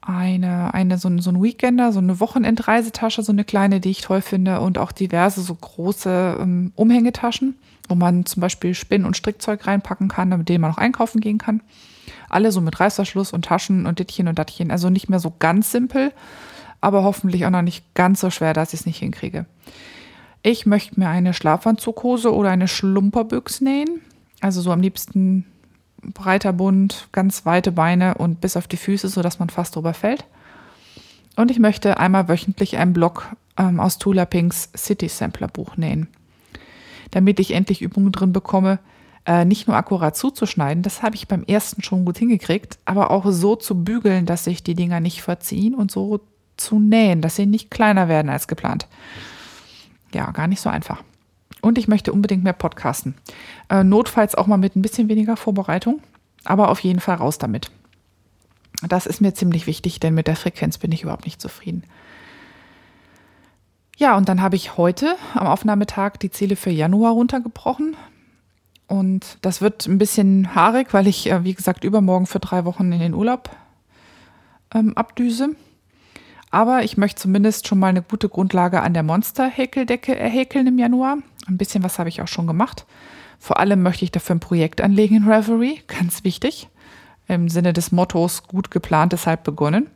eine, 0.00 0.74
eine 0.74 0.98
so, 0.98 1.16
so 1.18 1.30
ein 1.30 1.42
Weekender, 1.42 1.92
so 1.92 2.00
eine 2.00 2.20
Wochenendreisetasche, 2.20 3.22
so 3.22 3.32
eine 3.32 3.44
kleine, 3.44 3.80
die 3.80 3.90
ich 3.90 4.02
toll 4.02 4.20
finde 4.20 4.60
und 4.60 4.78
auch 4.78 4.92
diverse 4.92 5.40
so 5.40 5.54
große 5.54 6.38
ähm, 6.40 6.72
Umhängetaschen, 6.74 7.54
wo 7.88 7.94
man 7.94 8.26
zum 8.26 8.40
Beispiel 8.40 8.74
Spinn- 8.74 9.04
und 9.04 9.16
Strickzeug 9.16 9.66
reinpacken 9.66 10.08
kann, 10.08 10.30
mit 10.30 10.48
denen 10.48 10.62
man 10.62 10.72
auch 10.72 10.78
einkaufen 10.78 11.20
gehen 11.20 11.38
kann. 11.38 11.60
Alle 12.28 12.50
so 12.50 12.60
mit 12.60 12.80
Reißverschluss 12.80 13.32
und 13.32 13.44
Taschen 13.44 13.86
und 13.86 13.98
Dittchen 13.98 14.28
und 14.28 14.38
Dattchen. 14.38 14.70
Also 14.70 14.90
nicht 14.90 15.08
mehr 15.08 15.20
so 15.20 15.32
ganz 15.38 15.70
simpel, 15.70 16.12
aber 16.80 17.04
hoffentlich 17.04 17.46
auch 17.46 17.50
noch 17.50 17.62
nicht 17.62 17.94
ganz 17.94 18.20
so 18.20 18.30
schwer, 18.30 18.54
dass 18.54 18.74
ich 18.74 18.80
es 18.80 18.86
nicht 18.86 18.98
hinkriege. 18.98 19.46
Ich 20.42 20.66
möchte 20.66 20.98
mir 20.98 21.08
eine 21.08 21.34
Schlafanzughose 21.34 22.34
oder 22.34 22.50
eine 22.50 22.66
Schlumperbüchse 22.66 23.62
nähen. 23.62 24.00
Also 24.42 24.60
so 24.60 24.72
am 24.72 24.80
liebsten 24.80 25.46
breiter 26.02 26.52
Bund, 26.52 27.08
ganz 27.12 27.46
weite 27.46 27.70
Beine 27.70 28.16
und 28.16 28.40
bis 28.40 28.56
auf 28.56 28.66
die 28.66 28.76
Füße, 28.76 29.08
sodass 29.08 29.38
man 29.38 29.50
fast 29.50 29.76
drüber 29.76 29.94
fällt. 29.94 30.24
Und 31.36 31.52
ich 31.52 31.60
möchte 31.60 31.98
einmal 31.98 32.28
wöchentlich 32.28 32.76
einen 32.76 32.92
Block 32.92 33.36
ähm, 33.56 33.78
aus 33.78 33.98
Tula 33.98 34.24
Pinks 34.24 34.70
City 34.76 35.08
Sampler 35.08 35.46
Buch 35.46 35.76
nähen. 35.76 36.08
Damit 37.12 37.38
ich 37.38 37.52
endlich 37.52 37.82
Übungen 37.82 38.10
drin 38.10 38.32
bekomme, 38.32 38.80
äh, 39.26 39.44
nicht 39.44 39.68
nur 39.68 39.76
akkurat 39.76 40.16
zuzuschneiden, 40.16 40.82
das 40.82 41.02
habe 41.02 41.14
ich 41.14 41.28
beim 41.28 41.44
ersten 41.44 41.84
schon 41.84 42.04
gut 42.04 42.18
hingekriegt, 42.18 42.80
aber 42.84 43.12
auch 43.12 43.24
so 43.28 43.54
zu 43.54 43.84
bügeln, 43.84 44.26
dass 44.26 44.42
sich 44.42 44.64
die 44.64 44.74
Dinger 44.74 44.98
nicht 44.98 45.22
verziehen 45.22 45.76
und 45.76 45.92
so 45.92 46.18
zu 46.56 46.80
nähen, 46.80 47.20
dass 47.20 47.36
sie 47.36 47.46
nicht 47.46 47.70
kleiner 47.70 48.08
werden 48.08 48.28
als 48.28 48.48
geplant. 48.48 48.88
Ja, 50.12 50.32
gar 50.32 50.48
nicht 50.48 50.60
so 50.60 50.68
einfach. 50.68 51.04
Und 51.62 51.78
ich 51.78 51.88
möchte 51.88 52.12
unbedingt 52.12 52.44
mehr 52.44 52.52
podcasten. 52.52 53.14
Äh, 53.70 53.84
notfalls 53.84 54.34
auch 54.34 54.46
mal 54.46 54.58
mit 54.58 54.76
ein 54.76 54.82
bisschen 54.82 55.08
weniger 55.08 55.38
Vorbereitung, 55.38 56.02
aber 56.44 56.68
auf 56.68 56.80
jeden 56.80 57.00
Fall 57.00 57.16
raus 57.16 57.38
damit. 57.38 57.70
Das 58.86 59.06
ist 59.06 59.20
mir 59.20 59.32
ziemlich 59.32 59.66
wichtig, 59.66 60.00
denn 60.00 60.12
mit 60.12 60.26
der 60.26 60.36
Frequenz 60.36 60.76
bin 60.76 60.92
ich 60.92 61.04
überhaupt 61.04 61.24
nicht 61.24 61.40
zufrieden. 61.40 61.84
Ja, 63.96 64.16
und 64.16 64.28
dann 64.28 64.42
habe 64.42 64.56
ich 64.56 64.76
heute 64.76 65.16
am 65.34 65.46
Aufnahmetag 65.46 66.16
die 66.16 66.30
Ziele 66.30 66.56
für 66.56 66.70
Januar 66.70 67.12
runtergebrochen. 67.12 67.96
Und 68.88 69.38
das 69.42 69.60
wird 69.60 69.86
ein 69.86 69.98
bisschen 69.98 70.54
haarig, 70.54 70.92
weil 70.92 71.06
ich, 71.06 71.30
äh, 71.30 71.44
wie 71.44 71.54
gesagt, 71.54 71.84
übermorgen 71.84 72.26
für 72.26 72.40
drei 72.40 72.64
Wochen 72.64 72.90
in 72.90 72.98
den 72.98 73.14
Urlaub 73.14 73.50
ähm, 74.74 74.96
abdüse. 74.96 75.50
Aber 76.50 76.82
ich 76.82 76.98
möchte 76.98 77.22
zumindest 77.22 77.68
schon 77.68 77.78
mal 77.78 77.86
eine 77.86 78.02
gute 78.02 78.28
Grundlage 78.28 78.82
an 78.82 78.92
der 78.92 79.02
Monster-Häkeldecke 79.02 80.14
erhäkeln 80.14 80.66
im 80.66 80.78
Januar. 80.78 81.18
Ein 81.46 81.58
bisschen 81.58 81.82
was 81.82 81.98
habe 81.98 82.08
ich 82.08 82.22
auch 82.22 82.28
schon 82.28 82.46
gemacht. 82.46 82.86
Vor 83.38 83.58
allem 83.58 83.82
möchte 83.82 84.04
ich 84.04 84.12
dafür 84.12 84.36
ein 84.36 84.40
Projekt 84.40 84.80
anlegen 84.80 85.16
in 85.16 85.28
Reverie, 85.28 85.82
ganz 85.86 86.24
wichtig. 86.24 86.68
Im 87.28 87.48
Sinne 87.48 87.72
des 87.72 87.92
Mottos 87.92 88.44
gut 88.44 88.70
geplant, 88.70 89.12
deshalb 89.12 89.44
begonnen. 89.44 89.88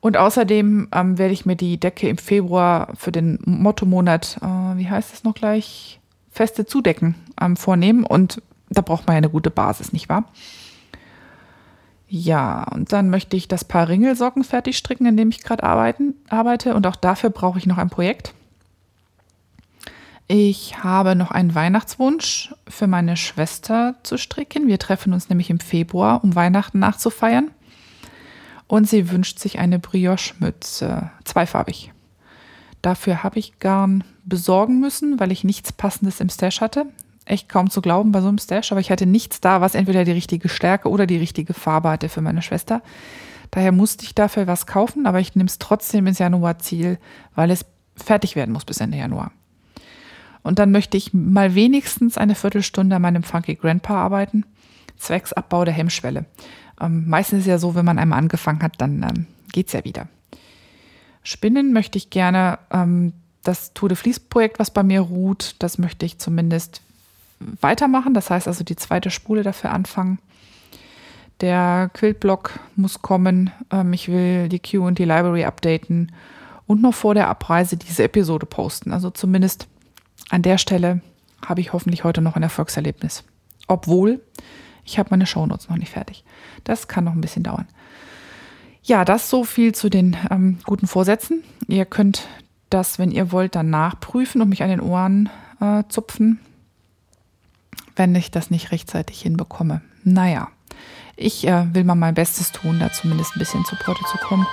Und 0.00 0.16
außerdem 0.16 0.88
ähm, 0.92 1.18
werde 1.18 1.32
ich 1.32 1.46
mir 1.46 1.54
die 1.54 1.78
Decke 1.78 2.08
im 2.08 2.18
Februar 2.18 2.88
für 2.96 3.12
den 3.12 3.38
Motto-Monat, 3.44 4.38
äh, 4.42 4.76
wie 4.76 4.90
heißt 4.90 5.14
es 5.14 5.22
noch 5.22 5.34
gleich, 5.34 6.00
feste 6.28 6.66
Zudecken 6.66 7.14
ähm, 7.40 7.56
vornehmen. 7.56 8.04
Und 8.04 8.42
da 8.68 8.82
braucht 8.82 9.06
man 9.06 9.14
ja 9.14 9.18
eine 9.18 9.30
gute 9.30 9.50
Basis, 9.50 9.92
nicht 9.92 10.08
wahr? 10.08 10.24
Ja, 12.08 12.64
und 12.64 12.92
dann 12.92 13.10
möchte 13.10 13.36
ich 13.36 13.48
das 13.48 13.64
Paar 13.64 13.88
Ringelsocken 13.88 14.44
fertig 14.44 14.76
stricken, 14.76 15.06
in 15.06 15.16
dem 15.16 15.30
ich 15.30 15.42
gerade 15.42 15.62
arbeite. 15.62 16.74
Und 16.74 16.86
auch 16.86 16.96
dafür 16.96 17.30
brauche 17.30 17.58
ich 17.58 17.66
noch 17.66 17.78
ein 17.78 17.88
Projekt. 17.88 18.34
Ich 20.34 20.82
habe 20.82 21.14
noch 21.14 21.30
einen 21.30 21.54
Weihnachtswunsch 21.54 22.54
für 22.66 22.86
meine 22.86 23.18
Schwester 23.18 23.96
zu 24.02 24.16
stricken. 24.16 24.66
Wir 24.66 24.78
treffen 24.78 25.12
uns 25.12 25.28
nämlich 25.28 25.50
im 25.50 25.60
Februar, 25.60 26.24
um 26.24 26.34
Weihnachten 26.34 26.78
nachzufeiern. 26.78 27.50
Und 28.66 28.88
sie 28.88 29.10
wünscht 29.10 29.38
sich 29.38 29.58
eine 29.58 29.78
Brioche-Mütze, 29.78 31.10
zweifarbig. 31.24 31.92
Dafür 32.80 33.22
habe 33.22 33.38
ich 33.38 33.58
Garn 33.58 34.04
besorgen 34.24 34.80
müssen, 34.80 35.20
weil 35.20 35.32
ich 35.32 35.44
nichts 35.44 35.70
Passendes 35.70 36.18
im 36.18 36.30
Stash 36.30 36.62
hatte. 36.62 36.86
Echt 37.26 37.50
kaum 37.50 37.68
zu 37.68 37.82
glauben 37.82 38.10
bei 38.10 38.22
so 38.22 38.28
einem 38.28 38.38
Stash, 38.38 38.72
aber 38.72 38.80
ich 38.80 38.90
hatte 38.90 39.04
nichts 39.04 39.42
da, 39.42 39.60
was 39.60 39.74
entweder 39.74 40.06
die 40.06 40.12
richtige 40.12 40.48
Stärke 40.48 40.88
oder 40.88 41.06
die 41.06 41.18
richtige 41.18 41.52
Farbe 41.52 41.90
hatte 41.90 42.08
für 42.08 42.22
meine 42.22 42.40
Schwester. 42.40 42.80
Daher 43.50 43.70
musste 43.70 44.04
ich 44.04 44.14
dafür 44.14 44.46
was 44.46 44.66
kaufen, 44.66 45.04
aber 45.04 45.20
ich 45.20 45.34
nehme 45.34 45.48
es 45.48 45.58
trotzdem 45.58 46.06
ins 46.06 46.20
Januar-Ziel, 46.20 46.98
weil 47.34 47.50
es 47.50 47.66
fertig 47.96 48.34
werden 48.34 48.52
muss 48.52 48.64
bis 48.64 48.80
Ende 48.80 48.96
Januar. 48.96 49.30
Und 50.42 50.58
dann 50.58 50.70
möchte 50.70 50.96
ich 50.96 51.12
mal 51.12 51.54
wenigstens 51.54 52.18
eine 52.18 52.34
Viertelstunde 52.34 52.96
an 52.96 53.02
meinem 53.02 53.22
Funky 53.22 53.54
Grandpa 53.54 53.94
arbeiten, 53.94 54.44
zwecks 54.96 55.32
Abbau 55.32 55.64
der 55.64 55.74
Hemmschwelle. 55.74 56.24
Ähm, 56.80 57.08
meistens 57.08 57.40
ist 57.40 57.46
ja 57.46 57.58
so, 57.58 57.74
wenn 57.74 57.84
man 57.84 57.98
einmal 57.98 58.18
angefangen 58.18 58.62
hat, 58.62 58.74
dann 58.78 59.02
ähm, 59.02 59.26
es 59.54 59.72
ja 59.72 59.84
wieder. 59.84 60.08
Spinnen 61.22 61.72
möchte 61.72 61.98
ich 61.98 62.10
gerne 62.10 62.58
ähm, 62.72 63.12
das 63.44 63.72
Tour 63.74 63.88
de 63.88 63.96
Vlies-Projekt, 63.96 64.58
was 64.58 64.70
bei 64.70 64.82
mir 64.82 65.00
ruht, 65.00 65.56
das 65.60 65.78
möchte 65.78 66.06
ich 66.06 66.18
zumindest 66.18 66.80
weitermachen. 67.60 68.14
Das 68.14 68.30
heißt 68.30 68.48
also 68.48 68.64
die 68.64 68.76
zweite 68.76 69.10
Spule 69.10 69.42
dafür 69.42 69.70
anfangen. 69.70 70.18
Der 71.40 71.90
Quiltblock 71.94 72.60
muss 72.76 73.02
kommen. 73.02 73.50
Ähm, 73.70 73.92
ich 73.92 74.08
will 74.08 74.48
die 74.48 74.60
Queue 74.60 74.86
und 74.86 74.98
die 74.98 75.04
Library 75.04 75.44
updaten 75.44 76.12
und 76.66 76.82
noch 76.82 76.94
vor 76.94 77.14
der 77.14 77.28
Abreise 77.28 77.76
diese 77.76 78.04
Episode 78.04 78.46
posten. 78.46 78.92
Also 78.92 79.10
zumindest 79.10 79.66
an 80.32 80.42
der 80.42 80.56
Stelle 80.56 81.02
habe 81.46 81.60
ich 81.60 81.72
hoffentlich 81.72 82.04
heute 82.04 82.22
noch 82.22 82.36
ein 82.36 82.42
Erfolgserlebnis. 82.42 83.22
Obwohl, 83.68 84.20
ich 84.84 84.98
habe 84.98 85.10
meine 85.10 85.26
Shownotes 85.26 85.68
noch 85.68 85.76
nicht 85.76 85.92
fertig. 85.92 86.24
Das 86.64 86.88
kann 86.88 87.04
noch 87.04 87.12
ein 87.12 87.20
bisschen 87.20 87.42
dauern. 87.42 87.68
Ja, 88.82 89.04
das 89.04 89.28
so 89.28 89.44
viel 89.44 89.74
zu 89.74 89.90
den 89.90 90.16
ähm, 90.30 90.58
guten 90.64 90.86
Vorsätzen. 90.86 91.44
Ihr 91.68 91.84
könnt 91.84 92.26
das, 92.70 92.98
wenn 92.98 93.10
ihr 93.10 93.30
wollt, 93.30 93.54
dann 93.54 93.68
nachprüfen 93.68 94.40
und 94.40 94.48
mich 94.48 94.62
an 94.62 94.70
den 94.70 94.80
Ohren 94.80 95.28
äh, 95.60 95.84
zupfen, 95.88 96.40
wenn 97.94 98.14
ich 98.14 98.30
das 98.30 98.50
nicht 98.50 98.72
rechtzeitig 98.72 99.20
hinbekomme. 99.20 99.82
Naja, 100.02 100.48
ich 101.14 101.46
äh, 101.46 101.72
will 101.74 101.84
mal 101.84 101.94
mein 101.94 102.14
Bestes 102.14 102.52
tun, 102.52 102.80
da 102.80 102.90
zumindest 102.90 103.36
ein 103.36 103.38
bisschen 103.38 103.66
zu 103.66 103.76
Potte 103.76 104.02
zu 104.10 104.16
kommen. 104.16 104.46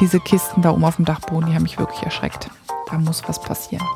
Diese 0.00 0.18
Kisten 0.18 0.60
da 0.60 0.72
oben 0.72 0.84
auf 0.84 0.96
dem 0.96 1.04
Dachboden, 1.04 1.48
die 1.48 1.54
haben 1.54 1.62
mich 1.62 1.78
wirklich 1.78 2.02
erschreckt. 2.02 2.50
Da 2.90 2.98
muss 2.98 3.22
was 3.28 3.40
passieren. 3.40 3.86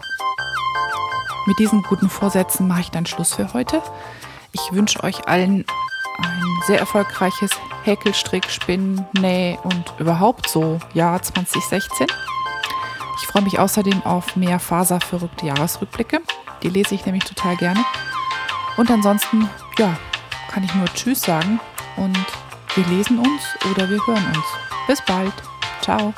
Mit 1.49 1.59
diesen 1.59 1.83
guten 1.83 2.11
Vorsätzen 2.11 2.69
mache 2.69 2.83
ich 2.83 2.91
dann 2.91 3.07
Schluss 3.07 3.33
für 3.33 3.55
heute. 3.55 3.81
Ich 4.53 4.61
wünsche 4.71 5.03
euch 5.03 5.27
allen 5.29 5.65
ein 6.19 6.63
sehr 6.67 6.79
erfolgreiches 6.79 7.51
Häkelstrick, 7.85 8.51
Spinnen, 8.51 9.07
Näh 9.19 9.59
und 9.63 9.95
überhaupt 9.99 10.47
so 10.51 10.79
Jahr 10.93 11.23
2016. 11.23 12.07
Ich 13.17 13.27
freue 13.29 13.45
mich 13.45 13.59
außerdem 13.59 14.03
auf 14.05 14.37
mehr 14.37 14.61
faserverrückte 14.61 15.47
Jahresrückblicke. 15.47 16.21
Die 16.63 16.69
lese 16.69 16.95
ich 16.95 17.07
nämlich 17.07 17.25
total 17.25 17.57
gerne. 17.57 17.83
Und 18.77 18.91
ansonsten, 18.91 19.49
ja, 19.79 19.97
kann 20.51 20.65
ich 20.65 20.75
nur 20.75 20.85
Tschüss 20.93 21.23
sagen 21.23 21.61
und 21.97 22.27
wir 22.75 22.85
lesen 22.89 23.21
uns 23.21 23.43
oder 23.71 23.89
wir 23.89 24.07
hören 24.07 24.27
uns. 24.27 24.45
Bis 24.87 25.01
bald. 25.01 25.33
Ciao. 25.81 26.13